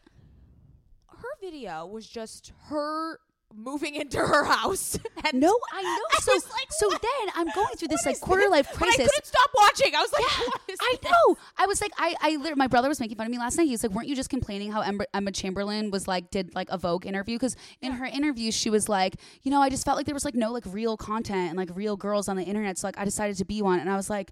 [1.09, 3.19] Her video was just her
[3.55, 4.99] moving into her house.
[5.25, 5.89] And No, I know.
[6.17, 7.01] I so, like, so what?
[7.01, 8.51] then I'm going through this What like quarter this?
[8.51, 8.97] life But I crisis.
[9.11, 9.95] couldn't stop watching.
[9.95, 11.11] I was like, Yeah, what is I this?
[11.11, 11.37] know.
[11.57, 13.65] I was like, I, I literally, my brother was making fun of me last night.
[13.65, 16.69] He was like, weren't you just complaining how Emma, Emma Chamberlain was like, did like
[16.69, 17.35] a Vogue interview?
[17.35, 20.23] Because in her interview, she was like, you know, I just felt like there was
[20.25, 22.77] like no like real content and like real girls on the internet.
[22.77, 23.79] So like, I decided to be one.
[23.79, 24.31] And I was like,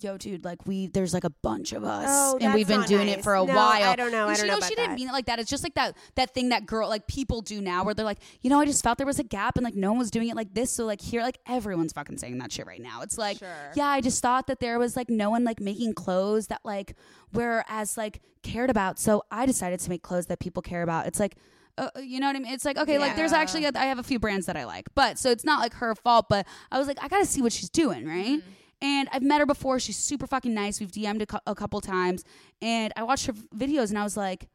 [0.00, 3.08] yo, dude, like we, there's like a bunch of us, Oh, and we've been doing
[3.08, 3.82] it for a No, while.
[3.90, 4.24] I don't know.
[4.28, 4.96] I don't she, know about she didn't that.
[4.96, 5.38] mean it like that.
[5.38, 8.18] It's just like that that thing that girl like people do now, where they're like,
[8.42, 10.28] you know, I just felt there was a gap, and like no one was doing
[10.28, 10.70] it like this.
[10.70, 13.02] So like here, like everyone's fucking saying that shit right now.
[13.02, 13.72] It's like, Sure.
[13.74, 16.94] yeah, I just thought that there was like no one like making clothes that like
[17.32, 18.98] were as like cared about.
[18.98, 21.06] So I decided to make clothes that people care about.
[21.06, 21.36] It's like.
[21.78, 22.54] Uh, you know what I mean?
[22.54, 25.18] It's like okay, like there's actually I have a few brands that I like, but
[25.18, 26.24] so it's not like her fault.
[26.30, 28.40] But I was like, I gotta see what she's doing, right?
[28.80, 29.78] And I've met her before.
[29.78, 30.80] She's super fucking nice.
[30.80, 32.24] We've DM'd a, cou- a couple times,
[32.60, 34.48] and I watched her videos, and I was like,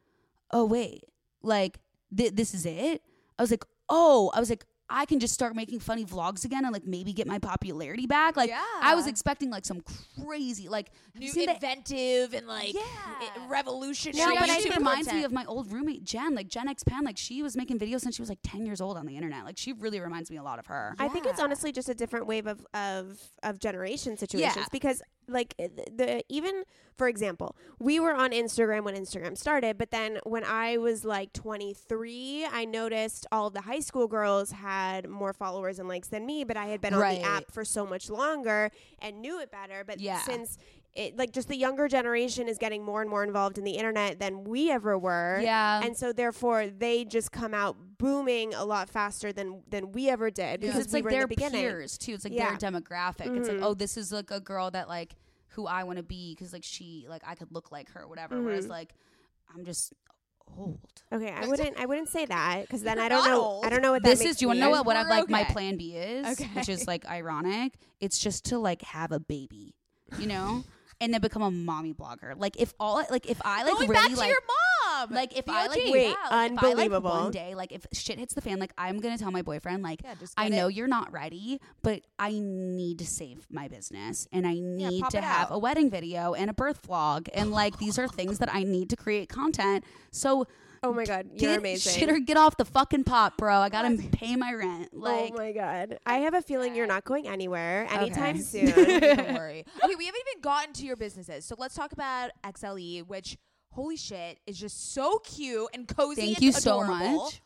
[0.51, 1.05] oh wait,
[1.41, 1.79] like
[2.15, 3.01] th- this is it.
[3.39, 6.65] I was like, oh, I was like, I can just start making funny vlogs again
[6.65, 8.35] and like maybe get my popularity back.
[8.35, 8.51] Like
[8.81, 9.81] I was expecting like some
[10.23, 12.81] crazy like New seen the- inventive and like Yeah.
[12.81, 14.33] i- revolutionary.
[14.33, 17.03] Yeah, but YouTube it reminds me of my old roommate Jen, like JennXPenn.
[17.03, 19.45] Like she was making videos since she was like ten years old on the internet.
[19.45, 20.95] Like she really reminds me a lot of her.
[20.99, 24.65] I think it's honestly just a different wave of of of generation situations Yeah.
[24.71, 25.01] because
[25.31, 26.63] like uh, the, even
[26.97, 31.33] for example, we were on Instagram when Instagram started, but then when I was like
[31.33, 36.43] 23, I noticed all the high school girls had more followers and likes than me,
[36.43, 39.83] but I had been on the app for so much longer and knew it better,
[39.85, 40.19] but Yeah.
[40.19, 40.57] since
[40.93, 44.19] it, like just the younger generation is getting more and more involved in the internet
[44.19, 45.39] than we ever were.
[45.41, 45.81] Yeah.
[45.81, 50.29] And so therefore they just come out booming a lot faster than than we ever
[50.29, 51.61] did because because it's we like their the beginning.
[51.61, 52.13] peers too.
[52.15, 52.57] It's like Yeah.
[52.57, 53.37] their demographic.
[53.37, 53.63] It's like, Mhm.
[53.63, 55.15] oh, this is like a girl that like
[55.51, 58.41] who I want to be because like she like I could look like her, whatever.
[58.41, 58.69] Whereas Mhm.
[58.69, 58.93] like
[59.55, 59.93] I'm just
[60.57, 60.79] old.
[61.13, 63.65] Okay, I wouldn't I wouldn't say that because then You're I don't know old.
[63.65, 64.37] I don't know what that This makes is.
[64.37, 66.25] Do you want to know what what I've We're like my plan B is?
[66.39, 66.49] okay.
[66.55, 67.73] Which is like ironic.
[67.99, 69.75] It's just to like have a baby,
[70.17, 70.63] you know,
[71.01, 72.33] and then become a mommy blogger.
[72.37, 74.29] Like if all like if I like Going really back to like.
[74.29, 74.39] your
[74.99, 75.09] mom.
[75.11, 77.09] like if I like Wait, yeah, like, if I, like, unbelievable.
[77.09, 80.01] one day like if shit hits the fan like I'm gonna tell my boyfriend like
[80.03, 80.75] yeah, I know it.
[80.75, 85.21] you're not ready, but I need to save my business and I need pop to
[85.21, 85.55] have out.
[85.55, 87.27] a wedding video and a birth vlog.
[87.33, 89.83] And like these are things that I need to create content.
[90.11, 90.45] So
[90.83, 91.93] Oh my god, you're get amazing.
[91.99, 93.55] shit or get off the fucking pot, bro.
[93.57, 94.89] I gotta pay my rent.
[94.93, 95.99] Like oh my god.
[96.07, 98.39] I have a feeling you're not going anywhere anytime Okay.
[98.41, 98.65] soon.
[98.65, 99.63] Don't worry.
[99.83, 101.45] Okay, we haven't even gotten to your businesses.
[101.45, 103.37] So let's talk about XLE, which
[103.69, 106.21] holy shit is just so cute and cozy.
[106.21, 107.41] thank and you so much.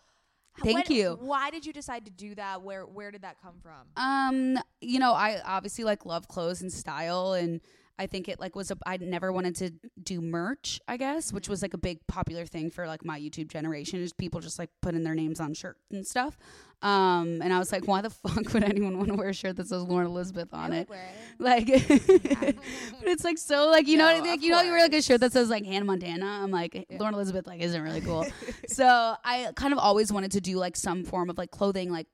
[0.63, 1.17] Thank When- you.
[1.19, 2.61] Why did you decide to do that?
[2.61, 3.81] Where where did that come from?
[3.97, 7.59] Um, you know, I obviously like love clothes and style and
[7.97, 11.47] I think it like was a I never wanted to do merch, I guess, which
[11.47, 14.69] was like a big popular thing for like my YouTube generation is people just like
[14.81, 16.37] putting their names on shirts and stuff.
[16.81, 19.55] Um, and I was like, why the fuck would anyone want to wear a shirt
[19.55, 20.89] that says Lauren Elizabeth on it?
[21.37, 24.81] Like, but it's like so like you know No, like of you know you wear
[24.83, 26.25] like a shirt that says like Hannah Montana.
[26.25, 28.25] I'm like Lauren Elizabeth like isn't really cool.
[28.67, 32.07] so I kind of always wanted to do like some form of like clothing like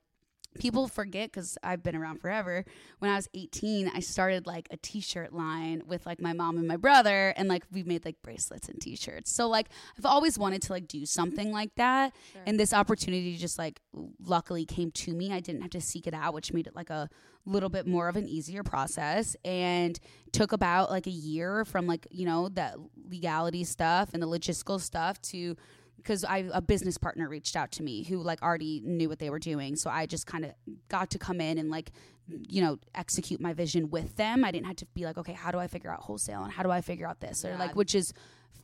[0.60, 2.66] people forget because I've been around forever.
[3.00, 6.68] When I was 18, I started like a t-shirt line with like my mom and
[6.68, 9.32] my brother, and like we made like bracelets and t-shirts.
[9.32, 12.14] So like I've always wanted to like do something like that,
[12.46, 13.82] and this opportunity just like
[14.26, 15.32] luckily came to me.
[15.32, 17.10] I didn't have to seek it out, which made it like a
[17.46, 20.00] little bit more of an easier process and
[20.32, 22.76] took about like a year from like you know that
[23.10, 25.56] legality stuff and the logistical stuff to
[26.04, 29.30] because I a business partner reached out to me who like already knew what they
[29.30, 29.76] were doing.
[29.76, 30.52] So I just kind of
[30.90, 31.92] got to come in and like
[32.28, 34.44] you know execute my vision with them.
[34.46, 36.64] I didn't have to be like, okay, how do I figure out wholesale and how
[36.64, 37.60] do I figure out this or Yeah.
[37.60, 38.14] like which is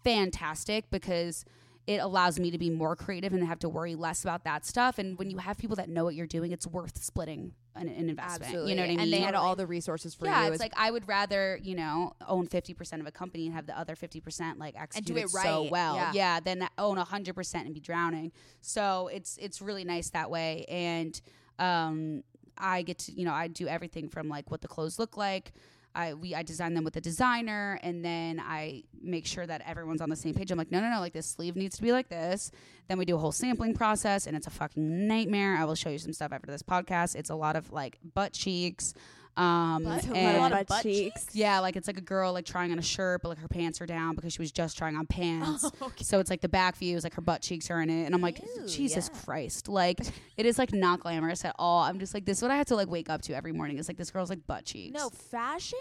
[0.03, 1.43] fantastic because
[1.85, 4.97] it allows me to be more creative and have to worry less about that stuff.
[4.99, 8.09] And when you have people that know what you're doing, it's worth splitting an, an
[8.09, 8.43] investment.
[8.43, 8.71] Absolutely.
[8.71, 8.99] You know what I mean?
[8.99, 10.51] And they had all the resources for yeah, you.
[10.51, 13.67] it's like I would rather you know own fifty percent of a company and have
[13.67, 16.39] the other fifty percent like execute do it so right, well, yeah.
[16.39, 18.31] than own hundred percent and be drowning.
[18.61, 21.19] So it's it's really nice that way, and
[21.59, 22.23] um,
[22.57, 25.53] I get to you know I do everything from like what the clothes look like.
[25.97, 29.99] I we I design them with a designer, and then I make sure that everyone's
[29.99, 30.51] on the same page.
[30.51, 32.51] I'm like, no, no, no, like this sleeve needs to be like this.
[32.87, 35.57] Then we do a whole sampling process, and it's a fucking nightmare.
[35.57, 37.15] I will show you some stuff after this podcast.
[37.15, 38.93] It's a lot of like butt cheeks.
[39.37, 41.27] Um, Butt- a lot of butt butt cheeks.
[41.33, 43.79] yeah, like it's like a girl like trying on a shirt, but like her pants
[43.81, 45.63] are down because she was just trying on pants.
[45.81, 46.03] okay.
[46.03, 48.15] So it's like the back view is like her butt cheeks are in it, and
[48.15, 49.19] I'm like, Ew, Jesus yeah.
[49.21, 49.99] Christ, like
[50.37, 51.83] it is like not glamorous at all.
[51.83, 53.77] I'm just like, this is what I have to like wake up to every morning.
[53.77, 54.93] It's like this girl's like butt cheeks.
[54.97, 55.77] No, fashion,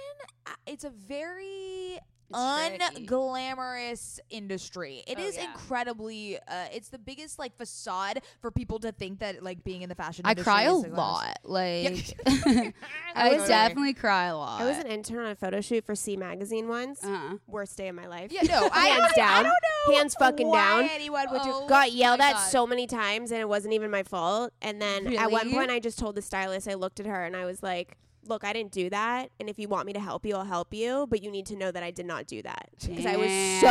[0.46, 1.85] uh, it's a very tricky.
[2.32, 5.02] Unglamorous industry.
[5.06, 5.44] It Oh, is yeah.
[5.50, 9.88] incredibly uh, it's the biggest like facade for people to think that like being in
[9.88, 10.98] the fashion I industry cry a is the glamorous.
[10.98, 11.38] lot.
[11.44, 12.72] Like I
[13.14, 14.60] I definitely cry a lot.
[14.60, 17.02] I was an intern on a photo shoot for C magazine once.
[17.04, 17.36] uh-huh.
[17.46, 18.32] Worst day of my life.
[18.32, 19.44] Yeah, no, I Hands don't, I down.
[19.44, 19.54] don't
[19.88, 20.90] know Hands fucking why down.
[20.92, 21.66] Anyone would do Oh.
[21.68, 22.46] Got yelled at God.
[22.48, 24.52] so many times and it wasn't even my fault.
[24.60, 27.36] And then at one point I just told the stylist, I looked at her and
[27.36, 27.96] I was like,
[28.28, 29.30] Look, I didn't do that.
[29.40, 31.06] And if you want me to help you, I'll help you.
[31.08, 32.68] But you need to know that I did not do that.
[32.80, 33.30] Because I was
[33.60, 33.68] so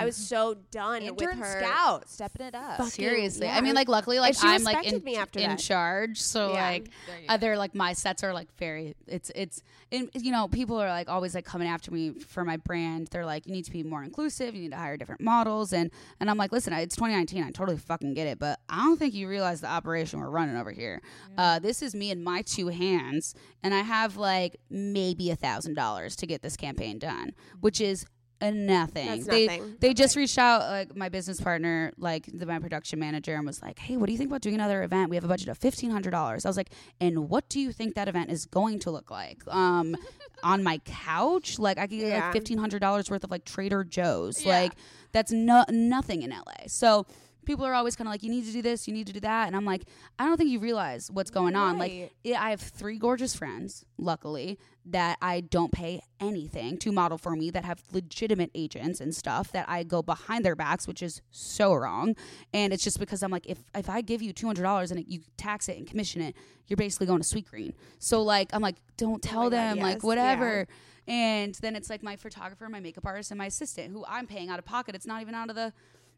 [0.00, 1.60] I was so done with intern her.
[1.60, 2.78] scout stepping it up.
[2.78, 2.88] Fuck.
[2.88, 3.56] Seriously, yeah.
[3.56, 6.62] I mean, like, luckily, like she I'm like in, me after in charge, so Yeah.
[6.68, 6.90] like
[7.28, 9.62] other like my sets are like very it's it's
[9.92, 13.24] and you know people are like always like coming after me for my brand they're
[13.26, 15.90] like you need to be more inclusive you need to hire different models and
[16.20, 19.14] and i'm like listen it's 2019 i totally fucking get it but i don't think
[19.14, 21.00] you realize the operation we're running over here
[21.38, 25.74] uh, this is me and my two hands and i have like maybe a thousand
[25.74, 28.04] dollars to get this campaign done which is
[28.40, 29.06] Uh, nothing.
[29.06, 29.76] That's they nothing.
[29.80, 33.62] they just reached out, like my business partner, like the my production manager, and was
[33.62, 35.08] like, "Hey, what do you think about doing another event?
[35.08, 36.70] We have a budget of fifteen hundred dollars." I was like,
[37.00, 39.96] "And what do you think that event is going to look like?" Um,
[40.42, 42.24] on my couch, like I could get Yeah.
[42.24, 44.44] like fifteen hundred dollars worth of like Trader Joe's.
[44.44, 44.58] Yeah.
[44.60, 44.72] Like
[45.12, 46.66] that's no nothing in LA.
[46.66, 47.06] So.
[47.44, 49.20] People are always kind of like, you need to do this, you need to do
[49.20, 49.46] that.
[49.46, 49.82] And I'm like,
[50.18, 51.78] I don't think you realize what's going on.
[51.78, 57.18] Like, yeah, I have three gorgeous friends, luckily, that I don't pay anything to model
[57.18, 61.02] for me that have legitimate agents and stuff that I go behind their backs, which
[61.02, 62.16] is so wrong.
[62.52, 65.00] And it's just because I'm like, if if I give you two hundred dollars and
[65.00, 66.34] it, you tax it and commission it,
[66.66, 67.74] you're basically going to Sweetgreen.
[67.98, 70.66] So like, I'm like, don't oh tell Oh my God, them yes, like whatever.
[71.06, 74.48] And then it's like my photographer, my makeup artist, and my assistant who I'm paying
[74.48, 74.94] out of pocket.
[74.94, 75.72] It's not even out of the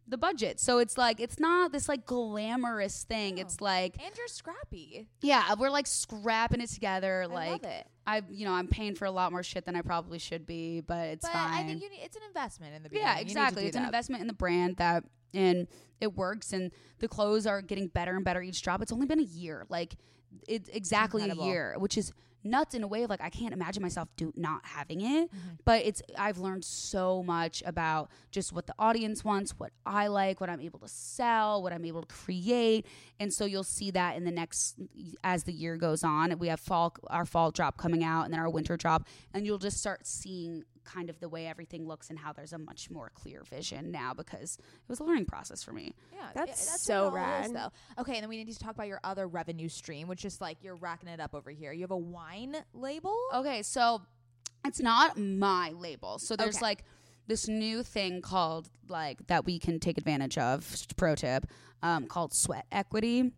[0.09, 0.61] the budget.
[0.61, 3.37] So it's like it's not this like glamorous thing.
[3.37, 3.43] No.
[3.43, 5.09] It's like And you're scrappy.
[5.21, 7.23] yeah, we're like scrapping it together.
[7.25, 7.87] I like it.
[8.07, 10.81] I, you know, I'm paying for a lot more shit than I probably should be,
[10.81, 11.53] but it's But fine.
[11.65, 13.07] I think you need, it's an investment in the beginning.
[13.09, 13.67] yeah, You need to exactly.
[13.67, 15.03] It's an investment in the brand that,
[15.35, 15.67] and
[16.01, 16.71] it works, and
[17.01, 18.81] the clothes are getting better and better each drop.
[18.81, 19.97] It's only been a year, like
[20.47, 21.45] it's exactly incredible.
[21.47, 22.13] a year, which is
[22.47, 25.29] nuts in a way of like I can't imagine myself do not having it.
[25.29, 25.49] Mm-hmm.
[25.65, 30.41] But it's I've learned so much about just what the audience wants, what I like,
[30.41, 32.87] what I'm able to sell, what I'm able to create,
[33.21, 34.77] and so you'll see that in the next
[35.25, 36.39] as the year goes on.
[36.39, 39.59] We have fall our fall drop coming out, and then our winter drop, and you'll
[39.59, 43.11] just start seeing kind of the way everything looks and how there's a much more
[43.15, 45.95] clear vision now because it was a learning process for me.
[46.15, 47.55] Yeah, That's yeah, so what it all is, rad.
[47.97, 48.01] though.
[48.03, 50.59] Okay, and then we need to talk about your other revenue stream, which is like
[50.63, 51.73] you're racking it up over here.
[51.73, 53.17] You have a wine label.
[53.35, 54.01] Okay, so
[54.65, 56.19] it's not my label.
[56.19, 56.65] So there's Okay.
[56.65, 56.85] like
[57.27, 60.69] this new thing called like that we can take advantage of.
[60.71, 61.47] just Pro tip,
[61.83, 63.33] um, called sweat equity.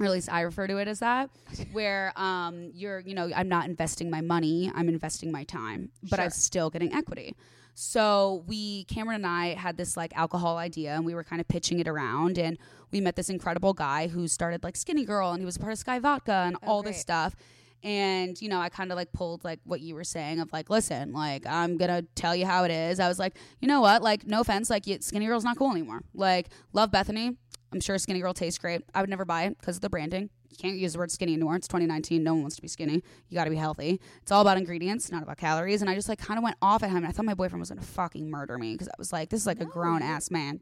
[0.00, 1.30] Or at least I refer to it as that,
[1.72, 6.18] where um, you're, you know, I'm not investing my money, I'm investing my time, but
[6.18, 7.36] I'm still getting equity.
[7.74, 11.46] So we, Cameron and I, had this like alcohol idea, and we were kind of
[11.48, 12.58] pitching it around, and
[12.90, 16.00] we met this incredible guy who started like Skinnygirl, and he was part of Skyy
[16.00, 17.34] Vodka and Oh, all this stuff.
[17.82, 20.70] And you know, I kind of like pulled like what you were saying of like,
[20.70, 22.98] listen, like I'm gonna tell you how it is.
[22.98, 24.02] I was like, you know what?
[24.02, 26.02] Like, no offense, like Skinnygirl's not cool anymore.
[26.14, 27.36] Like, love Bethenny.
[27.74, 28.82] I'm sure Skinnygirl tastes great.
[28.94, 30.30] I would never buy it because of the branding.
[30.48, 31.56] You can't use the word skinny anymore.
[31.56, 32.22] It's 2019.
[32.22, 33.02] No one wants to be skinny.
[33.28, 34.00] You got to be healthy.
[34.22, 35.80] It's all about ingredients, not about calories.
[35.80, 36.98] And I just like kind of went off at him.
[36.98, 39.40] And I thought my boyfriend was gonna fucking murder me because I was like, this
[39.40, 40.60] is like a grown ass man.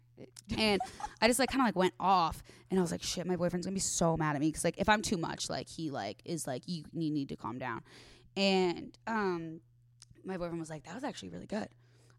[0.57, 0.81] And
[1.21, 3.67] I just like kind of like went off, and I was like, shit, my boyfriend's
[3.67, 6.23] gonna be so mad at me because like if I'm too much, like he like
[6.25, 7.83] is like you, you need to calm down.
[8.35, 9.61] And um,
[10.25, 11.69] my boyfriend was like, that was actually really good.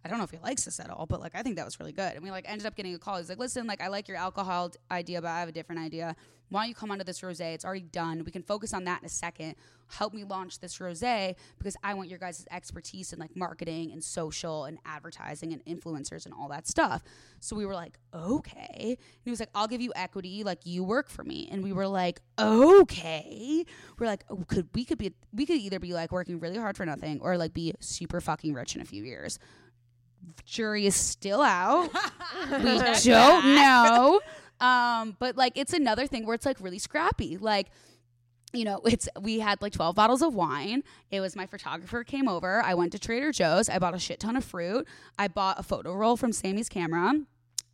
[0.05, 1.79] I don't know if he likes this at all, but like I think that was
[1.79, 2.13] really good.
[2.13, 3.17] And we like ended up getting a call.
[3.17, 5.81] He's like, listen, like I like your alcohol d- idea, but I have a different
[5.81, 6.15] idea.
[6.49, 7.55] Why don't you come onto this rosé?
[7.55, 8.23] It's already done.
[8.25, 9.55] We can focus on that in a second.
[9.87, 14.03] Help me launch this rosé because I want your guys' expertise in like marketing and
[14.03, 17.01] social and advertising and influencers and all that stuff.
[17.39, 18.97] So we were like, okay.
[18.99, 21.47] And he was like, I'll give you equity, like you work for me.
[21.51, 23.65] And we were like, okay.
[23.97, 26.77] We're like, oh, could we could be we could either be like working really hard
[26.77, 29.39] for nothing or like be super fucking rich in a few years.
[30.45, 31.89] Jury is still out.
[32.63, 34.21] we don't know.
[34.61, 37.37] Um, but like it's another thing where it's like really scrappy.
[37.37, 37.67] Like,
[38.53, 40.83] you know, it's we had like 12 bottles of wine.
[41.11, 42.61] It was my photographer came over.
[42.63, 43.67] I went to Trader Joe's.
[43.67, 44.87] I bought a shit ton of fruit.
[45.19, 47.13] I bought a photo roll from Samy's Camera.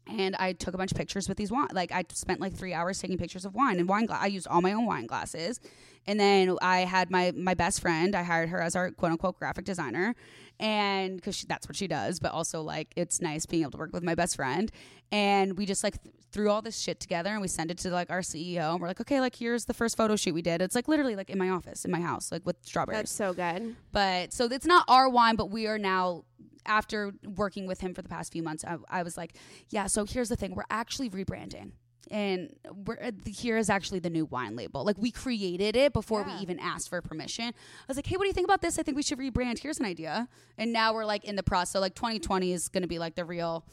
[0.09, 1.67] And I took a bunch of pictures with these wine.
[1.71, 4.05] Like I spent like three hours taking pictures of wine and wine.
[4.05, 5.59] Gla- I used all my own wine glasses,
[6.07, 8.15] and then I had my my best friend.
[8.15, 10.15] I hired her as our quote unquote graphic designer,
[10.59, 12.19] and because that's what she does.
[12.19, 14.71] But also like it's nice being able to work with my best friend.
[15.11, 17.89] And we just like th- threw all this shit together and we sent it to
[17.89, 18.73] like our CEO.
[18.73, 20.61] And we're like, okay, like here's the first photo shoot we did.
[20.61, 22.99] It's like literally like in my office, in my house, like with strawberries.
[22.99, 23.75] That's so good.
[23.91, 26.25] But so it's not our wine, but we are now
[26.65, 28.63] after working with him for the past few months.
[28.65, 29.33] I, I was like,
[29.69, 29.87] yeah.
[29.87, 31.71] So here's the thing: we're actually rebranding,
[32.11, 32.53] and
[32.85, 34.83] we're uh, here is actually the new wine label.
[34.83, 36.35] Like we created it before Yeah.
[36.37, 37.45] we even asked for permission.
[37.45, 37.53] I
[37.87, 38.77] was like, hey, what do you think about this?
[38.79, 39.59] I think we should rebrand.
[39.59, 40.27] Here's an idea.
[40.57, 41.71] And now we're like in the process.
[41.73, 43.65] So like 2020 is going to be like the real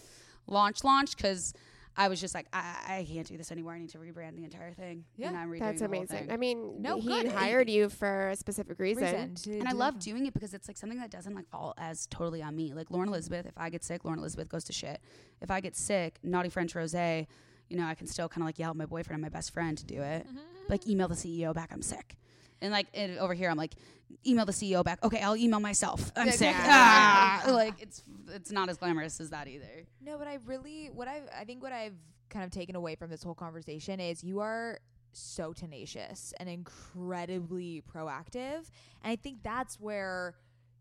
[0.46, 1.52] launch launch because.
[1.98, 3.72] I was just like, I, I can't do this anymore.
[3.72, 5.04] I need to rebrand the entire thing.
[5.16, 6.18] Yeah, and I'm redoing That's the whole amazing.
[6.26, 6.30] thing.
[6.30, 7.28] I mean, No, he good.
[7.32, 9.30] hired you for a specific reason.
[9.30, 12.06] Reason and I love doing it because it's like something that doesn't like fall as
[12.08, 12.74] totally on me.
[12.74, 15.00] Like Lauren Elizabeth, if I get sick, Lauren Elizabeth goes to shit.
[15.40, 18.58] If I get sick, Naughty French Rose, you know, I can still kind of like
[18.58, 20.26] yell at my boyfriend and my best friend to do it.
[20.68, 22.16] Like email the CEO back, I'm sick.
[22.60, 23.72] And like and over here, I'm like,
[24.26, 25.02] email the CEO back.
[25.04, 26.12] Okay, I'll email myself.
[26.16, 26.54] I'm sick.
[26.58, 27.42] Ah!
[27.48, 29.84] Like it's it's not as glamorous as that either.
[30.00, 31.96] No, but I really what I I think what I've
[32.30, 34.78] kind of taken away from this whole conversation is you are
[35.12, 38.68] so tenacious and incredibly proactive,
[39.02, 40.34] and I think that's where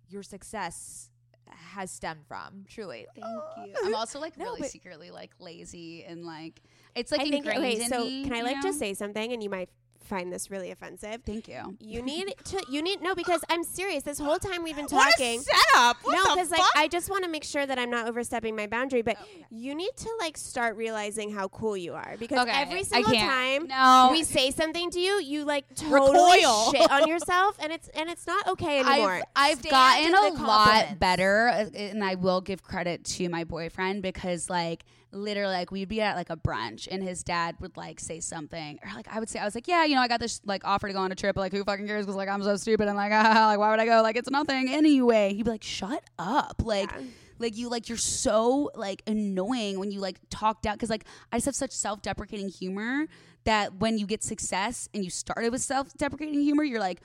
[0.10, 1.10] your success
[1.48, 2.66] has stemmed from.
[2.68, 3.06] Truly.
[3.16, 3.74] Thank you.
[3.78, 3.86] Oh.
[3.86, 6.62] I'm also like No, really secretly like lazy and like
[6.96, 7.46] it's like I think.
[7.46, 8.62] ingrained Okay, in so me, can I you like know?
[8.64, 9.70] just say something, and you might
[10.06, 11.22] find this really offensive.
[11.26, 11.76] Thank you.
[11.80, 12.64] You need to.
[12.70, 14.04] You need no because I'm serious.
[14.04, 15.42] This whole time we've been What a talking.
[15.42, 15.98] setup.
[16.04, 16.62] What no, because like?
[16.76, 19.02] I just want to make sure that I'm not overstepping my boundary.
[19.02, 19.18] But
[19.50, 23.68] you need to like start realizing how cool you are because Okay, every single time
[23.68, 24.10] No.
[24.12, 26.72] we say something to you, you like totally Recoil.
[26.72, 29.22] shit on yourself, and it's and it's not okay anymore.
[29.36, 34.02] I've, I've gotten a lot better, uh, and I will give credit to my boyfriend
[34.02, 34.84] because, like,
[35.16, 38.80] literally, like, we'd be at like a brunch, and his dad would like say something,
[38.84, 40.64] or like I would say, I was like, yeah, you know, I got this like
[40.66, 42.06] offer to go on a trip, but, like, who fucking cares?
[42.06, 44.02] Because like I'm so stupid, and like, ah, like, why would I go?
[44.02, 45.34] Like, it's nothing anyway.
[45.34, 46.92] He'd be like, shut up, like.
[46.92, 47.02] Yeah.
[47.38, 51.36] Like you, like you're so like annoying when you like talk down because like I
[51.36, 53.08] just have such self-deprecating humor
[53.44, 57.02] that when you get success and you started with self-deprecating humor, you're like,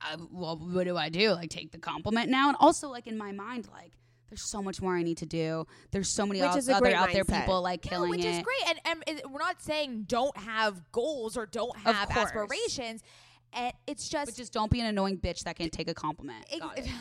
[0.00, 1.32] I, well, what do I do?
[1.32, 2.48] Like, take the compliment now?
[2.48, 3.92] And also, like, in my mind, like,
[4.32, 5.66] there's so much more I need to do.
[5.90, 7.40] There's so many Which o- is other great out there mindset.
[7.42, 8.28] people like No, killing which it.
[8.38, 8.62] is great.
[8.66, 13.02] And, and it- we're not saying don't have goals or don't have aspirations.
[13.52, 16.46] And it's just But just don't be an annoying bitch that can't take a compliment.
[16.50, 16.86] Ex- Got it.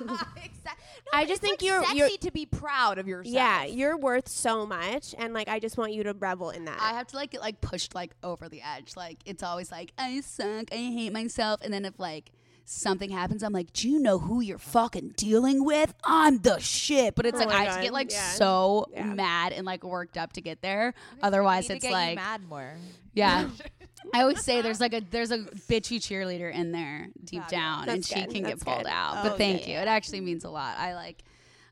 [1.12, 3.34] I just think you're- sexy you're- to be proud of yourself.
[3.34, 6.78] yeah, you're worth so much, and like I just want you to revel in that.
[6.80, 8.92] I have to like get like pushed like over the edge.
[8.96, 12.30] Like it's always like I suck, I hate myself, and then if like
[12.64, 15.92] something happens, I'm like, do you know who you're fucking dealing with?
[16.04, 17.14] I'm the shit.
[17.14, 18.30] But it's Oh like I have to God, get like yeah.
[18.32, 19.04] so Yeah.
[19.04, 20.94] mad and like worked up to get there.
[21.22, 22.74] Otherwise, it's like mad more.
[23.14, 23.48] Yeah.
[24.14, 28.04] I always say there's like a there's a bitchy cheerleader in there deep down, and
[28.04, 28.30] she good.
[28.32, 28.90] can That's get pulled good.
[28.92, 29.16] out.
[29.18, 29.74] Oh, but thank yeah.
[29.74, 29.78] you.
[29.80, 30.78] It actually means a lot.
[30.78, 31.22] I like,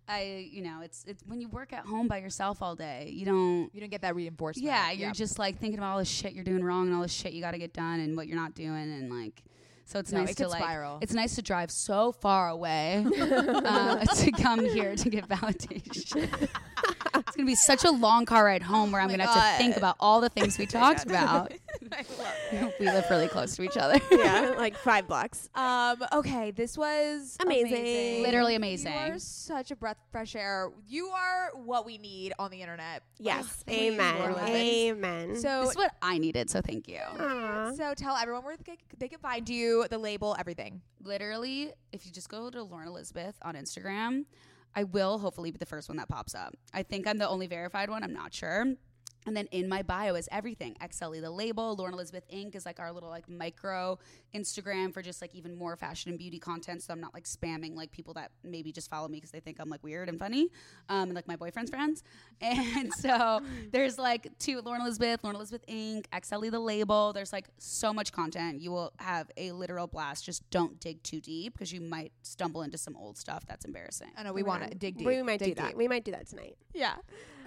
[0.06, 3.24] I you know, it's it's when you work at home by yourself all day, you
[3.24, 3.70] don't.
[3.72, 4.66] You don't get that reinforcement.
[4.66, 7.08] Yeah, you're just like thinking about all the shit you're doing wrong and all the
[7.08, 9.42] shit you got to get done and what you're not doing and like.
[9.88, 10.62] So it's No, nice it to like.
[10.62, 10.98] spiral.
[11.00, 16.28] It's nice to drive so far away uh, to come here to get validation.
[17.14, 19.62] it's gonna be such a long car ride home where I'm my gonna have to
[19.62, 21.52] think about all the things we talked about.
[22.80, 23.98] we live really close to each other.
[24.10, 25.48] yeah, like five blocks.
[25.54, 26.02] Um.
[26.12, 26.50] Okay.
[26.50, 28.22] This was Amazing.
[28.22, 28.92] Literally amazing.
[28.92, 30.70] You are such a breath of fresh air.
[30.86, 33.02] You are what we need on the internet.
[33.18, 35.36] Yes, Oh, amen, amen.
[35.36, 37.00] So This is what I needed, so thank you.
[37.00, 37.72] Aw.
[37.76, 40.82] So tell everyone where they they can find you, the label, everything.
[41.02, 44.24] Literally, if you just go to Lauren Elizabeth on Instagram,
[44.78, 46.54] I will hopefully be the first one that pops up.
[46.72, 48.04] I think I'm the only verified one.
[48.04, 48.64] I'm not sure.
[49.28, 50.74] And then in my bio is everything.
[50.80, 52.56] XLE the label, Lauren Elizabeth Inc.
[52.56, 53.98] is like our little like micro
[54.34, 56.82] Instagram for just like even more fashion and beauty content.
[56.82, 59.58] So I'm not like spamming like people that maybe just follow me because they think
[59.60, 60.48] I'm like weird and funny,
[60.88, 62.02] um, and like my boyfriend's friends.
[62.40, 63.42] And so
[63.72, 67.12] there's like two Lauren Elizabeth, Lauren Elizabeth Inc., XLE the label.
[67.12, 68.60] There's like so much content.
[68.60, 70.24] You will have a literal blast.
[70.24, 74.08] Just don't dig too deep because you might stumble into some old stuff that's embarrassing.
[74.16, 75.06] I know we want to dig deep.
[75.06, 75.68] We might do dig that.
[75.68, 75.76] deep.
[75.76, 76.56] We might do that tonight.
[76.72, 76.94] Yeah.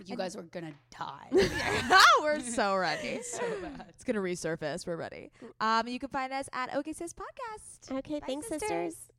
[0.06, 1.30] You guys are gonna die.
[2.22, 3.22] We're so ready.
[3.24, 3.86] so bad.
[3.90, 4.86] It's gonna resurface.
[4.86, 5.32] We're ready.
[5.60, 7.98] Um, you can find us at OK Sis Podcast.
[8.00, 8.70] Okay, Bye, thanks, sisters.
[8.96, 9.11] sisters.